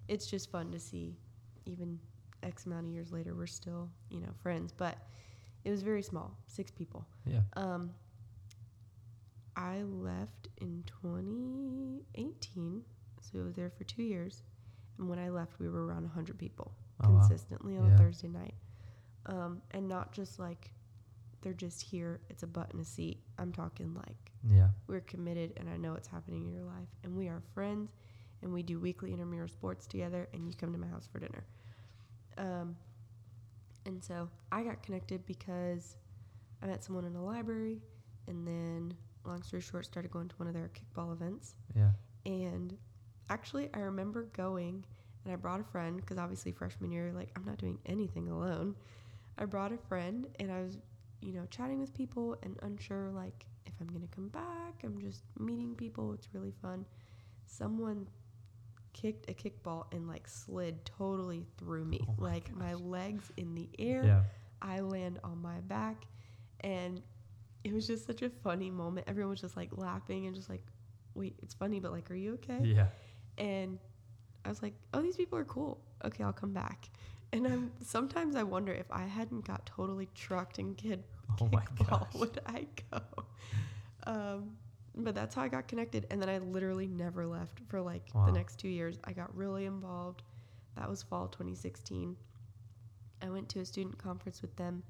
it's 0.09 0.27
just 0.27 0.51
fun 0.51 0.71
to 0.73 0.79
see. 0.81 1.17
Even 1.65 1.99
X 2.43 2.67
amount 2.67 2.87
of 2.87 2.93
years 2.93 3.11
later, 3.12 3.35
we're 3.35 3.47
still 3.47 3.89
you 4.11 4.21
know 4.21 4.33
friends, 4.43 4.73
but 4.73 4.97
it 5.65 5.71
was 5.71 5.83
very 5.83 6.03
small, 6.03 6.37
six 6.47 6.71
people. 6.71 7.07
Yeah. 7.27 7.41
Um, 7.57 7.91
I 9.57 9.83
left 9.83 10.49
in 10.59 10.85
2018, 10.87 12.83
so 13.21 13.41
I 13.41 13.43
was 13.45 13.55
there 13.55 13.71
for 13.71 13.85
two 13.85 14.03
years. 14.03 14.43
And 14.99 15.09
when 15.09 15.19
I 15.19 15.29
left, 15.31 15.59
we 15.59 15.69
were 15.69 15.85
around 15.87 16.03
100 16.05 16.39
people 16.39 16.73
Oh, 17.03 17.11
wow. 17.11 17.19
consistently 17.21 17.77
on 17.77 17.87
Yeah. 17.87 17.95
a 17.95 17.99
Thursday 17.99 18.29
night. 18.29 18.55
Um, 19.27 19.61
and 19.73 19.89
not 19.89 20.12
just 20.12 20.39
like 20.39 20.71
they're 21.42 21.53
just 21.53 21.83
here, 21.83 22.20
it's 22.31 22.42
a 22.42 22.46
butt 22.46 22.72
and 22.72 22.81
a 22.81 22.85
seat. 22.85 23.20
I'm 23.38 23.53
talking 23.53 23.94
like 23.94 24.33
Yeah. 24.42 24.68
we're 24.87 25.01
committed 25.01 25.53
and 25.57 25.68
I 25.68 25.77
know 25.77 25.94
it's 25.94 26.09
happening 26.09 26.44
in 26.46 26.53
your 26.53 26.64
life. 26.64 26.88
And 27.05 27.14
we 27.16 27.29
are 27.29 27.42
friends 27.55 27.92
and 28.42 28.53
we 28.53 28.62
do 28.62 28.79
weekly 28.81 29.12
intramural 29.12 29.49
sports 29.49 29.87
together 29.87 30.29
and 30.33 30.46
you 30.49 30.55
come 30.55 30.72
to 30.72 30.79
my 30.79 30.87
house 30.87 31.07
for 31.11 31.18
dinner. 31.20 31.44
Um, 32.38 32.77
and 33.87 34.03
so 34.03 34.29
I 34.51 34.62
got 34.64 34.83
connected 34.83 35.25
because 35.27 35.96
I 36.62 36.66
met 36.66 36.83
someone 36.83 37.05
in 37.05 37.14
a 37.16 37.25
library 37.25 37.81
and 38.29 38.46
then, 38.46 38.94
long 39.25 39.42
story 39.42 39.62
short, 39.62 39.85
started 39.87 40.11
going 40.11 40.29
to 40.29 40.37
one 40.37 40.49
of 40.49 40.55
their 40.55 40.70
kickball 40.70 41.12
events. 41.12 41.55
Yeah. 41.75 41.90
And 42.25 42.77
actually, 43.31 43.68
I 43.75 43.79
remember 43.81 44.25
going 44.33 44.85
and 45.25 45.33
I 45.33 45.37
brought 45.37 45.61
a 45.61 45.64
friend 45.64 45.96
because 45.96 46.18
obviously, 46.18 46.51
freshman 46.53 46.90
year, 46.90 47.12
like, 47.14 47.31
I'm 47.37 47.44
not 47.44 47.59
doing 47.59 47.79
anything 47.87 48.29
alone. 48.29 48.75
I 49.38 49.44
brought 49.44 49.72
a 49.72 49.77
friend 49.77 50.27
and 50.40 50.51
I 50.51 50.61
was, 50.62 50.79
you 51.20 51.33
know, 51.33 51.46
chatting 51.50 51.81
with 51.81 51.94
people 51.94 52.37
and 52.42 52.59
unsure, 52.62 53.11
like, 53.11 53.46
if 53.66 53.72
I'm 53.81 53.88
to 53.88 54.07
come 54.14 54.29
back. 54.29 54.83
I'm 54.85 55.00
just 55.00 55.22
meeting 55.38 55.74
people. 55.74 56.12
It's 56.12 56.29
really 56.33 56.52
fun. 56.62 56.87
Someone 57.46 58.09
kicked 58.92 59.31
a 59.31 59.35
kickball 59.35 59.92
and, 59.92 60.09
like, 60.09 60.29
slid 60.29 60.85
totally 60.85 61.46
through 61.59 61.85
me. 61.85 62.00
Oh 62.09 62.14
my 62.18 62.33
like, 62.33 62.55
my 62.55 62.74
legs 62.74 63.31
in 63.37 63.55
the 63.55 63.68
air. 63.79 64.05
Yeah. 64.05 64.22
I 64.62 64.81
land 64.81 65.20
on 65.22 65.42
my 65.42 65.61
back, 65.61 66.07
and 66.61 67.02
it 67.62 67.72
was 67.72 67.87
just 67.87 68.07
such 68.07 68.22
a 68.22 68.31
funny 68.31 68.70
moment. 68.70 69.07
Everyone 69.09 69.31
was 69.31 69.40
just 69.40 69.57
like 69.57 69.76
laughing 69.76 70.26
and 70.26 70.35
just 70.35 70.48
like, 70.48 70.64
"Wait, 71.14 71.38
it's 71.42 71.52
funny, 71.55 71.79
but 71.79 71.92
like, 71.92 72.11
are 72.11 72.14
you 72.14 72.35
okay?" 72.35 72.61
Yeah. 72.64 72.87
And 73.37 73.79
I 74.44 74.48
was 74.48 74.62
like, 74.62 74.74
"Oh, 74.94 75.02
these 75.02 75.16
people 75.16 75.38
are 75.38 75.44
cool. 75.44 75.83
Okay, 76.05 76.24
I'll 76.24 76.33
come 76.33 76.52
back." 76.52 76.88
And 77.33 77.47
I'm 77.47 77.71
sometimes 77.83 78.37
I 78.37 78.43
wonder 78.45 78.73
if 78.73 78.87
I 78.91 79.05
hadn't 79.05 79.45
got 79.45 79.67
totally 79.67 80.09
trucked 80.15 80.59
and 80.59 80.77
kid 80.77 81.03
Oh 81.41 81.45
kickball, 81.47 82.12
would 82.19 82.41
I 82.47 82.67
go? 82.91 83.01
Um, 84.07 84.53
but 84.95 85.15
that's 85.15 85.35
how 85.35 85.43
I 85.43 85.49
got 85.49 85.69
connected, 85.69 86.07
and 86.11 86.23
then 86.23 86.29
I 86.29 86.39
literally 86.39 86.87
never 86.87 87.27
left 87.27 87.61
for 87.69 87.81
like 87.83 88.03
Wow. 88.15 88.27
the 88.27 88.33
next 88.33 88.59
two 88.59 88.69
years. 88.69 88.99
I 89.05 89.12
got 89.12 89.35
really 89.37 89.67
involved. 89.67 90.23
That 90.77 90.89
was 90.89 91.03
fall 91.03 91.29
2016. 91.29 92.17
I 93.23 93.31
went 93.31 93.49
to 93.51 93.61
a 93.61 93.65
student 93.65 93.99
conference 93.99 94.41
with 94.43 94.55
them 94.57 94.83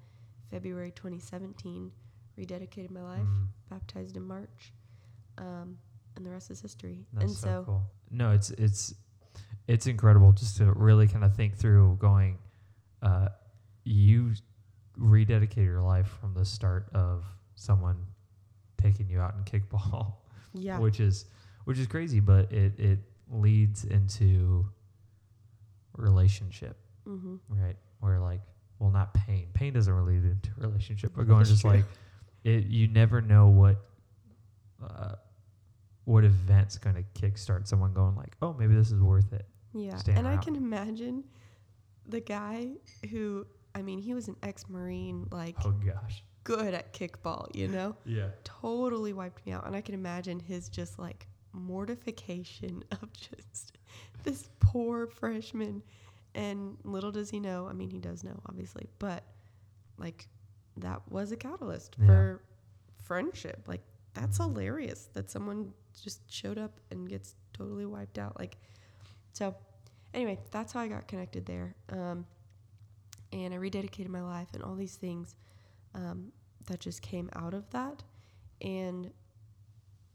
February 0.50 0.92
2017, 0.92 1.90
rededicated 2.38 2.90
my 2.90 3.02
life, 3.02 3.26
Mm. 3.26 3.46
baptized 3.70 4.16
in 4.16 4.24
March, 4.26 4.72
um, 5.38 5.78
and 6.16 6.24
the 6.26 6.30
rest 6.30 6.50
is 6.50 6.60
history. 6.60 7.06
That's 7.12 7.24
and 7.24 7.32
so, 7.34 7.46
so, 7.46 7.62
cool. 7.64 7.82
No, 8.10 8.30
it's 8.32 8.50
it's 8.50 8.94
it's 9.68 9.86
incredible 9.86 10.32
just 10.32 10.56
to 10.58 10.72
really 10.72 11.08
kind 11.08 11.24
of 11.24 11.34
think 11.34 11.56
through 11.56 11.96
going. 12.00 12.38
Uh, 13.02 13.28
you 13.84 14.32
rededicate 14.96 15.64
your 15.64 15.82
life 15.82 16.08
from 16.20 16.34
the 16.34 16.44
start 16.44 16.88
of 16.94 17.24
someone 17.54 17.96
taking 18.80 19.08
you 19.08 19.20
out 19.20 19.34
in 19.34 19.44
kickball, 19.44 20.14
yeah, 20.54 20.78
which 20.78 21.00
is 21.00 21.26
which 21.64 21.78
is 21.78 21.86
crazy, 21.86 22.20
but 22.20 22.50
it 22.52 22.78
it 22.78 22.98
leads 23.30 23.84
into 23.84 24.66
relationship, 25.96 26.76
mm-hmm. 27.08 27.36
right? 27.48 27.76
Where 28.00 28.18
like, 28.18 28.40
well, 28.78 28.90
not 28.90 29.14
pain. 29.14 29.48
Pain 29.54 29.72
doesn't 29.72 29.92
really 29.92 30.20
lead 30.20 30.30
into 30.30 30.50
relationship, 30.58 31.12
but 31.16 31.26
going 31.26 31.40
That's 31.40 31.50
just 31.50 31.62
true. 31.62 31.70
like 31.70 31.84
it. 32.44 32.66
You 32.66 32.88
never 32.88 33.20
know 33.20 33.48
what. 33.48 33.76
Uh, 34.82 35.14
what 36.04 36.22
event's 36.22 36.78
going 36.78 36.94
to 36.94 37.02
kickstart 37.20 37.66
someone 37.66 37.92
going 37.92 38.14
like, 38.14 38.36
oh, 38.40 38.52
maybe 38.52 38.74
this 38.74 38.92
is 38.92 39.00
worth 39.00 39.32
it. 39.32 39.44
Yeah. 39.76 40.00
And 40.08 40.26
I 40.26 40.36
can 40.38 40.56
imagine 40.56 41.24
the 42.08 42.20
guy 42.20 42.70
who, 43.10 43.46
I 43.74 43.82
mean, 43.82 43.98
he 43.98 44.14
was 44.14 44.28
an 44.28 44.36
ex-marine, 44.42 45.26
like 45.30 45.56
Oh 45.64 45.72
gosh. 45.72 46.22
good 46.44 46.72
at 46.74 46.92
kickball, 46.92 47.54
you 47.54 47.68
know. 47.68 47.96
Yeah. 48.06 48.28
totally 48.44 49.12
wiped 49.12 49.44
me 49.46 49.52
out 49.52 49.66
and 49.66 49.74
i 49.76 49.80
can 49.80 49.94
imagine 49.94 50.38
his 50.40 50.68
just 50.68 50.98
like 50.98 51.26
mortification 51.52 52.82
of 53.02 53.12
just 53.12 53.78
this 54.24 54.48
poor 54.60 55.06
freshman 55.06 55.82
and 56.34 56.76
little 56.84 57.10
does 57.10 57.30
he 57.30 57.40
know 57.40 57.66
i 57.68 57.72
mean 57.72 57.90
he 57.90 57.98
does 57.98 58.22
know 58.24 58.38
obviously 58.46 58.86
but 58.98 59.24
like 59.98 60.28
that 60.76 61.00
was 61.10 61.32
a 61.32 61.36
catalyst 61.36 61.96
Yeah. 61.98 62.06
for 62.06 62.42
friendship. 63.02 63.62
Like 63.66 63.80
that's 64.14 64.36
hilarious 64.36 65.08
that 65.14 65.30
someone 65.30 65.72
just 66.02 66.20
showed 66.30 66.58
up 66.58 66.80
and 66.90 67.08
gets 67.08 67.34
totally 67.54 67.86
wiped 67.86 68.18
out. 68.18 68.38
Like 68.38 68.58
so. 69.32 69.54
Anyway, 70.16 70.38
that's 70.50 70.72
how 70.72 70.80
I 70.80 70.88
got 70.88 71.06
connected 71.06 71.44
there. 71.44 71.76
Um, 71.90 72.26
and 73.32 73.52
I 73.52 73.58
rededicated 73.58 74.08
my 74.08 74.22
life 74.22 74.48
and 74.54 74.62
all 74.62 74.74
these 74.74 74.96
things 74.96 75.36
um, 75.94 76.32
that 76.66 76.80
just 76.80 77.02
came 77.02 77.28
out 77.36 77.52
of 77.52 77.68
that. 77.70 78.02
And 78.62 79.10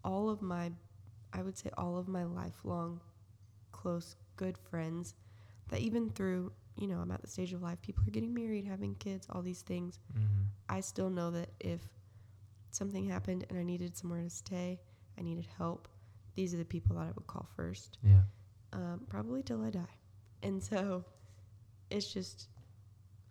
all 0.04 0.30
of 0.30 0.42
my, 0.42 0.72
I 1.34 1.44
would 1.44 1.56
say, 1.56 1.70
all 1.78 1.98
of 1.98 2.08
my 2.08 2.24
lifelong 2.24 3.00
close, 3.72 4.16
good 4.38 4.58
friends 4.58 5.14
that 5.70 5.82
even 5.82 6.10
through, 6.10 6.52
you 6.78 6.88
know, 6.88 6.98
I'm 6.98 7.12
at 7.12 7.22
the 7.22 7.28
stage 7.28 7.54
of 7.54 7.62
life, 7.62 7.80
people 7.84 8.04
are 8.08 8.12
getting 8.12 8.34
married, 8.34 8.66
having 8.66 8.96
kids, 8.96 9.28
all 9.30 9.44
these 9.44 9.62
things. 9.62 10.00
Mm-hmm. 10.18 10.44
I 10.68 10.80
still 10.82 11.12
know 11.12 11.30
that 11.30 11.50
if 11.60 11.82
something 12.72 13.08
happened 13.08 13.46
and 13.50 13.60
I 13.60 13.64
needed 13.64 13.96
somewhere 13.96 14.24
to 14.24 14.30
stay, 14.32 14.80
I 15.18 15.22
needed 15.22 15.48
help, 15.58 15.88
these 16.34 16.56
are 16.56 16.58
the 16.58 16.66
people 16.66 16.96
that 16.96 17.04
I 17.04 17.12
would 17.14 17.28
call 17.28 17.48
first, 17.56 18.00
Yeah. 18.04 18.22
Um, 18.74 19.02
probably 19.10 19.44
till 19.44 19.62
I 19.64 19.70
die. 19.70 19.96
And 20.44 20.62
so 20.64 21.04
it's 21.90 22.12
just, 22.14 22.48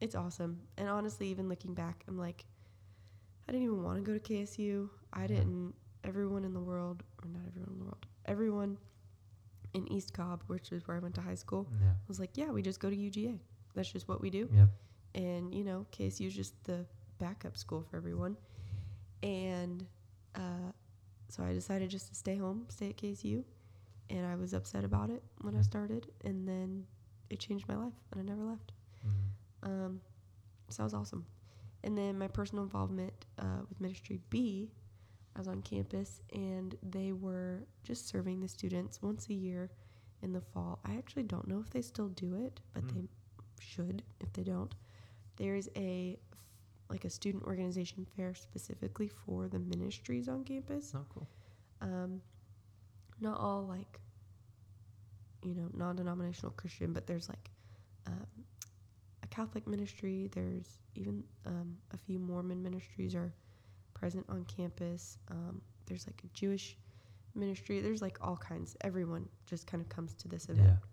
it's 0.00 0.14
awesome. 0.14 0.60
And 0.78 0.88
honestly, 0.88 1.28
even 1.28 1.48
looking 1.48 1.74
back, 1.74 2.04
I'm 2.08 2.18
like, 2.18 2.44
I 3.48 3.52
didn't 3.52 3.64
even 3.66 3.82
want 3.82 3.98
to 3.98 4.02
go 4.02 4.16
to 4.16 4.20
KSU. 4.20 4.88
I 5.12 5.26
didn't, 5.26 5.74
everyone 6.04 6.44
in 6.44 6.54
the 6.54 6.60
world, 6.60 7.02
or 7.22 7.28
not 7.28 7.40
everyone 7.48 7.72
in 7.72 7.78
the 7.78 7.84
world, 7.84 8.06
everyone 8.26 8.78
in 9.74 9.90
East 9.92 10.12
Cobb, 10.12 10.42
which 10.46 10.72
is 10.72 10.86
where 10.86 10.96
I 10.96 11.00
went 11.00 11.14
to 11.16 11.20
high 11.20 11.34
school, 11.34 11.68
Yeah. 11.80 11.92
was 12.08 12.20
like, 12.20 12.30
yeah, 12.34 12.50
we 12.50 12.62
just 12.62 12.80
go 12.80 12.90
to 12.90 12.96
UGA. 12.96 13.40
That's 13.74 13.90
just 13.90 14.08
what 14.08 14.20
we 14.20 14.30
do 14.30 14.48
Yep. 14.52 14.68
and 15.14 15.54
you 15.54 15.62
know 15.64 15.86
KSU 15.92 16.26
is 16.26 16.34
just 16.34 16.54
the 16.64 16.84
backup 17.18 17.56
school 17.56 17.82
for 17.88 17.96
everyone. 17.96 18.36
And 19.22 19.86
uh, 20.34 20.72
so 21.28 21.42
I 21.44 21.52
decided 21.52 21.90
just 21.90 22.08
to 22.08 22.14
stay 22.14 22.36
home, 22.36 22.66
stay 22.68 22.88
at 22.90 22.96
KSU, 22.96 23.44
and 24.10 24.26
I 24.26 24.34
was 24.36 24.52
upset 24.52 24.84
about 24.84 25.08
it 25.10 25.22
when 25.40 25.56
I 25.56 25.62
started, 25.62 26.08
and 26.24 26.46
then 26.46 26.84
it 27.30 27.38
changed 27.38 27.66
my 27.68 27.76
life, 27.76 27.94
and 28.12 28.20
I 28.20 28.24
never 28.24 28.44
left. 28.44 28.72
Mm-hmm. 29.06 29.70
Um, 29.70 30.00
so 30.68 30.82
that 30.82 30.84
was 30.84 30.94
awesome. 30.94 31.24
And 31.84 31.96
then 31.96 32.18
my 32.18 32.28
personal 32.28 32.64
involvement 32.64 33.24
uh, 33.38 33.62
with 33.68 33.80
Ministry 33.80 34.20
B, 34.28 34.70
I 35.34 35.38
was 35.38 35.48
on 35.48 35.62
campus, 35.62 36.20
and 36.34 36.76
they 36.82 37.12
were 37.12 37.60
just 37.84 38.08
serving 38.08 38.40
the 38.40 38.48
students 38.48 39.00
once 39.00 39.28
a 39.30 39.34
year 39.34 39.70
in 40.22 40.32
the 40.32 40.40
fall. 40.40 40.80
I 40.84 40.96
actually 40.96 41.22
don't 41.22 41.48
know 41.48 41.60
if 41.60 41.70
they 41.70 41.80
still 41.82 42.08
do 42.08 42.34
it, 42.34 42.60
but 42.74 42.84
Mm. 42.88 42.94
they 42.94 43.08
should 43.58 44.02
if 44.20 44.32
they 44.32 44.42
don't. 44.42 44.74
There's 45.36 45.68
a 45.76 46.18
like 46.90 47.04
a 47.04 47.10
student 47.10 47.44
organization 47.44 48.04
fair 48.16 48.34
specifically 48.34 49.06
for 49.06 49.46
the 49.48 49.60
ministries 49.60 50.28
on 50.28 50.42
campus. 50.42 50.92
Oh, 50.94 51.06
cool. 51.14 51.28
Um, 51.80 52.20
not 53.20 53.38
all 53.38 53.66
like 53.66 54.00
you 55.44 55.54
know 55.54 55.68
non-denominational 55.74 56.52
Christian, 56.52 56.92
but 56.92 57.06
there's 57.06 57.28
like 57.28 57.50
um, 58.06 58.26
a 59.22 59.26
Catholic 59.28 59.66
ministry. 59.66 60.28
There's 60.32 60.78
even 60.94 61.24
um, 61.46 61.76
a 61.92 61.96
few 61.96 62.18
Mormon 62.18 62.62
ministries 62.62 63.14
are 63.14 63.32
present 63.94 64.26
on 64.28 64.44
campus. 64.44 65.18
Um, 65.30 65.60
there's 65.86 66.06
like 66.06 66.20
a 66.24 66.28
Jewish 66.28 66.76
ministry. 67.34 67.80
There's 67.80 68.02
like 68.02 68.18
all 68.20 68.36
kinds. 68.36 68.76
Everyone 68.82 69.28
just 69.46 69.66
kind 69.66 69.82
of 69.82 69.88
comes 69.88 70.14
to 70.14 70.28
this 70.28 70.48
event. 70.48 70.68
Yeah. 70.68 70.86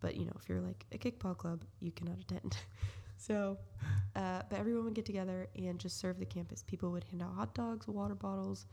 But 0.00 0.16
you 0.16 0.26
know, 0.26 0.32
if 0.40 0.48
you're 0.48 0.60
like 0.60 0.84
a 0.92 0.98
kickball 0.98 1.36
club, 1.36 1.64
you 1.80 1.92
cannot 1.92 2.18
attend. 2.20 2.56
so, 3.16 3.58
uh, 4.16 4.42
but 4.48 4.58
everyone 4.58 4.84
would 4.84 4.94
get 4.94 5.06
together 5.06 5.48
and 5.56 5.78
just 5.78 5.98
serve 5.98 6.18
the 6.18 6.26
campus. 6.26 6.62
People 6.62 6.90
would 6.92 7.04
hand 7.04 7.22
out 7.22 7.34
hot 7.34 7.54
dogs, 7.54 7.88
water 7.88 8.14
bottles, 8.14 8.66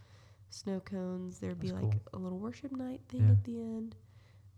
snow 0.52 0.80
cones. 0.80 1.40
There'd 1.40 1.60
be 1.60 1.72
like 1.72 1.82
cool. 1.84 2.02
a 2.14 2.18
little 2.20 2.38
worship 2.40 2.72
night 2.72 3.02
thing 3.10 3.22
Yeah. 3.22 3.32
at 3.32 3.44
the 3.44 3.58
end, 3.60 3.96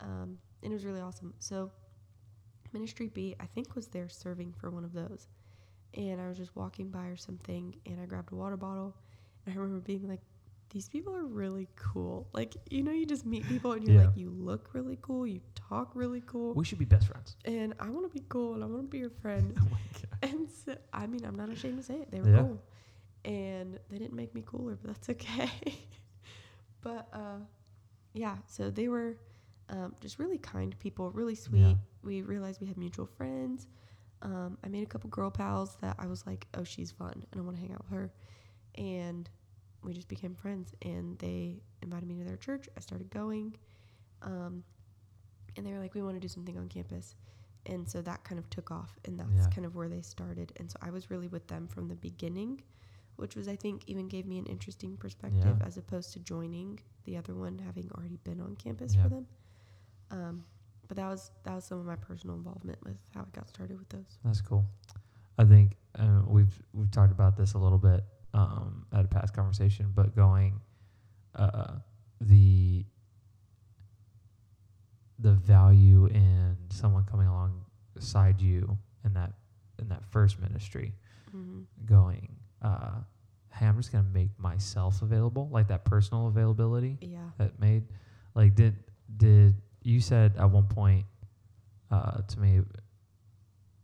um, 0.01 0.37
and 0.61 0.71
it 0.71 0.75
was 0.75 0.85
really 0.85 0.99
awesome. 1.01 1.33
So, 1.39 1.71
Ministry 2.73 3.07
B, 3.09 3.35
I 3.39 3.45
think, 3.45 3.75
was 3.75 3.87
there 3.87 4.09
serving 4.09 4.53
for 4.53 4.69
one 4.69 4.83
of 4.83 4.93
those, 4.93 5.27
and 5.93 6.19
I 6.19 6.27
was 6.27 6.37
just 6.37 6.55
walking 6.55 6.89
by 6.89 7.05
or 7.07 7.15
something, 7.15 7.75
and 7.85 8.01
I 8.01 8.05
grabbed 8.05 8.31
a 8.31 8.35
water 8.35 8.57
bottle, 8.57 8.95
and 9.45 9.53
I 9.55 9.57
remember 9.61 9.81
being 9.81 10.07
like. 10.07 10.21
These 10.69 10.89
people 10.89 11.15
are 11.15 11.25
really 11.27 11.67
cool. 11.75 12.27
Like, 12.33 12.55
you 12.67 12.81
know, 12.81 12.91
you 12.91 13.05
just 13.05 13.27
meet 13.27 13.47
people 13.47 13.73
and 13.73 13.83
you're 13.83 13.93
Yeah. 13.93 14.07
like, 14.07 14.17
you 14.17 14.31
look 14.31 14.69
really 14.73 14.97
cool, 15.03 15.27
you 15.27 15.39
talk 15.53 15.91
really 15.93 16.21
cool 16.25 16.55
We 16.55 16.65
should 16.65 16.79
be 16.79 16.85
best 16.85 17.05
friends. 17.05 17.35
and 17.45 17.75
I 17.79 17.91
want 17.91 18.11
to 18.11 18.19
be 18.19 18.25
cool 18.27 18.55
and 18.55 18.63
I 18.63 18.65
want 18.65 18.81
to 18.81 18.87
be 18.87 18.97
your 18.97 19.11
friend. 19.11 19.53
Oh 19.61 19.65
my 19.69 19.77
God. 19.93 20.31
and 20.31 20.49
so, 20.49 20.75
I 20.91 21.05
mean, 21.05 21.25
I'm 21.25 21.35
not 21.35 21.49
ashamed 21.49 21.77
to 21.77 21.83
say 21.83 21.93
it. 21.97 22.09
They 22.09 22.21
were 22.21 22.29
Yeah. 22.29 22.39
cool. 22.39 22.63
And 23.25 23.79
they 23.89 23.97
didn't 23.97 24.13
make 24.15 24.33
me 24.35 24.43
cooler, 24.45 24.75
but 24.81 24.87
that's 24.93 25.09
okay. 25.15 25.49
but 26.81 27.07
uh, 27.13 27.39
yeah, 28.13 28.37
so 28.47 28.69
they 28.69 28.87
were 28.89 29.17
um, 29.69 29.95
just 30.01 30.19
really 30.19 30.37
kind 30.37 30.75
people, 30.79 31.09
really 31.11 31.35
sweet. 31.35 31.61
Yeah. 31.61 31.73
We 32.03 32.21
realized 32.21 32.59
we 32.59 32.67
had 32.67 32.77
mutual 32.77 33.05
friends. 33.05 33.67
Um, 34.21 34.57
I 34.63 34.67
made 34.67 34.83
a 34.83 34.85
couple 34.87 35.09
girl 35.09 35.31
pals 35.31 35.77
that 35.81 35.95
I 35.99 36.07
was 36.07 36.25
like, 36.25 36.47
oh, 36.53 36.63
she's 36.63 36.91
fun 36.91 37.23
and 37.31 37.41
I 37.41 37.43
want 37.43 37.55
to 37.57 37.61
hang 37.61 37.73
out 37.73 37.83
with 37.83 37.91
her. 37.91 38.11
And 38.75 39.29
we 39.83 39.93
just 39.93 40.07
became 40.07 40.33
friends. 40.35 40.73
And 40.81 41.17
they 41.19 41.61
invited 41.81 42.07
me 42.07 42.15
to 42.15 42.23
their 42.23 42.37
church. 42.37 42.67
I 42.77 42.79
started 42.81 43.09
going. 43.09 43.55
Um, 44.21 44.63
and 45.55 45.65
they 45.65 45.71
were 45.73 45.79
like, 45.79 45.93
we 45.93 46.01
want 46.01 46.15
to 46.15 46.19
do 46.21 46.27
something 46.27 46.57
on 46.57 46.67
campus. 46.67 47.15
And 47.65 47.87
so 47.89 48.01
that 48.01 48.23
kind 48.25 48.39
of 48.39 48.49
took 48.49 48.71
off, 48.71 48.97
and 49.05 49.17
that's 49.17 49.29
Yeah. 49.33 49.47
kind 49.53 49.65
of 49.65 49.75
where 49.75 49.87
they 49.87 50.01
started. 50.01 50.51
And 50.57 50.69
so 50.69 50.77
I 50.81 50.89
was 50.89 51.09
really 51.09 51.27
with 51.29 51.47
them 51.47 51.67
from 51.67 51.87
the 51.87 51.95
beginning, 51.95 52.61
which 53.15 53.35
was, 53.35 53.47
I 53.47 53.55
think, 53.55 53.83
even 53.87 54.07
gave 54.07 54.25
me 54.25 54.37
an 54.39 54.45
interesting 54.45 54.97
perspective 54.97 55.57
Yeah. 55.59 55.65
as 55.65 55.77
opposed 55.77 56.13
to 56.13 56.19
joining 56.19 56.79
the 57.05 57.17
other 57.17 57.35
one, 57.35 57.59
having 57.59 57.89
already 57.91 58.17
been 58.23 58.39
on 58.41 58.55
campus 58.55 58.95
Yeah. 58.95 59.03
for 59.03 59.09
them. 59.09 59.27
Um, 60.11 60.45
but 60.87 60.97
that 60.97 61.07
was 61.09 61.31
that 61.43 61.55
was 61.55 61.63
some 61.65 61.79
of 61.79 61.85
my 61.85 61.95
personal 61.95 62.35
involvement 62.35 62.83
with 62.83 62.97
how 63.13 63.21
I 63.21 63.25
got 63.31 63.47
started 63.49 63.77
with 63.79 63.89
those. 63.89 64.19
That's 64.23 64.41
cool. 64.41 64.65
I 65.37 65.45
think 65.45 65.77
uh, 65.95 66.21
we've 66.27 66.61
we've 66.73 66.91
talked 66.91 67.11
about 67.11 67.35
this 67.37 67.53
a 67.53 67.57
little 67.57 67.77
bit 67.79 68.03
um, 68.33 68.85
at 68.91 69.05
a 69.05 69.07
past 69.07 69.33
conversation, 69.33 69.91
but 69.95 70.15
going 70.15 70.59
uh, 71.35 71.75
the 72.21 72.85
the 75.19 75.33
value 75.33 76.05
in 76.07 76.57
someone 76.69 77.05
coming 77.05 77.27
alongside 77.27 78.41
you 78.41 78.77
in 79.05 79.13
that 79.13 79.33
in 79.79 79.87
that 79.89 80.03
first 80.05 80.39
ministry, 80.39 80.93
Mm-hmm. 81.35 81.61
going, 81.87 82.35
uh, 82.63 82.91
hey, 83.53 83.65
I'm 83.67 83.77
just 83.77 83.91
gonna 83.91 84.07
make 84.13 84.29
myself 84.39 85.01
available, 85.01 85.49
like 85.51 85.67
that 85.67 85.85
personal 85.85 86.27
availability 86.27 86.97
Yeah. 87.01 87.29
that 87.37 87.59
made 87.59 87.83
like 88.35 88.55
did 88.55 88.75
did 89.17 89.55
you 89.83 89.99
said 89.99 90.33
at 90.37 90.49
one 90.49 90.65
point 90.67 91.05
uh 91.91 92.21
to 92.21 92.39
me 92.39 92.61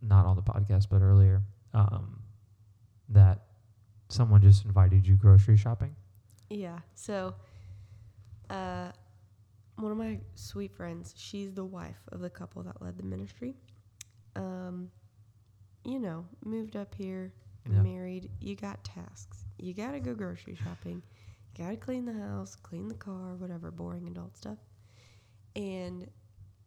not 0.02 0.26
on 0.26 0.36
the 0.36 0.42
podcast 0.42 0.88
but 0.90 1.02
earlier 1.02 1.44
um 1.74 2.22
that 3.10 3.42
someone 4.08 4.42
just 4.42 4.66
invited 4.66 5.06
you 5.06 5.16
grocery 5.16 5.58
shopping 5.58 5.94
Yeah. 6.50 6.80
So, 6.96 7.36
uh, 8.50 8.92
one 9.76 9.92
of 9.92 9.98
my 9.98 10.20
sweet 10.36 10.72
friends, 10.74 11.14
she's 11.16 11.54
the 11.54 11.64
wife 11.66 12.00
of 12.12 12.22
the 12.22 12.30
couple 12.30 12.64
that 12.64 12.82
led 12.82 12.98
the 12.98 13.04
ministry. 13.04 13.56
Um, 14.36 14.90
you 15.86 16.00
know, 16.00 16.26
moved 16.44 16.76
up 16.76 16.96
here, 16.96 17.34
Yeah. 17.72 17.82
married. 17.82 18.30
You 18.40 18.56
got 18.56 18.84
tasks. 18.84 19.46
You 19.58 19.74
got 19.74 19.92
to 19.92 20.00
go 20.00 20.14
grocery 20.14 20.56
shopping. 20.56 21.02
You 21.58 21.66
got 21.66 21.72
to 21.72 21.78
clean 21.78 22.06
the 22.06 22.14
house, 22.14 22.56
clean 22.56 22.88
the 22.88 22.96
car, 22.96 23.36
whatever 23.36 23.72
boring 23.72 24.08
adult 24.08 24.38
stuff. 24.38 24.58
And, 25.56 26.08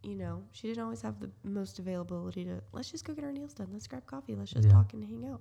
you 0.02 0.14
know, 0.16 0.42
she 0.52 0.68
didn't 0.68 0.82
always 0.82 1.02
have 1.02 1.20
the 1.20 1.30
most 1.44 1.78
availability 1.78 2.44
to, 2.44 2.62
let's 2.72 2.90
just 2.90 3.04
go 3.04 3.14
get 3.14 3.24
our 3.24 3.32
nails 3.32 3.54
done. 3.54 3.68
Let's 3.72 3.86
grab 3.86 4.06
coffee. 4.06 4.34
Let's 4.34 4.52
just 4.52 4.68
Yeah. 4.68 4.74
talk 4.74 4.92
and 4.92 5.04
hang 5.04 5.26
out. 5.26 5.40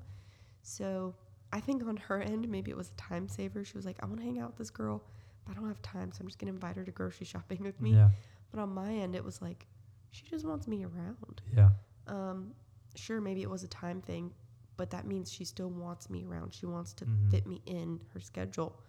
So 0.61 1.15
I 1.51 1.59
think 1.59 1.83
on 1.85 1.97
her 1.97 2.21
end, 2.21 2.47
maybe 2.47 2.71
it 2.71 2.77
was 2.77 2.89
a 2.91 2.93
time 2.95 3.27
saver. 3.27 3.63
She 3.65 3.75
was 3.77 3.85
like, 3.85 3.97
I 4.01 4.05
want 4.05 4.19
to 4.19 4.23
hang 4.25 4.39
out 4.39 4.47
with 4.49 4.57
this 4.57 4.69
girl, 4.69 5.03
but 5.45 5.51
I 5.57 5.59
don't 5.59 5.67
have 5.67 5.81
time. 5.81 6.11
So 6.11 6.21
I'm 6.21 6.27
just 6.27 6.39
going 6.39 6.51
to 6.51 6.55
invite 6.55 6.75
her 6.75 6.83
to 6.85 6.91
grocery 6.91 7.25
shopping 7.25 7.61
with 7.63 7.81
me. 7.81 7.91
yeah 7.93 8.09
But 8.51 8.59
on 8.61 8.69
my 8.69 8.93
end, 8.93 9.15
it 9.15 9.23
was 9.23 9.41
like, 9.41 9.67
she 10.11 10.23
just 10.25 10.45
wants 10.45 10.67
me 10.67 10.83
around. 10.85 11.41
yeah 11.55 11.69
Um, 12.07 12.53
sure, 12.95 13.19
maybe 13.21 13.41
it 13.41 13.49
was 13.49 13.63
a 13.63 13.67
time 13.67 14.01
thing, 14.01 14.33
but 14.77 14.89
that 14.91 15.05
means 15.05 15.31
she 15.31 15.43
still 15.45 15.69
wants 15.69 16.09
me 16.09 16.25
around. 16.25 16.53
She 16.53 16.65
wants 16.65 16.93
to 16.95 17.05
Mhm. 17.05 17.29
fit 17.31 17.45
me 17.47 17.61
in 17.65 18.01
her 18.13 18.19
schedule. 18.19 18.79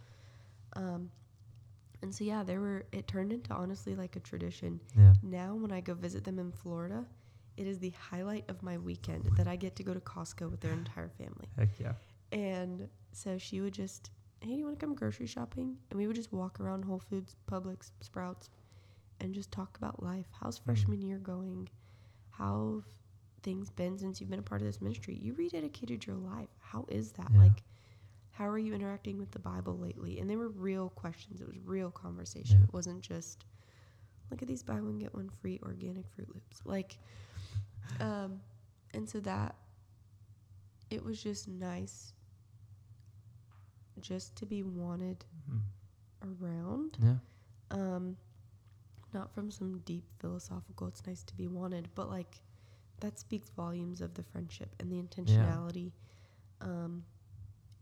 Um, 0.74 1.10
and 2.02 2.14
so, 2.14 2.24
yeah, 2.24 2.42
there 2.42 2.60
were, 2.60 2.86
it 2.92 3.06
turned 3.06 3.32
into 3.32 3.52
honestly 3.54 3.94
like 3.94 4.16
a 4.16 4.20
tradition. 4.20 4.80
yeah 4.96 5.14
Now, 5.22 5.54
when 5.54 5.70
I 5.72 5.80
go 5.80 5.94
visit 5.94 6.24
them 6.24 6.38
in 6.38 6.50
Florida, 6.52 7.06
it 7.56 7.66
is 7.66 7.78
the 7.78 7.90
highlight 7.90 8.48
of 8.50 8.62
my 8.62 8.78
weekend 8.78 9.24
that 9.36 9.46
I 9.46 9.56
get 9.56 9.76
to 9.76 9.82
go 9.84 9.92
to 9.94 10.00
Costco 10.00 10.50
with 10.50 10.60
their 10.60 10.72
entire 10.72 11.10
family. 11.10 11.48
heck 11.56 11.78
yeah 11.78 11.94
And 12.32 12.88
so 13.12 13.36
she 13.38 13.60
would 13.60 13.74
just, 13.74 14.10
hey, 14.40 14.48
do 14.52 14.56
you 14.56 14.64
want 14.64 14.78
to 14.80 14.84
come 14.86 14.94
grocery 14.94 15.26
shopping? 15.26 15.76
And 15.90 15.98
we 15.98 16.06
would 16.06 16.16
just 16.16 16.32
walk 16.32 16.58
around 16.60 16.84
Whole 16.84 16.98
Foods, 16.98 17.36
Publix, 17.46 17.90
Sprouts, 18.00 18.48
and 19.20 19.34
just 19.34 19.52
talk 19.52 19.76
about 19.76 20.02
life. 20.02 20.26
How's 20.40 20.56
freshman 20.58 21.02
year 21.02 21.18
going? 21.18 21.68
How 22.30 22.82
things 23.42 23.70
been 23.70 23.98
since 23.98 24.20
you've 24.20 24.30
been 24.30 24.38
a 24.38 24.42
part 24.42 24.60
of 24.60 24.66
this 24.66 24.80
ministry? 24.80 25.14
You 25.20 25.34
rededicated 25.34 26.06
your 26.06 26.16
life. 26.16 26.48
How 26.60 26.84
is 26.88 27.12
that? 27.12 27.30
Yeah. 27.32 27.40
Like, 27.40 27.62
how 28.32 28.48
are 28.48 28.58
you 28.58 28.74
interacting 28.74 29.18
with 29.18 29.30
the 29.32 29.38
Bible 29.38 29.78
lately? 29.78 30.18
And 30.20 30.28
they 30.28 30.36
were 30.36 30.48
real 30.48 30.88
questions. 30.90 31.40
It 31.40 31.46
was 31.46 31.58
real 31.64 31.90
conversation. 31.90 32.58
Yeah. 32.60 32.64
It 32.64 32.72
wasn't 32.72 33.02
just 33.02 33.44
look 34.30 34.42
at 34.42 34.48
these 34.48 34.62
buy 34.62 34.80
one 34.80 34.98
get 34.98 35.14
one 35.14 35.28
free 35.40 35.60
organic 35.62 36.06
Fruit 36.08 36.28
Loops. 36.34 36.62
Like, 36.64 36.96
um, 38.00 38.40
and 38.94 39.08
so 39.08 39.20
that 39.20 39.54
it 40.90 41.04
was 41.04 41.22
just 41.22 41.48
nice, 41.48 42.12
just 44.00 44.36
to 44.36 44.46
be 44.46 44.62
wanted 44.62 45.24
Mm. 45.50 45.60
around. 46.40 46.98
Yeah. 47.02 47.16
Um, 47.70 48.16
not 49.12 49.32
from 49.34 49.50
some 49.50 49.78
deep 49.80 50.04
philosophical. 50.18 50.86
It's 50.86 51.06
nice 51.06 51.22
to 51.24 51.34
be 51.36 51.46
wanted, 51.46 51.88
but 51.94 52.08
like 52.08 52.40
that 53.02 53.18
speaks 53.18 53.50
volumes 53.50 54.00
of 54.00 54.14
the 54.14 54.22
friendship 54.22 54.74
and 54.80 54.90
the 54.90 54.96
intentionality, 54.96 55.92
um, 56.60 57.04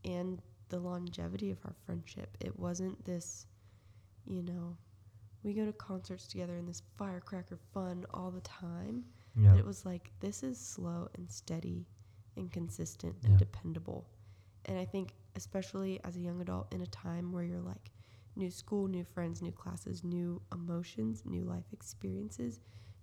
and 0.05 0.43
the 0.69 0.79
longevity 0.79 1.51
of 1.51 1.59
our 1.65 1.75
friendship. 1.87 2.37
It 2.41 2.59
wasn't 2.59 3.05
this, 3.05 3.47
you 4.27 4.43
know, 4.43 4.77
we 5.43 5.55
go 5.55 5.65
to 5.65 5.73
concerts 5.73 6.27
together 6.27 6.57
and 6.57 6.69
this 6.69 6.83
firecracker 6.99 7.59
fun 7.73 8.05
all 8.13 8.31
the 8.31 8.41
time. 8.43 9.05
Yeah. 9.37 9.51
But 9.53 9.59
it 9.61 9.65
was 9.67 9.85
like 9.87 10.11
this 10.21 10.43
is 10.43 10.59
slow 10.59 11.09
and 11.17 11.31
steady 11.31 11.87
and 12.37 12.51
consistent 12.53 13.17
and 13.23 13.33
Yeah. 13.33 13.39
dependable. 13.39 14.09
And 14.67 14.79
I 14.79 14.85
think 14.85 15.15
especially 15.37 16.03
as 16.05 16.17
a 16.17 16.21
young 16.21 16.41
adult 16.41 16.73
in 16.75 16.81
a 16.83 16.87
time 16.87 17.33
where 17.33 17.45
you're 17.45 17.61
like 17.61 17.93
new 18.37 18.51
school, 18.51 18.87
new 18.89 19.05
friends, 19.05 19.43
new 19.43 19.53
classes, 19.53 20.05
new 20.05 20.41
emotions, 20.53 21.25
new 21.25 21.45
life 21.45 21.73
experiences, 21.73 22.61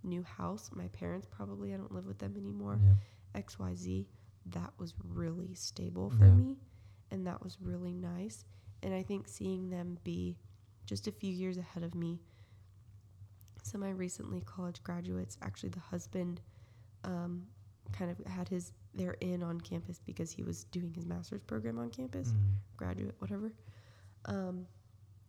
new 0.08 0.24
house. 0.24 0.70
My 0.74 0.88
parents 0.90 1.28
probably 1.30 1.74
I 1.74 1.78
don't 1.78 1.92
live 1.92 2.06
with 2.08 2.18
them 2.20 2.36
anymore. 2.38 2.80
yeah. 2.84 3.42
XYZ, 3.42 4.06
that 4.48 4.72
was 4.78 4.94
really 5.04 5.54
stable 5.54 6.10
for 6.10 6.26
Yeah. 6.26 6.34
me 6.34 6.58
and 7.12 7.28
that 7.28 7.44
was 7.44 7.58
really 7.62 7.94
nice. 7.94 8.46
And 8.84 8.94
I 8.94 9.04
think 9.04 9.28
seeing 9.28 9.70
them 9.70 9.98
be 10.04 10.38
just 10.86 11.08
a 11.08 11.12
few 11.12 11.32
years 11.34 11.58
ahead 11.58 11.84
of 11.84 11.94
me, 11.96 12.20
semi 13.64 13.90
recently 13.90 14.42
college 14.42 14.82
graduates, 14.84 15.38
actually, 15.42 15.70
the 15.70 15.80
husband 15.80 16.42
um, 17.04 17.44
kind 17.92 18.10
of 18.12 18.26
had 18.26 18.48
his, 18.50 18.72
they're 18.94 19.18
in 19.22 19.44
on 19.44 19.60
campus 19.62 20.00
because 20.06 20.32
he 20.32 20.44
was 20.44 20.64
doing 20.66 20.94
his 20.94 21.06
master's 21.06 21.42
program 21.44 21.78
on 21.80 21.90
campus, 21.90 22.30
Mm. 22.32 22.54
graduate, 22.78 23.16
whatever. 23.20 23.52
Um, 24.26 24.66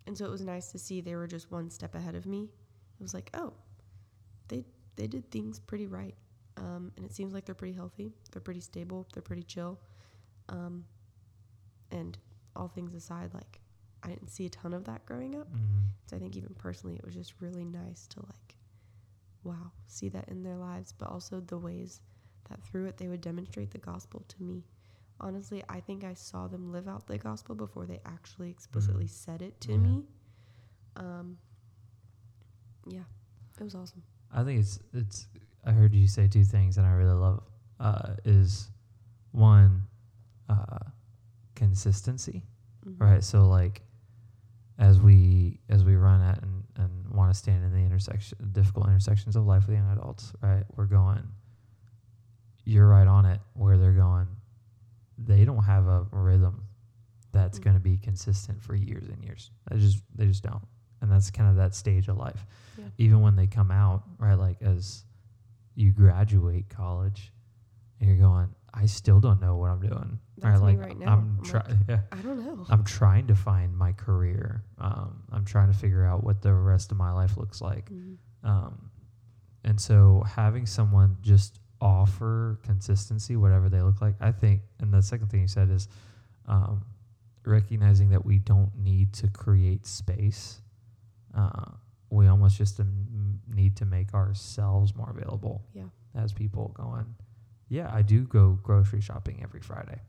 and 0.07 0.17
so 0.17 0.25
it 0.25 0.31
was 0.31 0.43
nice 0.43 0.71
to 0.73 0.79
see 0.79 1.01
they 1.01 1.15
were 1.15 1.27
just 1.27 1.51
one 1.51 1.71
step 1.71 1.95
ahead 1.95 2.15
of 2.15 2.27
me. 2.27 2.45
It 2.45 3.03
was 3.03 3.15
like, 3.15 3.31
oh, 3.35 3.53
they 4.49 4.65
they 4.97 5.07
did 5.07 5.31
things 5.31 5.59
pretty 5.59 5.87
right. 5.87 6.15
Um, 6.57 6.91
and 6.97 7.05
it 7.07 7.13
seems 7.15 7.33
like 7.33 7.45
they're 7.45 7.55
pretty 7.55 7.75
healthy. 7.75 8.13
They're 8.33 8.43
pretty 8.43 8.61
stable. 8.61 9.07
They're 9.13 9.23
pretty 9.23 9.45
chill. 9.45 9.79
Um, 10.49 10.85
and 11.91 12.19
all 12.57 12.69
things 12.69 12.95
aside, 12.95 13.33
like 13.35 13.61
I 14.03 14.09
didn't 14.09 14.29
see 14.31 14.47
a 14.47 14.51
ton 14.51 14.75
of 14.75 14.85
that 14.85 15.07
growing 15.07 15.35
up. 15.37 15.49
Mhm. 15.53 15.85
So 16.07 16.17
I 16.17 16.19
think 16.19 16.37
even 16.37 16.55
personally, 16.55 16.97
it 16.97 17.05
was 17.05 17.15
just 17.15 17.41
really 17.41 17.65
nice 17.65 18.07
to 18.09 18.21
like, 18.21 18.57
wow, 19.45 19.73
see 19.87 20.09
that 20.09 20.29
in 20.29 20.43
their 20.43 20.57
lives, 20.57 20.93
but 20.97 21.09
also 21.09 21.41
the 21.41 21.59
ways 21.59 22.01
that 22.49 22.63
through 22.63 22.87
it 22.87 22.97
they 22.97 23.09
would 23.09 23.21
demonstrate 23.21 23.71
the 23.71 23.79
gospel 23.79 24.25
to 24.29 24.43
me. 24.43 24.65
Honestly, 25.21 25.63
I 25.69 25.81
think 25.81 26.03
I 26.05 26.15
saw 26.15 26.47
them 26.49 26.73
live 26.73 26.89
out 26.89 27.07
the 27.07 27.19
gospel 27.19 27.55
before 27.55 27.87
they 27.87 28.01
actually 28.05 28.51
explicitly 28.51 29.07
said 29.07 29.43
it 29.43 29.61
to 29.63 29.73
Yeah. 29.73 29.79
me. 29.79 30.07
Um, 30.97 31.39
yeah, 32.87 33.05
it 33.61 33.65
was 33.65 33.75
awesome. 33.75 34.03
I 34.33 34.45
think 34.45 34.61
it's 34.61 34.79
it's. 34.93 35.27
I 35.65 35.73
heard 35.73 35.95
you 35.95 36.07
say 36.07 36.29
two 36.29 36.45
things, 36.45 36.79
and 36.79 36.87
I 36.87 36.93
really 36.93 37.15
love. 37.15 37.43
Uh, 37.81 38.15
is 38.25 38.71
one, 39.33 39.83
uh, 40.49 40.79
consistency, 41.55 42.45
Mhm. 42.87 43.01
right? 43.01 43.23
So 43.25 43.47
like, 43.49 43.83
as 44.79 45.01
we 45.01 45.61
as 45.69 45.85
we 45.85 45.97
run 45.97 46.21
at 46.21 46.43
and 46.43 46.65
and 46.77 47.09
want 47.11 47.33
to 47.33 47.39
stand 47.39 47.65
in 47.65 47.73
the 47.73 47.79
intersection, 47.79 48.51
difficult 48.53 48.87
intersections 48.87 49.37
of 49.37 49.47
life 49.47 49.67
with 49.67 49.77
young 49.77 49.91
adults, 49.91 50.33
right? 50.43 50.65
We're 50.77 50.87
going. 50.87 51.27
You're 52.65 52.89
right 52.89 53.07
on 53.07 53.25
it. 53.27 53.41
Where 53.55 53.79
they're 53.79 53.93
going, 53.95 54.27
they 55.17 55.45
don't 55.45 55.63
have 55.65 55.87
a 55.87 56.07
rhythm 56.13 56.65
that's 57.33 57.59
Mm. 57.59 57.65
going 57.65 57.75
to 57.77 57.81
be 57.81 57.97
consistent 57.97 58.63
for 58.63 58.75
years 58.75 59.09
and 59.09 59.23
years. 59.25 59.51
They 59.71 59.79
just 59.79 60.03
they 60.15 60.27
just 60.27 60.43
don't, 60.43 60.67
and 61.01 61.11
that's 61.11 61.31
kind 61.31 61.49
of 61.51 61.57
that 61.57 61.75
stage 61.75 62.09
of 62.09 62.17
life. 62.17 62.45
Yeah. 62.77 62.85
Even 62.99 63.21
when 63.21 63.37
they 63.37 63.47
come 63.47 63.71
out, 63.71 64.05
right? 64.19 64.35
Like 64.35 64.63
as 64.63 65.05
you 65.75 65.93
graduate 65.93 66.69
college, 66.69 67.33
and 68.01 68.09
you're 68.09 68.19
going, 68.19 68.49
I 68.73 68.87
still 68.87 69.21
don't 69.21 69.41
know 69.41 69.57
what 69.57 69.71
I'm 69.71 69.81
doing. 69.81 70.19
That's 70.39 70.61
me 70.61 70.67
like 70.67 70.79
right 70.81 70.99
now. 70.99 71.13
I'm 71.15 71.39
I'm 71.39 71.45
trying. 71.45 71.79
yeah. 71.89 72.01
I 72.13 72.17
don't 72.17 72.45
know. 72.45 72.65
I'm 72.69 72.85
trying 72.85 73.27
to 73.27 73.35
find 73.35 73.77
my 73.77 73.93
career. 73.93 74.63
Um, 74.79 75.23
I'm 75.33 75.45
trying 75.45 75.73
to 75.73 75.77
figure 75.79 76.05
out 76.05 76.23
what 76.23 76.43
the 76.43 76.53
rest 76.53 76.93
of 76.93 76.97
my 76.99 77.11
life 77.13 77.37
looks 77.37 77.61
like. 77.61 77.91
Mhm. 77.91 78.17
Um, 78.45 78.91
and 79.65 79.81
so 79.81 80.23
having 80.27 80.65
someone 80.67 81.17
just 81.23 81.59
offer 81.81 82.59
consistency, 82.63 83.37
whatever 83.37 83.69
they 83.69 83.83
look 83.83 84.01
like, 84.01 84.15
I 84.21 84.33
think. 84.33 84.63
And 84.81 84.93
the 84.93 85.03
second 85.03 85.29
thing 85.29 85.41
you 85.41 85.49
said 85.49 85.71
is 85.71 85.89
um, 86.47 86.85
recognizing 87.45 88.11
that 88.11 88.25
we 88.25 88.39
don't 88.39 88.71
need 88.77 89.13
to 89.15 89.29
create 89.29 89.87
space. 89.87 90.61
Uh, 91.35 91.71
we 92.11 92.27
almost 92.27 92.57
just 92.57 92.81
need 93.49 93.77
to 93.77 93.85
make 93.85 94.15
ourselves 94.15 94.95
more 94.95 95.11
available. 95.11 95.65
Yeah. 95.75 95.85
As 96.15 96.33
people 96.33 96.69
going, 96.75 97.15
yeah, 97.69 97.91
I 97.93 98.03
do 98.03 98.23
go 98.25 98.59
grocery 98.63 99.01
shopping 99.01 99.41
every 99.43 99.61
Friday. 99.61 100.01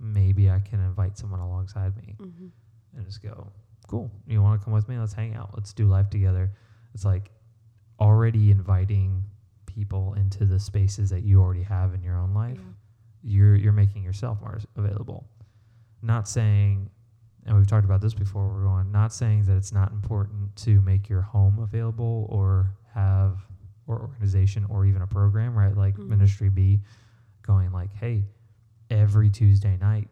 Maybe 0.00 0.50
I 0.50 0.60
can 0.60 0.80
invite 0.80 1.16
someone 1.18 1.40
alongside 1.40 1.96
me 1.96 2.16
Mhm. 2.18 2.50
and 2.96 3.04
just 3.06 3.22
go, 3.22 3.52
cool. 3.88 4.10
You 4.26 4.42
want 4.42 4.60
to 4.60 4.64
come 4.64 4.74
with 4.74 4.88
me? 4.88 4.98
Let's 4.98 5.12
hang 5.14 5.34
out. 5.34 5.54
Let's 5.54 5.72
do 5.72 5.86
life 5.86 6.10
together. 6.10 6.52
It's 6.94 7.04
like 7.04 7.30
already 8.00 8.50
inviting 8.50 9.24
people 9.66 10.14
into 10.14 10.44
the 10.44 10.58
spaces 10.60 11.10
that 11.10 11.22
you 11.22 11.40
already 11.40 11.62
have 11.62 11.94
in 11.94 12.02
your 12.02 12.16
own 12.18 12.34
life. 12.34 12.58
Yeah. 12.58 12.72
You're 13.22 13.54
you're 13.56 13.72
making 13.72 14.02
yourself 14.04 14.40
more 14.40 14.60
available. 14.76 15.28
Not 16.02 16.28
saying, 16.28 16.90
and 17.46 17.56
we've 17.56 17.66
talked 17.66 17.84
about 17.84 18.00
this 18.00 18.14
before. 18.14 18.48
We're 18.48 18.64
going 18.64 18.90
not 18.92 19.12
saying 19.12 19.44
that 19.44 19.56
it's 19.56 19.72
not 19.72 19.92
important 19.92 20.54
to 20.56 20.80
make 20.82 21.08
your 21.08 21.20
home 21.22 21.58
available 21.58 22.26
or 22.30 22.74
have 22.94 23.38
or 23.86 24.00
organization 24.00 24.64
or 24.70 24.86
even 24.86 25.02
a 25.02 25.06
program, 25.06 25.54
right? 25.54 25.76
Like 25.76 25.96
Mhm. 25.96 26.08
Ministry 26.08 26.48
B, 26.48 26.80
going 27.42 27.70
like, 27.72 27.92
hey, 27.92 28.26
every 28.90 29.28
Tuesday 29.30 29.76
night 29.76 30.08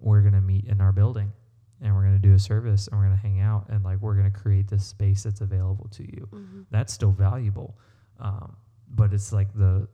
we're 0.00 0.22
gonna 0.22 0.40
meet 0.40 0.64
in 0.66 0.80
our 0.80 0.92
building 0.92 1.32
and 1.80 1.94
we're 1.94 2.02
gonna 2.04 2.18
do 2.18 2.34
a 2.34 2.38
service 2.38 2.86
and 2.88 2.98
we're 2.98 3.04
gonna 3.04 3.16
hang 3.16 3.40
out 3.40 3.66
and 3.70 3.82
like 3.84 4.00
we're 4.00 4.14
gonna 4.16 4.30
create 4.30 4.68
this 4.68 4.84
space 4.86 5.22
that's 5.22 5.40
available 5.40 5.88
to 5.88 6.02
you. 6.04 6.28
Mhm. 6.32 6.66
That's 6.70 6.92
still 6.92 7.12
valuable, 7.12 7.78
um, 8.20 8.56
but 8.90 9.12
it's 9.14 9.32
like 9.32 9.52
the 9.54 9.88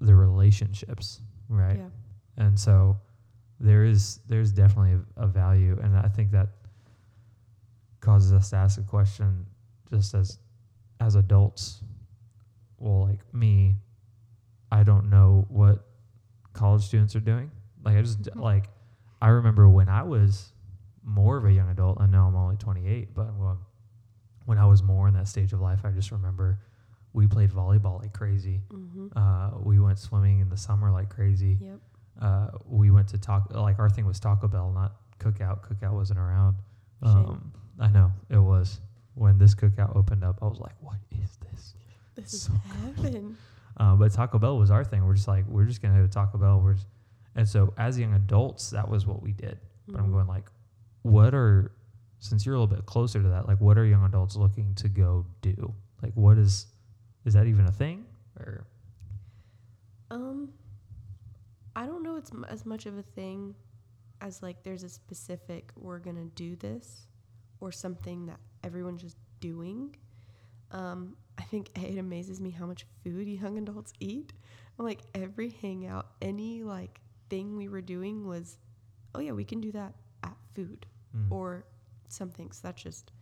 the 0.00 0.14
relationships, 0.14 1.22
right? 1.48 1.78
Yeah. 1.78 1.88
And 2.36 2.58
so 2.58 2.98
there 3.60 3.84
is 3.84 4.20
there's 4.28 4.52
definitely 4.52 4.98
a, 5.16 5.24
a 5.24 5.26
value, 5.26 5.78
and 5.82 5.96
I 5.96 6.08
think 6.08 6.30
that 6.32 6.48
causes 8.00 8.32
us 8.32 8.50
to 8.50 8.56
ask 8.56 8.78
a 8.78 8.82
question, 8.82 9.46
just 9.90 10.14
as 10.14 10.38
as 11.00 11.14
adults. 11.14 11.82
Well, 12.78 13.06
like 13.06 13.20
me, 13.34 13.76
I 14.70 14.82
don't 14.82 15.08
know 15.10 15.46
what 15.48 15.86
college 16.52 16.82
students 16.82 17.16
are 17.16 17.20
doing. 17.20 17.50
Like 17.84 17.96
I 17.96 18.02
just 18.02 18.22
Mhm. 18.22 18.40
like 18.40 18.68
I 19.22 19.28
remember 19.28 19.68
when 19.68 19.88
I 19.88 20.02
was 20.02 20.52
more 21.02 21.36
of 21.36 21.44
a 21.44 21.52
young 21.52 21.70
adult. 21.70 22.00
I 22.00 22.06
know 22.06 22.26
I'm 22.26 22.36
only 22.36 22.56
28, 22.56 23.14
but 23.14 23.32
well, 23.36 23.58
when 24.44 24.58
I 24.58 24.66
was 24.66 24.82
more 24.82 25.08
in 25.08 25.14
that 25.14 25.28
stage 25.28 25.52
of 25.52 25.60
life, 25.60 25.84
I 25.84 25.90
just 25.90 26.10
remember 26.10 26.58
we 27.12 27.26
played 27.26 27.50
volleyball 27.50 28.00
like 28.02 28.12
crazy. 28.12 28.60
Mhm. 28.70 29.10
Uh, 29.16 29.58
we 29.60 29.78
went 29.78 29.98
swimming 29.98 30.40
in 30.40 30.48
the 30.50 30.56
summer 30.56 30.90
like 30.90 31.08
crazy. 31.08 31.56
Yep. 31.60 31.80
Uh, 32.20 32.48
we 32.64 32.90
went 32.90 33.08
to 33.08 33.18
Taco, 33.18 33.60
like 33.62 33.78
our 33.78 33.90
thing 33.90 34.06
was 34.06 34.18
Taco 34.18 34.48
Bell, 34.48 34.72
not 34.72 34.96
Cookout. 35.18 35.60
Cookout 35.68 35.92
wasn't 35.92 36.18
around. 36.18 36.56
Um, 37.02 37.52
I 37.78 37.88
know 37.90 38.12
it 38.30 38.38
was. 38.38 38.80
When 39.14 39.38
this 39.38 39.54
Cookout 39.54 39.94
opened 39.96 40.24
up, 40.24 40.38
I 40.42 40.46
was 40.46 40.58
like, 40.60 40.74
"What 40.80 40.96
is 41.10 41.36
this?" 41.36 41.74
This 42.14 42.32
is 42.34 42.42
so 42.42 42.52
heaven. 42.94 43.36
Uh, 43.78 43.94
but 43.96 44.12
Taco 44.12 44.38
Bell 44.38 44.58
was 44.58 44.70
our 44.70 44.82
thing. 44.84 45.06
We're 45.06 45.14
just 45.14 45.28
like, 45.28 45.46
we're 45.46 45.64
just 45.66 45.82
gonna 45.82 45.96
go 46.00 46.06
to 46.06 46.08
Taco 46.12 46.38
Bell. 46.38 46.60
We're 46.60 46.74
just, 46.74 46.86
and 47.34 47.46
so 47.46 47.74
as 47.76 47.98
young 47.98 48.14
adults, 48.14 48.70
that 48.70 48.88
was 48.88 49.06
what 49.06 49.22
we 49.22 49.32
did. 49.32 49.58
But 49.86 50.00
I'm 50.00 50.08
Mhm. 50.08 50.12
going 50.12 50.26
like, 50.26 50.50
what 51.02 51.34
are 51.34 51.72
since 52.18 52.46
you're 52.46 52.54
a 52.54 52.58
little 52.58 52.74
bit 52.74 52.86
closer 52.86 53.22
to 53.22 53.28
that, 53.28 53.46
like, 53.46 53.60
what 53.60 53.76
are 53.76 53.84
young 53.84 54.04
adults 54.04 54.36
looking 54.36 54.74
to 54.76 54.88
go 54.88 55.26
do? 55.42 55.74
Like, 56.02 56.14
what 56.14 56.38
is 56.38 56.66
is 57.26 57.34
that 57.34 57.46
even 57.46 57.66
a 57.66 57.72
thing? 57.72 58.06
Or 58.40 58.66
Um, 60.10 60.48
I 61.76 61.86
don't 61.86 62.02
know. 62.02 62.16
It's 62.16 62.32
m- 62.32 62.46
as 62.48 62.66
much 62.66 62.86
of 62.86 62.98
a 62.98 63.02
thing 63.02 63.54
as 64.20 64.42
like 64.42 64.64
there's 64.64 64.82
a 64.82 64.88
specific 64.88 65.70
we're 65.76 65.98
gonna 66.00 66.24
do 66.24 66.56
this, 66.56 67.06
or 67.60 67.70
something 67.70 68.26
that 68.26 68.40
everyone's 68.64 69.02
just 69.02 69.18
doing. 69.40 69.94
Um, 70.72 71.16
I 71.38 71.42
think 71.42 71.70
A, 71.76 71.80
it 71.92 71.98
amazes 71.98 72.40
me 72.40 72.50
how 72.50 72.66
much 72.66 72.86
food 73.04 73.28
young 73.28 73.58
adults 73.58 73.92
eat. 74.00 74.32
Like 74.78 75.02
every 75.14 75.50
hangout, 75.62 76.06
any 76.22 76.62
like 76.64 77.00
thing 77.30 77.56
we 77.56 77.68
were 77.68 77.82
doing 77.82 78.26
was 78.26 78.58
oh 79.14 79.20
yeah, 79.20 79.32
we 79.32 79.44
can 79.44 79.60
do 79.60 79.72
that 79.72 79.94
at 80.24 80.36
food 80.54 80.86
Mm. 81.16 81.30
or 81.30 81.64
something. 82.08 82.50
So 82.52 82.60
that's 82.68 82.82
just, 82.82 83.12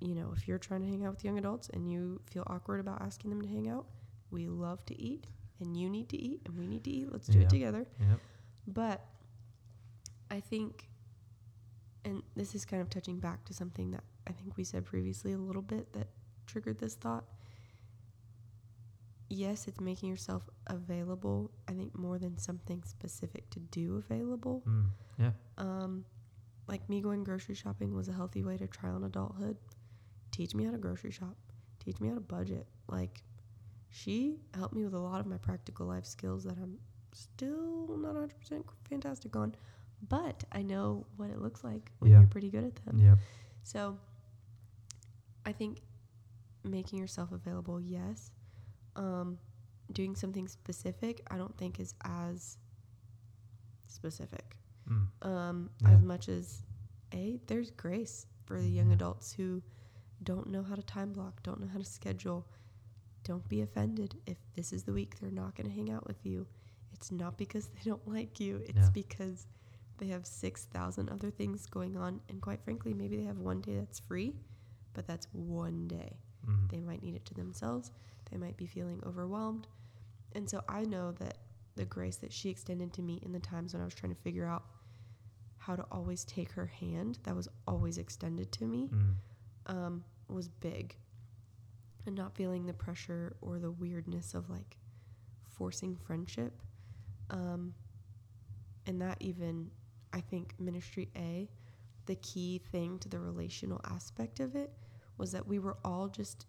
you 0.00 0.14
know, 0.14 0.32
if 0.36 0.46
you're 0.46 0.58
trying 0.58 0.82
to 0.82 0.86
hang 0.88 1.04
out 1.04 1.12
with 1.14 1.24
young 1.24 1.38
adults 1.38 1.68
and 1.70 1.90
you 1.90 2.20
feel 2.26 2.44
awkward 2.46 2.80
about 2.80 3.02
asking 3.02 3.30
them 3.30 3.42
to 3.42 3.48
hang 3.48 3.68
out, 3.68 3.86
we 4.30 4.46
love 4.48 4.84
to 4.86 5.00
eat 5.00 5.26
and 5.60 5.76
you 5.76 5.88
need 5.90 6.08
to 6.10 6.16
eat 6.16 6.40
and 6.46 6.58
we 6.58 6.66
need 6.66 6.84
to 6.84 6.90
eat. 6.90 7.10
Let's 7.12 7.26
do 7.26 7.38
Yeah. 7.38 7.44
it 7.44 7.50
together. 7.50 7.86
Yep. 8.00 8.20
But 8.66 9.04
I 10.30 10.40
think, 10.40 10.88
and 12.04 12.22
this 12.36 12.54
is 12.54 12.64
kind 12.64 12.80
of 12.82 12.88
touching 12.90 13.18
back 13.20 13.44
to 13.46 13.54
something 13.54 13.90
that 13.92 14.04
I 14.26 14.32
think 14.32 14.56
we 14.56 14.64
said 14.64 14.84
previously 14.84 15.32
a 15.32 15.38
little 15.38 15.62
bit 15.62 15.92
that 15.94 16.08
triggered 16.46 16.78
this 16.78 16.94
thought. 16.94 17.24
Yes, 19.28 19.68
it's 19.68 19.80
making 19.80 20.08
yourself 20.08 20.48
available, 20.66 21.52
I 21.68 21.72
think, 21.72 21.96
more 21.96 22.18
than 22.18 22.36
something 22.36 22.82
specific 22.84 23.48
to 23.50 23.60
do 23.60 23.96
available. 23.96 24.62
Mm. 24.66 24.86
Yeah. 25.18 25.30
Um, 25.56 26.04
like 26.66 26.88
me 26.88 27.00
going 27.00 27.22
grocery 27.22 27.54
shopping 27.54 27.94
was 27.94 28.08
a 28.08 28.12
healthy 28.12 28.42
way 28.42 28.56
to 28.56 28.66
try 28.66 28.90
on 28.90 29.04
adulthood. 29.04 29.56
Teach 30.32 30.54
me 30.54 30.64
how 30.64 30.72
to 30.72 30.78
grocery 30.78 31.12
shop. 31.12 31.36
Teach 31.78 32.00
me 32.00 32.08
how 32.08 32.14
to 32.14 32.20
budget. 32.20 32.66
Like, 32.88 33.22
she 33.90 34.38
helped 34.54 34.74
me 34.74 34.84
with 34.84 34.94
a 34.94 34.98
lot 34.98 35.20
of 35.20 35.26
my 35.26 35.36
practical 35.38 35.86
life 35.86 36.04
skills 36.06 36.44
that 36.44 36.56
I'm 36.58 36.78
still 37.12 37.88
not 37.98 38.14
100% 38.14 38.62
fantastic 38.88 39.34
on, 39.36 39.54
but 40.08 40.44
I 40.52 40.62
know 40.62 41.06
what 41.16 41.30
it 41.30 41.40
looks 41.40 41.64
like 41.64 41.90
when 41.98 42.10
Yeah. 42.10 42.20
you're 42.20 42.28
pretty 42.28 42.50
good 42.50 42.64
at 42.64 42.76
them. 42.84 42.98
Yep. 42.98 43.18
So, 43.62 43.98
I 45.44 45.52
think 45.52 45.82
making 46.64 46.98
yourself 46.98 47.32
available, 47.32 47.80
yes. 47.80 48.30
Um, 48.96 49.38
doing 49.92 50.14
something 50.14 50.46
specific, 50.46 51.22
I 51.30 51.36
don't 51.36 51.56
think 51.56 51.80
is 51.80 51.94
as 52.04 52.58
specific 53.86 54.56
Mm. 54.88 55.08
um, 55.26 55.70
Yeah. 55.80 55.90
as 55.90 56.02
much 56.02 56.28
as 56.28 56.62
a 57.12 57.38
there's 57.46 57.70
grace 57.70 58.26
for 58.44 58.60
the 58.60 58.68
young 58.68 58.88
Yeah. 58.88 58.94
adults 58.94 59.32
who 59.32 59.62
don't 60.22 60.46
know 60.48 60.62
how 60.62 60.74
to 60.74 60.82
time 60.82 61.12
block 61.12 61.42
don't 61.42 61.60
know 61.60 61.66
how 61.66 61.78
to 61.78 61.84
schedule 61.84 62.46
don't 63.24 63.46
be 63.48 63.60
offended 63.62 64.16
if 64.26 64.38
this 64.56 64.72
is 64.72 64.84
the 64.84 64.92
week 64.92 65.14
they're 65.20 65.30
not 65.30 65.54
going 65.54 65.68
to 65.68 65.74
hang 65.74 65.90
out 65.90 66.06
with 66.06 66.24
you 66.24 66.46
it's 66.92 67.10
not 67.12 67.36
because 67.38 67.68
they 67.68 67.80
don't 67.84 68.06
like 68.08 68.40
you 68.40 68.62
it's 68.66 68.88
because 68.90 69.46
they 69.98 70.06
have 70.08 70.26
6000 70.26 71.08
other 71.10 71.30
things 71.30 71.66
going 71.66 71.96
on 71.96 72.20
and 72.28 72.40
quite 72.40 72.62
frankly 72.62 72.94
maybe 72.94 73.16
they 73.16 73.24
have 73.24 73.38
one 73.38 73.60
day 73.60 73.76
that's 73.76 74.00
free 74.00 74.34
but 74.94 75.06
that's 75.06 75.26
one 75.32 75.86
day 75.88 76.16
Mm. 76.48 76.70
they 76.70 76.80
might 76.80 77.02
need 77.02 77.14
it 77.14 77.26
to 77.26 77.34
themselves. 77.34 77.90
They 78.30 78.38
might 78.38 78.56
be 78.56 78.64
feeling 78.64 79.02
overwhelmed. 79.06 79.66
And 80.32 80.48
so 80.48 80.62
I 80.70 80.84
know 80.84 81.12
that 81.18 81.36
the 81.76 81.84
grace 81.84 82.16
that 82.16 82.32
she 82.32 82.48
extended 82.48 82.94
to 82.94 83.02
me 83.02 83.20
in 83.22 83.32
the 83.32 83.38
times 83.40 83.74
when 83.74 83.82
I 83.82 83.84
was 83.84 83.92
trying 83.94 84.14
to 84.14 84.20
figure 84.22 84.46
out 84.46 84.64
how 85.58 85.76
to 85.76 85.84
always 85.92 86.24
take 86.24 86.50
her 86.52 86.64
hand, 86.64 87.18
that 87.24 87.36
was 87.36 87.46
always 87.68 87.98
extended 87.98 88.50
to 88.52 88.64
me, 88.64 88.88
Mm. 88.88 89.14
um, 89.66 90.04
was 90.28 90.48
big. 90.48 90.96
And 92.06 92.16
not 92.16 92.34
feeling 92.34 92.66
the 92.66 92.72
pressure 92.72 93.36
or 93.40 93.58
the 93.58 93.70
weirdness 93.70 94.34
of 94.34 94.48
like 94.48 94.78
forcing 95.48 95.96
friendship. 95.96 96.62
Um, 97.30 97.74
and 98.86 99.00
that 99.02 99.18
even, 99.20 99.70
I 100.12 100.20
think, 100.20 100.54
Ministry 100.58 101.10
A, 101.16 101.48
the 102.06 102.16
key 102.16 102.60
thing 102.72 102.98
to 103.00 103.08
the 103.08 103.20
relational 103.20 103.80
aspect 103.84 104.40
of 104.40 104.56
it 104.56 104.72
was 105.18 105.32
that 105.32 105.46
we 105.46 105.58
were 105.58 105.76
all 105.84 106.08
just 106.08 106.46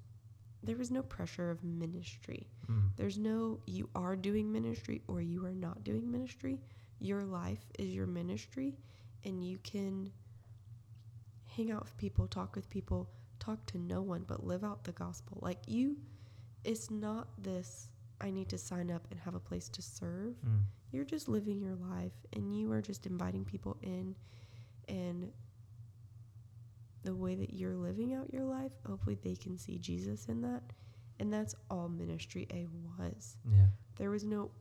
there 0.64 0.78
was 0.78 0.92
no 0.92 1.02
pressure 1.02 1.50
of 1.50 1.64
ministry. 1.64 2.48
Mm. 2.72 2.90
There's 2.96 3.18
no 3.18 3.60
you 3.66 3.90
are 3.96 4.16
doing 4.16 4.52
ministry 4.52 5.02
or 5.08 5.22
you 5.22 5.46
are 5.46 5.54
not 5.54 5.84
doing 5.84 6.10
ministry. 6.10 6.60
Your 7.00 7.24
life 7.24 7.66
is 7.80 7.94
your 7.94 8.06
ministry 8.08 8.78
and 9.26 9.44
you 9.44 9.58
can 9.64 10.12
hang 11.56 11.72
out 11.72 11.84
with 11.84 11.98
people, 11.98 12.28
talk 12.28 12.56
with 12.56 12.70
people, 12.70 13.10
talk 13.42 13.66
to 13.66 13.78
no 13.78 14.02
one 14.02 14.24
but 14.26 14.46
live 14.46 14.64
out 14.64 14.84
the 14.86 14.92
gospel. 14.94 15.38
Like 15.42 15.60
you 15.68 15.98
it's 16.64 16.90
not 16.92 17.28
this 17.42 17.90
I 18.22 18.30
need 18.30 18.48
to 18.50 18.58
sign 18.58 18.90
up 18.92 19.02
and 19.12 19.20
have 19.20 19.34
a 19.36 19.40
place 19.40 19.68
to 19.70 19.82
serve 19.82 20.36
Mm. 20.48 20.62
you're 20.92 21.06
just 21.06 21.28
living 21.28 21.60
your 21.60 21.76
life 21.76 22.14
and 22.34 22.56
you 22.58 22.72
are 22.72 22.82
just 22.82 23.06
inviting 23.08 23.44
people 23.46 23.78
in 23.82 24.16
and 24.88 25.32
the 27.04 27.16
way 27.16 27.34
that 27.36 27.54
you're 27.54 27.76
living 27.76 28.14
out 28.14 28.32
your 28.32 28.44
life 28.44 28.72
hopefully 28.86 29.18
they 29.24 29.36
can 29.36 29.58
see 29.58 29.78
jesus 29.80 30.28
in 30.28 30.42
that 30.42 30.62
and 31.20 31.34
that's 31.34 31.56
all 31.72 31.90
ministry 31.90 32.48
a 32.54 32.68
was 33.00 33.38
Yeah. 33.52 33.66
there 33.96 34.12
was 34.12 34.24
no 34.24 34.52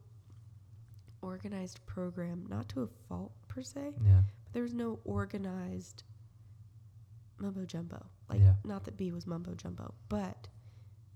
organized 1.23 1.85
program 1.87 2.47
not 2.49 2.69
to 2.71 2.83
a 2.83 2.87
fault 3.09 3.33
per 3.49 3.61
se 3.63 3.93
Yeah. 4.03 4.23
but 4.45 4.53
there 4.55 4.63
was 4.63 4.73
no 4.75 5.01
organized 5.05 6.05
mumbo 7.41 7.65
jumbo 7.65 8.05
like 8.29 8.41
Yeah. 8.41 8.55
not 8.65 8.85
that 8.85 8.97
b 8.97 9.11
was 9.13 9.27
mumbo 9.27 9.55
jumbo 9.55 9.95
but 10.09 10.49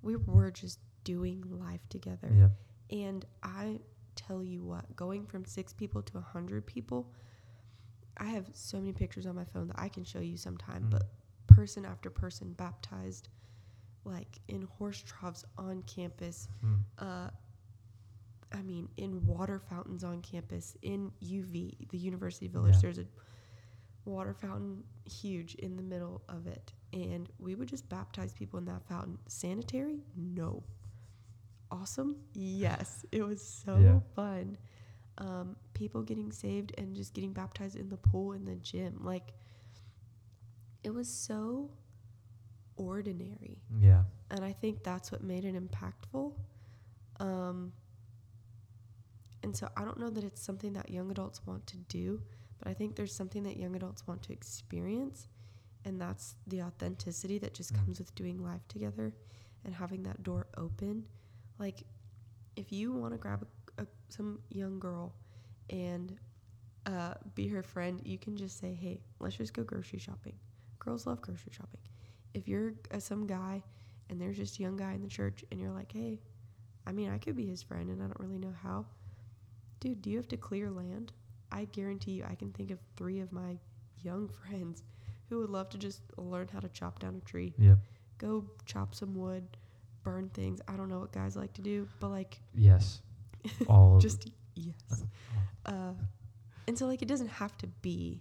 we 0.03 0.17
were 0.17 0.51
just 0.51 0.79
doing 1.05 1.43
life 1.51 1.87
together 1.89 2.31
Yeah. 2.33 2.49
and 2.91 3.25
I 3.43 3.81
tell 4.15 4.43
you 4.45 4.65
what, 4.65 4.95
going 4.95 5.27
from 5.27 5.45
six 5.45 5.73
people 5.73 6.01
to 6.03 6.19
a 6.19 6.21
hundred 6.21 6.67
people, 6.67 7.11
I 8.17 8.27
have 8.27 8.49
so 8.55 8.79
many 8.79 8.93
pictures 8.93 9.27
on 9.27 9.35
my 9.35 9.45
phone 9.45 9.67
that 9.69 9.79
I 9.79 9.89
can 9.89 10.05
show 10.05 10.21
you 10.21 10.37
sometime. 10.37 10.85
Mm. 10.85 10.91
But 10.91 11.03
person 11.49 11.85
after 11.85 12.11
person 12.11 12.53
baptized, 12.53 13.29
like 14.05 14.39
in 14.47 14.63
horse 14.63 15.03
troughs 15.03 15.45
on 15.59 15.83
campus, 15.83 16.49
Mm. 16.65 16.79
uh, 16.99 17.31
I 18.53 18.63
mean, 18.63 18.89
in 18.97 19.27
water 19.27 19.59
fountains 19.59 20.05
on 20.05 20.23
campus, 20.23 20.77
in 20.83 21.11
UV, 21.21 21.89
the 21.91 21.99
University 21.99 22.47
Village, 22.47 22.75
Yeah. 22.77 22.81
there's 22.83 22.99
a 22.99 23.07
water 24.05 24.35
fountain 24.35 24.85
huge 25.05 25.55
in 25.57 25.77
the 25.77 25.83
middle 25.83 26.23
of 26.29 26.47
it. 26.47 26.73
And 26.93 27.29
we 27.39 27.55
would 27.55 27.69
just 27.69 27.89
baptize 27.89 28.33
people 28.33 28.59
in 28.59 28.65
that 28.67 28.85
fountain. 28.89 29.19
Sanitary? 29.29 30.03
No. 30.17 30.63
Awesome? 31.71 32.17
Yes. 32.35 33.05
It 33.11 33.23
was 33.23 33.43
so 33.43 33.79
Yeah. 33.79 34.01
fun. 34.15 34.57
Um, 35.19 35.57
people 35.75 36.03
getting 36.03 36.33
saved 36.33 36.73
and 36.79 36.95
just 36.95 37.15
getting 37.15 37.33
baptized 37.33 37.77
in 37.77 37.89
the 37.89 37.97
pool 37.97 38.33
in 38.33 38.45
the 38.45 38.57
gym. 38.57 39.01
Like, 39.05 39.33
it 40.83 40.91
was 40.91 41.09
so 41.09 41.71
ordinary 42.77 43.63
Yeah. 43.79 44.05
and 44.31 44.45
I 44.45 44.53
think 44.53 44.83
that's 44.83 45.13
what 45.13 45.23
made 45.23 45.45
it 45.45 45.55
impactful. 45.55 46.35
Um, 47.21 47.73
and 49.45 49.57
so 49.57 49.69
I 49.77 49.85
don't 49.85 49.99
know 49.99 50.11
that 50.11 50.25
it's 50.25 50.43
something 50.43 50.73
that 50.73 50.91
young 50.91 51.11
adults 51.11 51.47
want 51.47 51.67
to 51.69 51.77
do, 51.77 52.21
but 52.59 52.69
I 52.69 52.75
think 52.75 52.97
there's 52.97 53.15
something 53.15 53.43
that 53.45 53.57
young 53.57 53.75
adults 53.77 54.07
want 54.07 54.23
to 54.25 54.33
experience, 54.33 55.29
and 55.85 56.01
that's 56.01 56.37
the 56.47 56.63
authenticity 56.63 57.39
that 57.39 57.55
just 57.55 57.73
Mm. 57.75 57.85
comes 57.85 57.99
with 57.99 58.15
doing 58.15 58.43
life 58.43 58.67
together 58.69 59.15
and 59.65 59.75
having 59.75 60.03
that 60.05 60.23
door 60.23 60.47
open. 60.57 61.05
Like, 61.59 61.85
if 62.57 62.73
you 62.73 62.93
want 62.93 63.13
to 63.15 63.19
grab 63.19 63.47
a, 63.79 63.83
a, 63.83 63.87
some 64.09 64.41
young 64.51 64.79
girl 64.79 65.15
and 65.71 66.19
uh, 66.87 67.15
be 67.35 67.49
her 67.49 67.63
friend, 67.63 68.01
you 68.05 68.19
can 68.19 68.37
just 68.37 68.59
say, 68.59 68.75
"Hey, 68.75 69.01
let's 69.21 69.37
just 69.37 69.55
go 69.55 69.63
grocery 69.65 69.99
shopping." 69.99 70.35
Girls 70.79 71.07
love 71.07 71.21
grocery 71.23 71.53
shopping. 71.53 71.81
If 72.35 72.47
you're 72.49 72.75
uh, 72.93 72.99
some 72.99 73.27
guy 73.27 73.63
and 74.11 74.21
there's 74.21 74.37
just 74.37 74.59
a 74.59 74.63
young 74.63 74.77
guy 74.77 74.93
in 74.93 75.01
the 75.03 75.09
church 75.09 75.45
and 75.51 75.61
you're 75.61 75.71
like, 75.71 75.93
hey, 75.93 76.21
I 76.87 76.93
mean, 76.93 77.11
I 77.11 77.19
could 77.19 77.37
be 77.37 77.47
his 77.47 77.63
friend 77.63 77.89
and 77.91 78.03
I 78.03 78.07
don't 78.07 78.21
really 78.21 78.39
know 78.39 78.53
how. 78.63 78.87
Dude, 79.81 80.03
do 80.03 80.11
you 80.11 80.17
have 80.19 80.29
to 80.29 80.37
clear 80.37 80.71
land? 80.71 81.13
I 81.53 81.65
guarantee 81.67 82.13
you, 82.13 82.25
I 82.29 82.35
can 82.35 82.51
think 82.53 82.71
of 82.71 82.79
three 82.97 83.21
of 83.21 83.33
my 83.33 83.57
young 84.03 84.29
friends 84.49 84.83
who 85.29 85.39
would 85.39 85.51
love 85.51 85.69
to 85.71 85.79
just 85.79 86.03
learn 86.17 86.49
how 86.53 86.61
to 86.61 86.69
chop 86.69 86.99
down 87.01 87.17
a 87.17 87.21
tree, 87.29 87.55
Yep. 87.59 87.79
go 88.19 88.45
chop 88.67 88.95
some 88.95 89.15
wood, 89.15 89.57
burn 90.03 90.29
things. 90.31 90.61
I 90.69 90.77
don't 90.77 90.89
know 90.89 91.01
what 91.01 91.13
guys 91.13 91.37
like 91.37 91.53
to 91.55 91.63
do, 91.63 91.89
but 92.01 92.09
like, 92.11 92.41
Yes. 92.55 93.01
All 93.69 93.99
just 93.99 94.31
yes. 94.55 95.05
Uh, 95.67 95.93
and 96.67 96.79
so, 96.79 96.87
like, 96.87 97.03
it 97.03 97.09
doesn't 97.09 97.29
have 97.29 97.57
to 97.59 97.67
be 97.83 98.21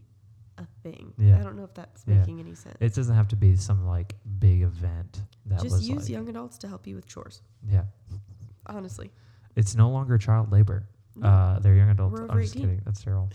a 0.58 0.66
thing. 0.84 1.14
Yeah. 1.18 1.40
I 1.40 1.44
don't 1.44 1.56
know 1.56 1.64
if 1.64 1.74
that's 1.74 2.04
Yeah. 2.06 2.16
making 2.16 2.40
any 2.40 2.56
sense. 2.56 2.76
It 2.80 2.94
doesn't 2.94 3.16
have 3.16 3.28
to 3.30 3.36
be 3.36 3.56
some 3.56 3.86
like 3.86 4.16
big 4.40 4.62
event 4.62 5.22
that 5.46 5.62
just 5.62 5.82
use 5.84 6.04
like, 6.04 6.10
young 6.10 6.30
adults 6.30 6.58
to 6.60 6.68
help 6.68 6.86
you 6.88 6.96
with 6.96 7.06
chores, 7.08 7.42
yeah. 7.68 7.84
honestly. 8.68 9.12
It's 9.56 9.76
no 9.76 9.90
longer 9.90 10.18
child 10.18 10.52
labor. 10.52 10.88
Uh, 11.22 11.60
they're 11.60 11.76
young 11.76 11.90
adults. 11.90 12.20
I'm 12.20 12.42
just 12.42 12.56
18. 12.56 12.62
kidding. 12.68 12.82
That's 12.86 13.04
terrible. 13.04 13.30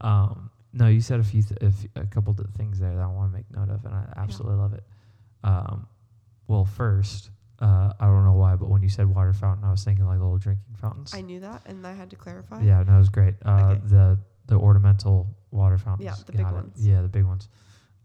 Um, 0.00 0.50
no, 0.72 0.88
you 0.88 1.00
said 1.00 1.20
a 1.20 1.24
few, 1.24 1.42
th- 1.42 1.60
a, 1.62 1.70
few 1.70 1.88
a 1.96 2.04
couple 2.06 2.34
of 2.38 2.50
things 2.56 2.78
there 2.78 2.94
that 2.94 3.00
I 3.02 3.06
want 3.06 3.30
to 3.30 3.36
make 3.36 3.46
note 3.50 3.70
of, 3.72 3.84
and 3.84 3.94
I 3.94 4.12
absolutely 4.16 4.58
love 4.58 4.74
it. 4.74 4.84
Um, 5.44 5.86
well, 6.48 6.64
first, 6.64 7.30
uh, 7.60 7.92
I 7.98 8.06
don't 8.06 8.24
know 8.24 8.32
why, 8.32 8.56
but 8.56 8.68
when 8.68 8.82
you 8.82 8.88
said 8.88 9.06
water 9.12 9.32
fountain, 9.32 9.64
I 9.64 9.70
was 9.70 9.84
thinking 9.84 10.04
like 10.06 10.18
little 10.18 10.38
drinking 10.38 10.74
fountains. 10.76 11.14
I 11.14 11.20
knew 11.20 11.40
that, 11.40 11.62
and 11.66 11.86
I 11.86 11.92
had 11.92 12.10
to 12.10 12.16
clarify. 12.16 12.62
Yeah, 12.62 12.82
no, 12.86 12.94
it 12.96 12.98
was 12.98 13.08
great. 13.08 13.34
Uh, 13.44 13.74
Okay. 13.76 13.80
The 13.86 14.18
the 14.46 14.56
ornamental 14.56 15.26
water 15.50 15.78
fountains. 15.78 16.04
Yeah, 16.04 16.14
the 16.26 16.32
big 16.32 16.40
it. 16.40 16.52
ones. 16.52 16.86
Yeah, 16.86 17.02
the 17.02 17.08
big 17.08 17.24
ones. 17.24 17.48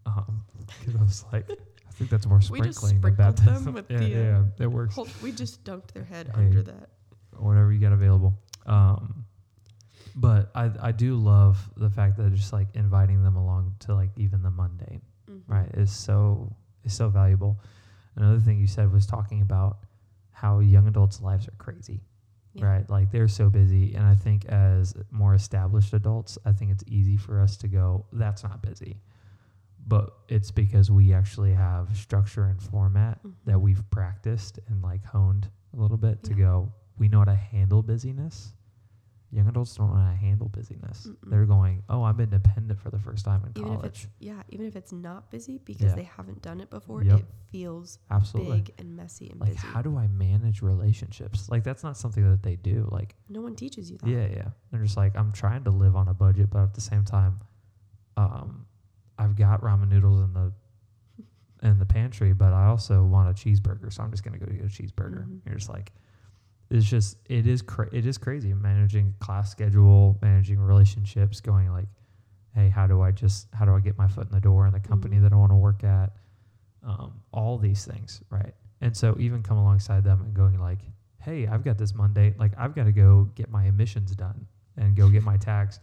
Um, 0.05 0.43
I 0.99 1.03
was 1.03 1.25
like, 1.34 1.49
I 1.49 1.91
think 1.91 2.09
that's 2.09 2.25
more 2.25 2.39
We 2.49 2.61
just 2.61 2.80
sprinkling 2.80 3.01
than 3.01 3.36
sprinkled 3.36 3.65
them 3.65 3.73
with 3.73 3.86
yeah, 3.91 3.97
the, 3.97 4.05
uh, 4.05 4.41
yeah, 4.59 4.63
it 4.63 4.67
works. 4.71 4.95
Hold- 4.95 5.09
we 5.21 5.32
just 5.32 5.63
dunked 5.63 5.91
their 5.91 6.05
head 6.05 6.32
under 6.34 6.61
that. 6.61 6.89
Whatever 7.38 7.73
you 7.73 7.80
got 7.80 7.93
available. 7.93 8.34
Um, 8.70 9.26
but 10.15 10.51
I 10.55 10.72
I 10.82 10.91
do 10.91 11.15
love 11.15 11.70
the 11.78 11.89
fact 11.89 12.17
that 12.17 12.34
just 12.34 12.53
like 12.53 12.67
inviting 12.76 13.24
them 13.24 13.36
along 13.36 13.76
to 13.80 13.95
like 13.95 14.11
even 14.17 14.41
the 14.43 14.51
mundane, 14.51 15.01
Mhm. 15.30 15.41
right, 15.47 15.70
is 15.76 15.91
so 15.91 16.55
is 16.84 16.93
so 16.93 17.09
valuable. 17.09 17.59
Another 18.15 18.39
thing 18.39 18.59
you 18.59 18.67
said 18.67 18.91
was 18.91 19.05
talking 19.05 19.41
about 19.41 19.80
how 20.32 20.59
young 20.59 20.88
adults' 20.88 21.22
lives 21.22 21.47
are 21.47 21.55
crazy, 21.57 22.01
Yeah. 22.53 22.65
right? 22.65 22.89
Like 22.89 23.11
they're 23.11 23.28
so 23.28 23.49
busy, 23.49 23.93
and 23.95 24.05
I 24.05 24.15
think 24.15 24.45
as 24.45 24.93
more 25.11 25.34
established 25.36 25.93
adults, 25.93 26.38
I 26.45 26.51
think 26.53 26.72
it's 26.72 26.84
easy 26.88 27.17
for 27.17 27.39
us 27.39 27.57
to 27.57 27.67
go, 27.67 28.05
"That's 28.11 28.43
not 28.43 28.61
busy," 28.61 29.01
but 29.88 30.17
it's 30.28 30.51
because 30.51 30.91
we 30.91 31.13
actually 31.13 31.53
have 31.53 31.95
structure 31.95 32.45
and 32.45 32.61
format 32.61 33.22
Mhm. 33.24 33.34
that 33.45 33.59
we've 33.61 33.89
practiced 33.89 34.59
and 34.67 34.82
like 34.82 35.03
honed 35.05 35.49
a 35.74 35.78
little 35.78 35.97
bit 35.97 36.24
to 36.24 36.34
go, 36.34 36.72
we 36.97 37.07
know 37.07 37.20
how 37.20 37.26
to 37.26 37.36
handle 37.36 37.82
busyness. 37.84 38.53
Young 39.32 39.47
adults 39.47 39.75
don't 39.75 39.89
know 39.93 39.99
how 40.01 40.09
to 40.09 40.17
handle 40.17 40.47
busyness. 40.49 41.05
Mm-mm. 41.07 41.30
They're 41.30 41.45
going, 41.45 41.84
oh, 41.88 42.01
I'm 42.03 42.19
independent 42.19 42.80
for 42.80 42.89
the 42.89 42.97
first 42.97 43.23
time 43.25 43.43
in 43.45 43.51
even 43.61 43.75
college. 43.77 44.07
yeah, 44.19 44.41
even 44.49 44.65
if 44.65 44.75
it's 44.75 44.91
not 44.91 45.30
busy 45.30 45.59
because 45.63 45.91
Yeah. 45.91 45.95
they 45.95 46.03
haven't 46.03 46.41
done 46.41 46.59
it 46.61 46.71
before, 46.71 47.03
Yep. 47.03 47.19
it 47.19 47.25
feels 47.51 47.99
Absolutely. 48.09 48.57
big 48.61 48.73
and 48.80 48.95
messy 48.95 49.30
and 49.30 49.39
Like, 49.39 49.51
busy. 49.53 49.67
how 49.67 49.84
do 49.84 49.97
I 49.97 50.07
manage 50.07 50.63
relationships? 50.63 51.47
Like, 51.47 51.63
that's 51.63 51.84
not 51.84 51.95
something 51.95 52.27
that 52.27 52.41
they 52.41 52.55
do. 52.55 52.88
Like, 52.91 53.15
no 53.30 53.41
one 53.41 53.55
teaches 53.55 53.91
you 53.91 53.99
that. 53.99 54.09
yeah, 54.09 54.27
yeah. 54.30 54.49
They're 54.71 54.82
just 54.82 54.97
like, 54.97 55.15
I'm 55.15 55.32
trying 55.32 55.63
to 55.65 55.69
live 55.71 55.95
on 55.95 56.07
a 56.07 56.13
budget, 56.15 56.49
but 56.49 56.63
at 56.63 56.73
the 56.73 56.82
same 56.82 57.05
time, 57.05 57.39
um, 58.17 58.65
I've 59.19 59.36
got 59.36 59.61
ramen 59.61 59.89
noodles 59.89 60.21
in 60.23 60.34
the 60.34 60.51
in 61.61 61.77
the 61.77 61.86
pantry, 61.86 62.34
but 62.34 62.53
I 62.53 62.65
also 62.67 63.03
want 63.03 63.30
a 63.30 63.34
cheeseburger, 63.34 63.91
so 63.91 64.01
I'm 64.01 64.11
just 64.11 64.23
gonna 64.23 64.38
go 64.39 64.45
get 64.45 64.61
a 64.61 64.67
cheeseburger. 64.69 65.25
Mhm. 65.27 65.41
You're 65.45 65.55
just 65.55 65.69
like, 65.69 65.91
it's 66.70 66.86
just 66.86 67.17
it 67.30 67.47
is 67.47 67.61
cra- 67.61 67.89
it 67.91 68.05
is 68.05 68.17
crazy 68.17 68.53
managing 68.53 69.15
class 69.20 69.51
schedule, 69.51 70.17
managing 70.22 70.59
relationships, 70.59 71.41
going 71.41 71.72
like, 71.72 71.88
hey, 72.53 72.70
how 72.70 72.86
do 72.88 73.01
I 73.01 73.11
just 73.11 73.47
how 73.53 73.65
do 73.65 73.74
I 73.76 73.80
get 73.80 73.97
my 73.97 74.07
foot 74.07 74.28
in 74.28 74.32
the 74.34 74.39
door 74.41 74.67
in 74.67 74.74
the 74.74 74.80
company 74.80 75.17
Mhm. 75.17 75.22
that 75.24 75.34
I 75.34 75.36
want 75.36 75.51
to 75.51 75.55
work 75.55 75.84
at? 75.84 76.13
Um, 76.84 77.22
all 77.34 77.57
these 77.57 77.86
things, 77.86 78.22
right? 78.30 78.53
And 78.82 78.95
so 78.95 79.15
even 79.20 79.43
come 79.43 79.57
alongside 79.57 80.03
them 80.03 80.22
and 80.22 80.34
going 80.34 80.57
like, 80.59 80.80
hey, 81.20 81.45
I've 81.47 81.63
got 81.63 81.78
this 81.78 81.93
Monday, 81.93 82.34
like 82.39 82.53
I've 82.57 82.74
got 82.76 82.86
to 82.86 82.91
go 82.93 83.30
get 83.36 83.49
my 83.51 83.65
emissions 83.65 84.15
done 84.15 84.47
and 84.78 84.95
go 84.95 85.09
get 85.09 85.24
my 85.24 85.38
tax. 85.51 85.80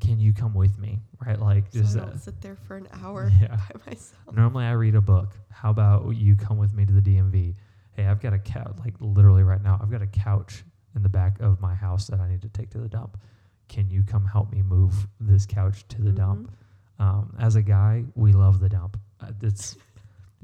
Can 0.00 0.18
you 0.18 0.32
come 0.32 0.54
with 0.54 0.78
me? 0.78 0.98
Right? 1.24 1.38
Like 1.38 1.70
just 1.70 1.96
I 1.96 2.00
uh, 2.02 2.16
sit 2.16 2.40
there 2.40 2.56
for 2.56 2.76
an 2.76 2.88
hour 3.02 3.30
yeah. 3.40 3.56
by 3.56 3.80
myself. 3.86 4.34
Normally 4.34 4.64
I 4.64 4.72
read 4.72 4.94
a 4.94 5.00
book. 5.00 5.36
How 5.50 5.70
about 5.70 6.08
you 6.16 6.36
come 6.36 6.56
with 6.58 6.72
me 6.74 6.86
to 6.86 6.92
the 6.92 7.02
DMV? 7.02 7.54
Hey, 8.00 8.06
I've 8.06 8.20
got 8.20 8.32
a 8.32 8.38
couch, 8.38 8.76
like 8.82 8.94
literally 9.00 9.42
right 9.42 9.62
now, 9.62 9.78
I've 9.82 9.90
got 9.90 10.00
a 10.00 10.06
couch 10.06 10.64
in 10.96 11.02
the 11.02 11.08
back 11.10 11.38
of 11.40 11.60
my 11.60 11.74
house 11.74 12.06
that 12.06 12.18
I 12.18 12.30
need 12.30 12.40
to 12.40 12.48
take 12.48 12.70
to 12.70 12.78
the 12.78 12.88
dump. 12.88 13.20
Can 13.68 13.90
you 13.90 14.02
come 14.02 14.24
help 14.24 14.50
me 14.50 14.62
move 14.62 15.06
this 15.20 15.44
couch 15.44 15.86
to 15.88 16.00
the 16.00 16.10
dump? 16.10 16.50
Mhm. 16.98 17.04
Um, 17.04 17.36
as 17.38 17.56
a 17.56 17.62
guy, 17.62 18.06
we 18.14 18.32
love 18.32 18.58
the 18.58 18.70
dump. 18.70 18.98
Uh, 19.20 19.32
it's 19.42 19.76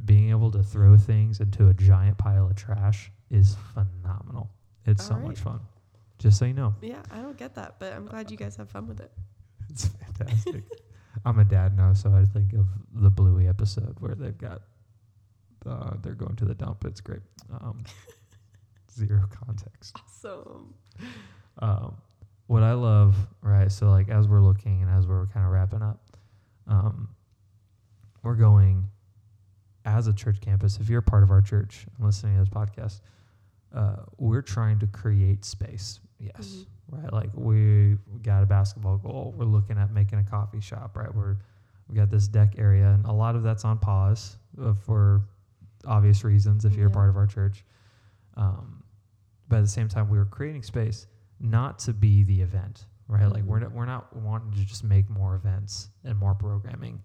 being 0.05 0.29
able 0.29 0.51
to 0.51 0.63
throw 0.63 0.99
things 0.99 1.41
into 1.41 1.69
a 1.69 1.73
giant 1.73 2.19
pile 2.19 2.47
of 2.47 2.57
trash 2.57 3.11
is 3.31 3.55
phenomenal. 3.73 4.51
It's 4.85 5.07
so 5.07 5.15
All 5.15 5.21
right. 5.21 5.29
much 5.29 5.41
fun. 5.41 5.61
Just 6.19 6.39
so 6.39 6.45
you 6.45 6.53
know, 6.53 6.75
Yeah, 6.83 7.01
I 7.11 7.23
don't 7.23 7.39
get 7.39 7.55
that, 7.55 7.79
but 7.79 7.95
I'm 7.95 8.05
glad 8.05 8.31
you 8.31 8.37
guys 8.37 8.57
have 8.57 8.69
fun 8.69 8.87
with 8.87 9.01
it. 9.01 9.13
it's 9.71 9.87
fantastic. 9.87 10.63
I'm 11.25 11.39
a 11.39 11.45
dad 11.45 11.75
now, 11.75 11.95
so 11.95 12.13
I 12.13 12.27
think 12.27 12.53
of 12.53 12.67
the 12.93 13.11
Bluey 13.11 13.49
episode 13.49 13.99
where 14.01 14.15
they've 14.15 14.37
got 14.37 14.61
uh, 15.69 15.95
they're 16.03 16.15
going 16.15 16.37
to 16.37 16.45
the 16.45 16.55
dump. 16.55 16.85
It's 16.85 17.01
great. 17.01 17.21
Um, 17.53 17.85
zero 18.93 19.25
context. 19.47 19.97
Awesome. 20.07 20.75
Um, 21.59 21.97
what 22.47 22.63
I 22.63 22.73
love, 22.73 23.17
right? 23.43 23.71
So 23.71 23.91
like 23.91 24.09
as 24.09 24.29
we're 24.29 24.41
looking 24.41 24.83
and 24.83 24.91
as 24.91 25.07
we're 25.07 25.27
kind 25.27 25.45
of 25.45 25.53
wrapping 25.53 25.83
up, 25.83 26.01
um, 26.69 27.09
we're 28.23 28.35
going 28.35 28.85
as 29.85 30.07
a 30.07 30.13
church 30.13 30.41
campus. 30.41 30.79
If 30.81 30.89
you're 30.89 31.01
part 31.01 31.23
of 31.23 31.31
our 31.31 31.41
church 31.41 31.87
and 31.97 32.07
listening 32.07 32.35
to 32.35 32.41
this 32.41 32.49
podcast, 32.49 33.01
uh, 33.75 34.05
we're 34.19 34.43
trying 34.43 34.79
to 34.81 34.87
create 34.87 35.45
space. 35.45 36.01
Yes, 36.19 36.65
right. 36.91 37.13
Like 37.13 37.31
we 37.35 37.97
got 38.23 38.43
a 38.43 38.47
basketball 38.47 38.99
goal. 38.99 39.35
We're 39.37 39.45
looking 39.45 39.79
at 39.79 39.93
making 39.93 40.19
a 40.19 40.25
coffee 40.25 40.61
shop. 40.61 40.97
Right. 40.97 41.15
We're 41.15 41.37
we 41.89 41.97
got 41.97 42.11
this 42.11 42.27
deck 42.27 42.55
area, 42.59 42.89
and 42.89 43.05
a 43.07 43.13
lot 43.13 43.37
of 43.37 43.43
that's 43.43 43.65
on 43.65 43.79
pause 43.79 44.37
uh, 44.61 44.75
for 44.75 45.23
obvious 45.87 46.25
reasons. 46.25 46.65
If 46.65 46.75
you're 46.77 46.87
a 46.87 46.91
Yeah. 46.91 46.95
part 46.95 47.09
of 47.09 47.17
our 47.17 47.27
church, 47.27 47.65
um, 48.35 48.83
but 49.49 49.57
at 49.59 49.63
the 49.63 49.69
same 49.69 49.89
time, 49.89 50.09
we 50.09 50.19
were 50.19 50.25
creating 50.27 50.63
space 50.63 51.07
not 51.39 51.79
to 51.81 51.93
be 51.93 52.23
the 52.25 52.41
event, 52.43 52.87
right? 53.09 53.27
Like 53.27 53.45
we're 53.45 53.59
Mhm. 53.59 53.63
not, 53.63 53.73
we're 53.73 53.87
not 53.87 54.17
wanting 54.17 54.53
to 54.53 54.65
just 54.65 54.85
make 54.85 55.09
more 55.09 55.35
events 55.35 55.91
and 56.05 56.19
more 56.19 56.35
programming, 56.35 57.03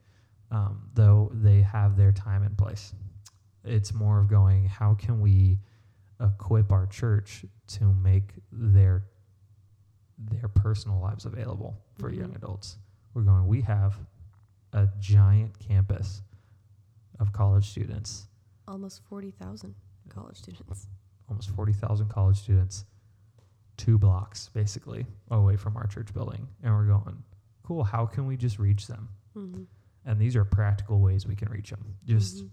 um, 0.50 0.90
though 0.94 1.30
they 1.34 1.62
have 1.62 1.96
their 1.96 2.12
time 2.12 2.44
and 2.44 2.58
place. 2.58 2.94
It's 3.64 3.94
more 3.94 4.20
of 4.20 4.28
going, 4.28 4.66
how 4.66 4.96
can 4.96 5.22
we 5.22 5.60
equip 6.20 6.72
our 6.72 6.88
church 6.88 7.46
to 7.68 7.94
make 7.94 8.40
their 8.52 9.06
their 10.18 10.48
personal 10.50 11.00
lives 11.00 11.26
available 11.26 11.76
for 11.96 12.12
young 12.12 12.32
Mhm. 12.32 12.36
adults? 12.36 12.78
We're 13.14 13.24
going, 13.24 13.48
we 13.48 13.62
have 13.62 13.98
a 14.74 14.88
giant 15.00 15.58
campus 15.60 16.22
of 17.20 17.34
college 17.34 17.70
students 17.70 18.28
Almost 18.72 19.02
40,000 19.10 19.76
college 20.10 20.38
students. 20.38 20.88
almost 21.28 21.50
40,000 21.50 22.08
college 22.10 22.38
students, 22.38 22.86
two 23.78 23.98
blocks 23.98 24.50
basically 24.50 25.06
away 25.30 25.56
from 25.58 25.76
our 25.78 25.88
church 25.88 26.14
building. 26.14 26.48
And 26.64 26.74
we're 26.74 26.86
going, 26.86 27.22
cool, 27.64 27.84
how 27.84 28.06
can 28.06 28.26
we 28.28 28.38
just 28.38 28.60
reach 28.60 28.88
them? 28.88 29.10
Mm-hmm. 29.36 29.64
And 30.06 30.20
these 30.20 30.36
are 30.36 30.46
practical 30.46 31.00
ways 31.00 31.28
we 31.28 31.36
can 31.36 31.50
reach 31.50 31.70
them. 31.70 31.84
Just 32.06 32.44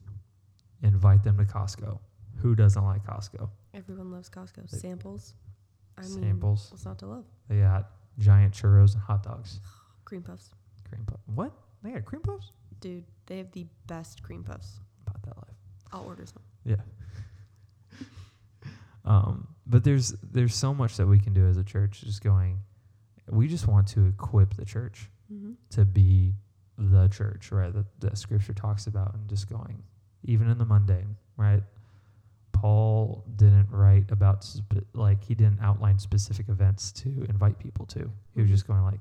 invite 0.83 1.23
them 1.25 1.39
to 1.39 1.45
Costco. 1.45 1.99
Who 2.37 2.55
doesn't 2.55 2.85
like 2.85 3.05
Costco? 3.05 3.49
Everyone 3.75 4.11
loves 4.13 4.29
Costco. 4.29 4.71
They- 4.71 4.79
Samples. 4.79 5.35
I 5.97 6.03
mean, 6.03 6.23
Samples. 6.23 6.69
what's 6.71 6.85
not 6.85 6.99
to 7.01 7.07
love? 7.07 7.25
They 7.49 7.61
got 7.61 7.91
giant 8.19 8.55
churros 8.55 8.93
and 8.95 9.03
hot 9.03 9.23
dogs. 9.25 9.61
Cream 10.05 10.23
puffs. 10.23 10.51
Cream 10.89 11.05
puff. 11.05 11.19
What? 11.35 11.53
They 11.83 11.91
got 11.91 12.05
cream 12.05 12.23
puffs? 12.23 12.53
Dude, 12.81 13.05
they 13.27 13.39
have 13.39 13.51
the 13.53 13.67
best 13.89 14.23
cream 14.23 14.45
puffs. 14.45 14.79
About 15.91 15.93
that 15.93 15.97
life. 15.97 16.03
I'll 16.05 16.09
order 16.09 16.27
some. 16.27 16.43
Yeah. 16.65 16.77
um, 19.05 19.49
but 19.67 19.85
there's 19.85 20.15
there's 20.33 20.55
so 20.55 20.75
much 20.75 20.97
that 20.97 21.07
we 21.07 21.19
can 21.19 21.33
do 21.33 21.47
as 21.47 21.57
a 21.57 21.65
church. 21.65 22.01
Just 22.03 22.23
going, 22.23 22.59
we 23.31 23.49
just 23.49 23.67
want 23.69 23.87
to 23.89 24.07
equip 24.07 24.55
the 24.55 24.65
church 24.65 25.09
Mm-hmm. 25.31 25.53
to 25.73 25.85
be 25.85 26.33
the 26.79 27.07
church, 27.09 27.53
right? 27.53 27.71
That, 27.71 27.85
that 28.01 28.17
scripture 28.17 28.55
talks 28.55 28.87
about, 28.87 29.13
and 29.13 29.29
just 29.29 29.47
going, 29.51 29.83
even 30.25 30.49
in 30.49 30.57
the 30.57 30.65
mundane, 30.65 31.17
right? 31.37 31.63
Paul 32.53 33.25
didn't 33.37 33.67
write 33.71 34.11
about, 34.11 34.43
spe- 34.43 34.87
like, 34.95 35.23
he 35.23 35.35
didn't 35.35 35.61
outline 35.61 35.99
specific 35.99 36.49
events 36.49 36.93
to 36.93 37.27
invite 37.29 37.59
people 37.59 37.85
to. 37.89 38.11
He 38.35 38.41
was 38.41 38.49
Mhm. 38.49 38.55
just 38.55 38.67
going, 38.67 38.83
like, 38.85 39.01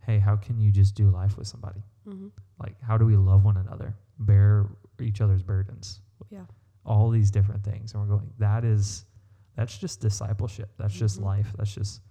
hey, 0.00 0.18
how 0.18 0.34
can 0.34 0.58
you 0.58 0.72
just 0.72 0.96
do 0.96 1.10
life 1.10 1.38
with 1.38 1.46
somebody? 1.46 1.84
Mm-hmm. 2.08 2.26
Like, 2.58 2.74
how 2.82 2.98
do 2.98 3.06
we 3.06 3.14
love 3.16 3.44
one 3.44 3.56
another, 3.56 3.94
bear 4.18 4.66
each 5.00 5.20
other's 5.20 5.44
burdens? 5.44 6.00
Yeah. 6.30 6.44
All 6.84 7.10
these 7.10 7.30
different 7.30 7.62
things. 7.64 7.92
And 7.94 8.02
we're 8.02 8.16
going, 8.16 8.30
that 8.38 8.64
is, 8.64 9.04
that's 9.56 9.76
just 9.78 10.00
discipleship. 10.00 10.70
That's 10.78 10.94
just 10.94 11.20
Mhm. 11.20 11.24
life. 11.24 11.52
That's 11.56 11.74
just 11.74 12.02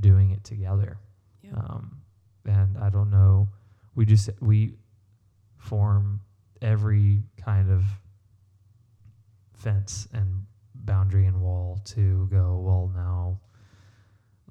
doing 0.00 0.30
it 0.30 0.42
together. 0.44 0.98
Yeah. 1.42 1.52
Um, 1.54 2.00
and 2.44 2.78
I 2.78 2.90
don't 2.90 3.10
know. 3.10 3.48
We 3.94 4.06
just 4.06 4.30
we 4.40 4.76
form 5.58 6.20
every 6.62 7.22
kind 7.36 7.70
of 7.70 7.84
fence 9.54 10.08
and 10.12 10.46
boundary 10.74 11.26
and 11.26 11.40
wall 11.40 11.80
to 11.84 12.26
go. 12.30 12.58
Well, 12.58 12.90
now, 12.94 13.40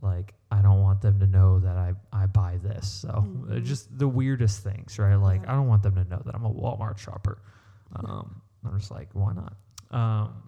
like 0.01 0.33
I 0.51 0.61
don't 0.61 0.81
want 0.81 1.01
them 1.01 1.19
to 1.19 1.27
know 1.27 1.59
that 1.59 1.77
I 1.77 1.93
I 2.13 2.25
buy 2.27 2.57
this. 2.57 2.87
So 2.89 3.09
Mhm. 3.09 3.63
just 3.63 3.97
the 3.97 4.07
weirdest 4.07 4.63
things, 4.63 4.97
right? 4.99 5.15
Like 5.15 5.41
Yeah. 5.41 5.53
I 5.53 5.55
don't 5.55 5.67
want 5.67 5.83
them 5.83 5.95
to 5.95 6.03
know 6.05 6.21
that 6.25 6.35
I'm 6.35 6.45
a 6.45 6.53
Walmart 6.53 6.97
shopper. 6.97 7.41
Um, 7.95 8.43
I'm 8.65 8.77
just 8.79 8.91
like, 8.91 9.09
why 9.13 9.33
not? 9.33 9.55
Um, 9.91 10.43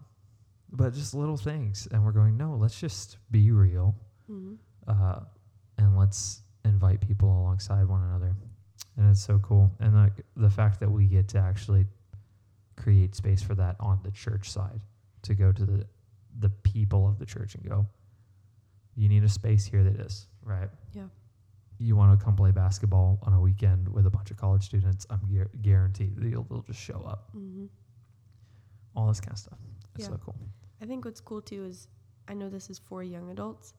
but 0.71 0.93
just 0.93 1.13
little 1.13 1.37
things, 1.37 1.87
and 1.91 2.03
we're 2.03 2.11
going. 2.11 2.37
No, 2.37 2.55
let's 2.55 2.79
just 2.79 3.17
be 3.31 3.51
real 3.51 3.95
Mm-hmm. 4.31 4.53
uh, 4.87 5.19
and 5.77 5.97
let's 5.97 6.41
invite 6.63 7.01
people 7.05 7.29
alongside 7.29 7.85
one 7.87 8.01
another. 8.03 8.33
And 8.97 9.09
it's 9.09 9.21
so 9.23 9.39
cool. 9.39 9.69
And 9.81 9.93
like 9.95 10.13
the 10.37 10.49
fact 10.49 10.79
that 10.79 10.89
we 10.89 11.05
get 11.07 11.27
to 11.29 11.39
actually 11.39 11.85
create 12.77 13.15
space 13.15 13.41
for 13.41 13.55
that 13.55 13.75
on 13.79 13.99
the 14.03 14.11
church 14.11 14.49
side 14.49 14.79
to 15.23 15.33
go 15.35 15.51
to 15.51 15.65
the 15.65 15.85
the 16.39 16.49
people 16.49 17.07
of 17.07 17.19
the 17.19 17.25
church 17.25 17.55
and 17.55 17.67
go, 17.67 17.85
you 18.95 19.09
need 19.09 19.23
a 19.25 19.29
space 19.29 19.65
here 19.65 19.83
that 19.83 19.99
is, 19.99 20.27
right? 20.43 20.69
Yeah. 20.93 21.03
You 21.77 21.95
want 21.97 22.17
to 22.17 22.23
come 22.23 22.35
play 22.37 22.51
basketball 22.51 23.19
on 23.23 23.33
a 23.33 23.39
weekend 23.41 23.89
with 23.89 24.05
a 24.05 24.09
bunch 24.09 24.31
of 24.31 24.37
college 24.37 24.63
students, 24.63 25.05
I'm 25.09 25.19
gu- 25.29 25.49
guaranteed 25.61 26.15
that 26.15 26.29
you'll, 26.29 26.43
they'll 26.49 26.61
just 26.61 26.79
show 26.79 27.03
up. 27.07 27.29
Mm-hmm. 27.35 27.65
All 28.95 29.07
this 29.07 29.19
kind 29.19 29.33
of 29.33 29.39
stuff. 29.39 29.59
It's 29.95 30.03
Yeah. 30.05 30.11
so 30.11 30.17
cool. 30.17 30.35
I 30.81 30.85
think 30.85 31.05
what's 31.05 31.21
cool 31.21 31.41
too 31.41 31.63
is 31.65 31.87
I 32.27 32.33
know 32.33 32.49
this 32.49 32.69
is 32.69 32.79
for 32.79 33.03
young 33.03 33.29
adults, 33.29 33.73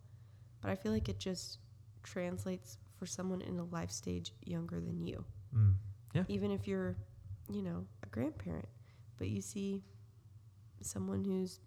but 0.61 0.71
I 0.71 0.75
feel 0.77 0.93
like 0.93 1.09
it 1.09 1.19
just 1.19 1.59
translates 2.03 2.79
for 2.97 3.07
someone 3.07 3.41
in 3.41 3.59
a 3.59 3.65
life 3.65 3.91
stage 3.91 4.33
younger 4.45 4.81
than 4.81 5.07
you. 5.07 5.25
Mm. 5.55 5.75
Even 6.29 6.51
if 6.51 6.69
you're, 6.69 6.97
you 7.51 7.63
know, 7.63 7.87
a 8.03 8.07
grandparent, 8.09 8.69
but 9.19 9.29
you 9.29 9.41
see 9.41 9.83
someone 10.83 11.25
who's, 11.25 11.61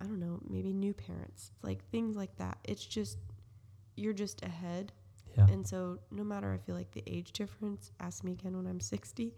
I 0.00 0.04
don't 0.04 0.18
know, 0.20 0.40
maybe 0.48 0.72
new 0.72 0.92
parents, 0.92 1.52
like 1.62 1.84
things 1.90 2.16
like 2.16 2.34
that. 2.36 2.58
It's 2.64 2.84
just, 2.84 3.18
you're 3.96 4.12
just 4.12 4.42
ahead. 4.44 4.92
Yeah. 5.36 5.46
And 5.46 5.66
so, 5.66 5.98
no 6.10 6.24
matter, 6.24 6.52
I 6.52 6.58
feel 6.58 6.74
like 6.74 6.90
the 6.90 7.02
age 7.06 7.32
difference, 7.32 7.92
ask 8.00 8.24
me 8.24 8.32
again 8.32 8.56
when 8.56 8.66
I'm 8.66 8.80
60, 8.80 9.34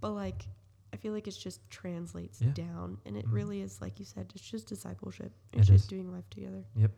but 0.00 0.12
like, 0.12 0.48
I 0.92 0.96
feel 0.98 1.12
like 1.12 1.26
it 1.26 1.32
just 1.32 1.68
translates 1.70 2.40
Yeah. 2.42 2.52
down. 2.52 2.98
And 3.06 3.16
it 3.16 3.26
Mhm. 3.26 3.32
really 3.32 3.60
is, 3.62 3.80
like 3.80 3.98
you 3.98 4.04
said, 4.04 4.30
it's 4.34 4.44
just 4.48 4.66
discipleship. 4.66 5.32
It 5.52 5.60
It's 5.60 5.68
just 5.68 5.84
is. 5.84 5.88
doing 5.88 6.12
life 6.12 6.28
together. 6.30 6.64
Yep. 6.76 6.92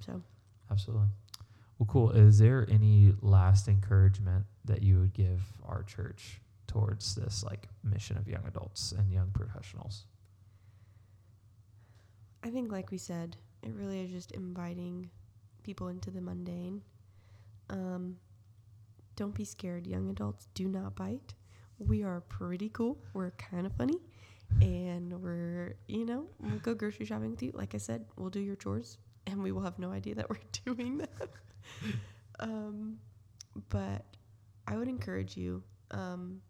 So, 0.00 0.22
Absolutely. 0.70 1.08
Well, 1.78 1.86
cool. 1.86 2.10
Is 2.10 2.38
there 2.38 2.68
any 2.68 3.12
last 3.22 3.68
encouragement 3.68 4.44
that 4.66 4.82
you 4.82 4.98
would 5.00 5.14
give 5.14 5.40
our 5.64 5.82
church 5.82 6.42
towards 6.66 7.14
this 7.14 7.42
like 7.42 7.68
mission 7.82 8.18
of 8.18 8.28
young 8.28 8.44
adults 8.46 8.92
and 8.92 9.10
young 9.10 9.30
professionals? 9.30 10.04
I 12.42 12.50
think, 12.50 12.70
like 12.70 12.90
we 12.90 12.98
said, 12.98 13.36
it 13.62 13.72
really 13.74 14.00
is 14.00 14.10
just 14.10 14.32
inviting 14.32 15.10
people 15.62 15.88
into 15.88 16.10
the 16.10 16.20
mundane. 16.20 16.82
Um, 17.70 18.18
don't 19.16 19.34
be 19.34 19.44
scared. 19.44 19.86
Young 19.86 20.08
adults 20.10 20.48
do 20.54 20.68
not 20.68 20.94
bite. 20.94 21.34
We 21.78 22.02
are 22.02 22.20
pretty 22.22 22.68
cool. 22.70 22.98
We're 23.12 23.30
kind 23.32 23.66
of 23.66 23.72
funny. 23.74 23.98
And 24.62 25.20
we're, 25.22 25.76
you 25.86 26.04
know, 26.06 26.24
we'll 26.40 26.58
go 26.60 26.74
grocery 26.74 27.06
shopping 27.06 27.30
with 27.30 27.42
you. 27.42 27.52
Like 27.54 27.74
I 27.74 27.78
said, 27.78 28.06
we'll 28.16 28.30
do 28.30 28.40
your 28.40 28.56
chores 28.56 28.98
and 29.26 29.42
we 29.42 29.52
will 29.52 29.60
have 29.62 29.78
no 29.78 29.90
idea 29.92 30.14
that 30.14 30.28
we're 30.30 30.38
doing 30.74 30.98
that. 30.98 31.28
um, 32.40 32.98
but 33.68 34.04
I 34.66 34.76
would 34.76 34.88
encourage 34.88 35.36
you 35.36 35.62
um, 35.90 36.40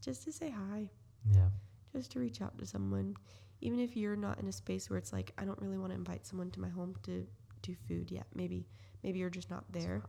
just 0.00 0.24
to 0.24 0.32
say 0.32 0.50
hi 0.50 0.88
Yeah. 1.32 1.48
just 1.92 2.10
to 2.12 2.20
reach 2.20 2.40
out 2.42 2.58
to 2.58 2.66
someone 2.66 3.14
even 3.60 3.78
if 3.78 3.96
you're 3.96 4.16
not 4.16 4.40
in 4.40 4.48
a 4.48 4.52
space 4.52 4.90
where 4.90 4.98
it's 4.98 5.12
like 5.12 5.32
i 5.38 5.44
don't 5.44 5.60
really 5.62 5.78
want 5.78 5.90
to 5.92 5.94
invite 5.96 6.26
someone 6.26 6.50
to 6.50 6.60
my 6.60 6.68
home 6.68 6.96
to 7.04 7.24
do 7.62 7.76
food 7.86 8.10
yet 8.10 8.26
maybe 8.34 8.66
maybe 9.04 9.20
you're 9.20 9.30
just 9.30 9.48
not 9.50 9.64
there 9.70 10.02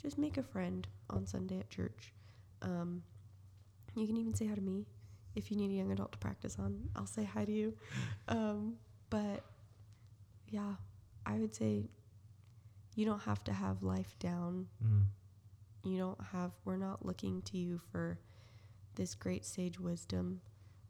just 0.00 0.16
make 0.18 0.36
a 0.38 0.42
friend 0.42 0.86
on 1.10 1.26
sunday 1.26 1.58
at 1.58 1.68
church 1.70 2.12
um, 2.62 3.02
you 3.94 4.06
can 4.06 4.16
even 4.16 4.34
say 4.34 4.46
hi 4.46 4.54
to 4.54 4.60
me 4.60 4.86
if 5.34 5.50
you 5.50 5.56
need 5.56 5.70
a 5.70 5.74
young 5.74 5.90
adult 5.92 6.12
to 6.12 6.18
practice 6.18 6.56
on 6.58 6.88
i'll 6.96 7.06
say 7.06 7.24
hi 7.24 7.44
to 7.44 7.52
you 7.52 7.74
um, 8.28 8.74
but 9.10 9.44
yeah 10.48 10.74
i 11.26 11.38
would 11.38 11.54
say 11.54 11.88
you 12.94 13.04
don't 13.06 13.22
have 13.22 13.42
to 13.44 13.52
have 13.52 13.82
life 13.82 14.18
down 14.18 14.66
Mm. 14.84 15.04
you 15.84 15.98
don't 15.98 16.20
have 16.32 16.52
we're 16.64 16.76
not 16.76 17.04
looking 17.04 17.42
to 17.42 17.56
you 17.58 17.78
for 17.90 18.18
this 18.94 19.14
great 19.14 19.44
sage 19.44 19.78
wisdom 19.80 20.40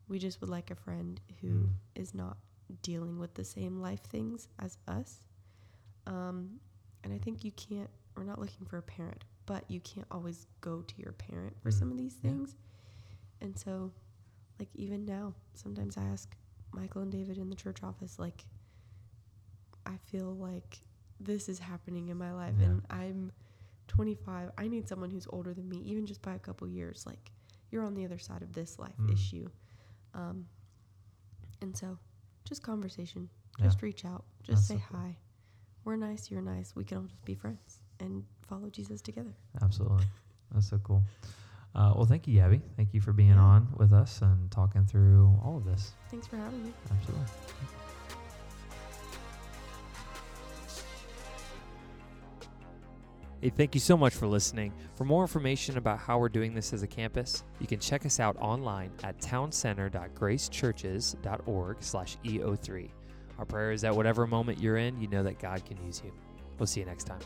we 0.08 0.18
just 0.18 0.40
would 0.40 0.50
like 0.50 0.70
a 0.70 0.74
friend 0.74 1.20
who 1.40 1.68
is 1.94 2.12
Mm. 2.12 2.16
not 2.16 2.36
dealing 2.82 3.18
with 3.18 3.34
the 3.34 3.44
same 3.44 3.80
life 3.80 4.02
things 4.04 4.48
as 4.58 4.78
us 4.88 5.20
um, 6.06 6.58
and 7.04 7.12
i 7.12 7.18
think 7.18 7.44
you 7.44 7.52
can't 7.52 7.90
we're 8.16 8.24
not 8.24 8.38
looking 8.40 8.66
for 8.66 8.78
a 8.78 8.82
parent 8.82 9.24
but 9.46 9.64
you 9.68 9.80
can't 9.80 10.06
always 10.10 10.46
go 10.60 10.82
to 10.82 10.94
your 11.02 11.12
parent 11.12 11.54
for 11.62 11.70
Mm. 11.70 11.78
some 11.78 11.90
of 11.90 11.98
these 11.98 12.16
Yeah. 12.22 12.30
And 13.42 13.58
so 13.58 13.92
like 14.58 14.68
even 14.74 15.04
now 15.04 15.34
sometimes 15.54 15.96
i 15.98 16.02
ask 16.04 16.36
michael 16.72 17.02
and 17.02 17.12
david 17.12 17.36
in 17.36 17.50
the 17.50 17.56
church 17.56 17.82
office 17.82 18.18
like 18.18 18.44
i 19.84 19.96
feel 20.06 20.34
like 20.34 20.80
this 21.20 21.48
is 21.48 21.58
happening 21.58 22.08
in 22.08 22.16
my 22.16 22.32
life 22.32 22.54
Yeah. 22.58 22.66
and 22.66 22.82
i'm 22.90 23.32
25 23.88 24.50
i 24.56 24.68
need 24.68 24.88
someone 24.88 25.10
who's 25.10 25.26
older 25.30 25.52
than 25.52 25.68
me 25.68 25.78
even 25.78 26.06
just 26.06 26.22
by 26.22 26.34
a 26.34 26.38
couple 26.38 26.66
years 26.68 27.04
like 27.06 27.32
you're 27.70 27.84
on 27.84 27.94
the 27.94 28.04
other 28.04 28.18
side 28.18 28.42
of 28.42 28.52
this 28.52 28.78
life 28.78 28.96
Mm. 28.98 29.12
issue 29.12 29.48
um, 30.14 30.46
and 31.60 31.76
so 31.76 31.98
just 32.44 32.62
conversation 32.62 33.28
Yeah. 33.58 33.66
just 33.66 33.82
reach 33.82 34.04
out 34.04 34.24
That's 34.46 34.60
just 34.60 34.68
say 34.68 34.76
so 34.76 34.82
cool. 34.90 35.00
hi 35.00 35.16
we're 35.84 35.96
nice 35.96 36.30
you're 36.30 36.42
nice 36.42 36.74
we 36.76 36.84
can 36.84 36.98
all 36.98 37.04
just 37.04 37.24
be 37.24 37.34
friends 37.34 37.80
and 38.00 38.24
follow 38.46 38.70
jesus 38.70 39.00
together 39.02 39.34
Absolutely. 39.60 40.04
That's 40.52 40.68
so 40.68 40.78
cool. 40.78 41.02
Uh, 41.74 41.92
well, 41.96 42.04
thank 42.04 42.28
you, 42.28 42.38
Gabbie. 42.38 42.60
Thank 42.76 42.92
you 42.92 43.00
for 43.00 43.12
being 43.12 43.32
on 43.32 43.68
with 43.78 43.92
us 43.92 44.20
and 44.20 44.50
talking 44.50 44.84
through 44.84 45.34
all 45.42 45.56
of 45.56 45.64
this. 45.64 45.92
thanks 46.10 46.26
for 46.26 46.36
having 46.36 46.62
me 46.64 46.72
Absolutely. 46.90 47.24
Hey, 53.40 53.50
thank 53.50 53.74
you 53.74 53.80
so 53.80 53.96
much 53.96 54.14
for 54.14 54.28
listening. 54.28 54.72
For 54.94 55.04
more 55.04 55.22
information 55.22 55.76
about 55.76 55.98
how 55.98 56.20
we're 56.20 56.28
doing 56.28 56.54
this 56.54 56.72
as 56.72 56.84
a 56.84 56.86
campus, 56.86 57.42
you 57.58 57.66
can 57.66 57.80
check 57.80 58.06
us 58.06 58.20
out 58.20 58.36
online 58.38 58.92
at 59.02 59.18
towncenter.gracechurches.org 59.18 61.76
slash 61.80 62.16
EO3. 62.24 62.88
Our 63.38 63.44
prayer 63.44 63.72
is 63.72 63.80
that 63.80 63.96
whatever 63.96 64.28
moment 64.28 64.60
you're 64.60 64.76
in, 64.76 65.00
you 65.00 65.08
know 65.08 65.24
that 65.24 65.40
God 65.40 65.64
can 65.64 65.76
use 65.84 66.00
you. 66.04 66.12
We'll 66.58 66.68
see 66.68 66.78
you 66.80 66.86
next 66.86 67.04
time. 67.04 67.18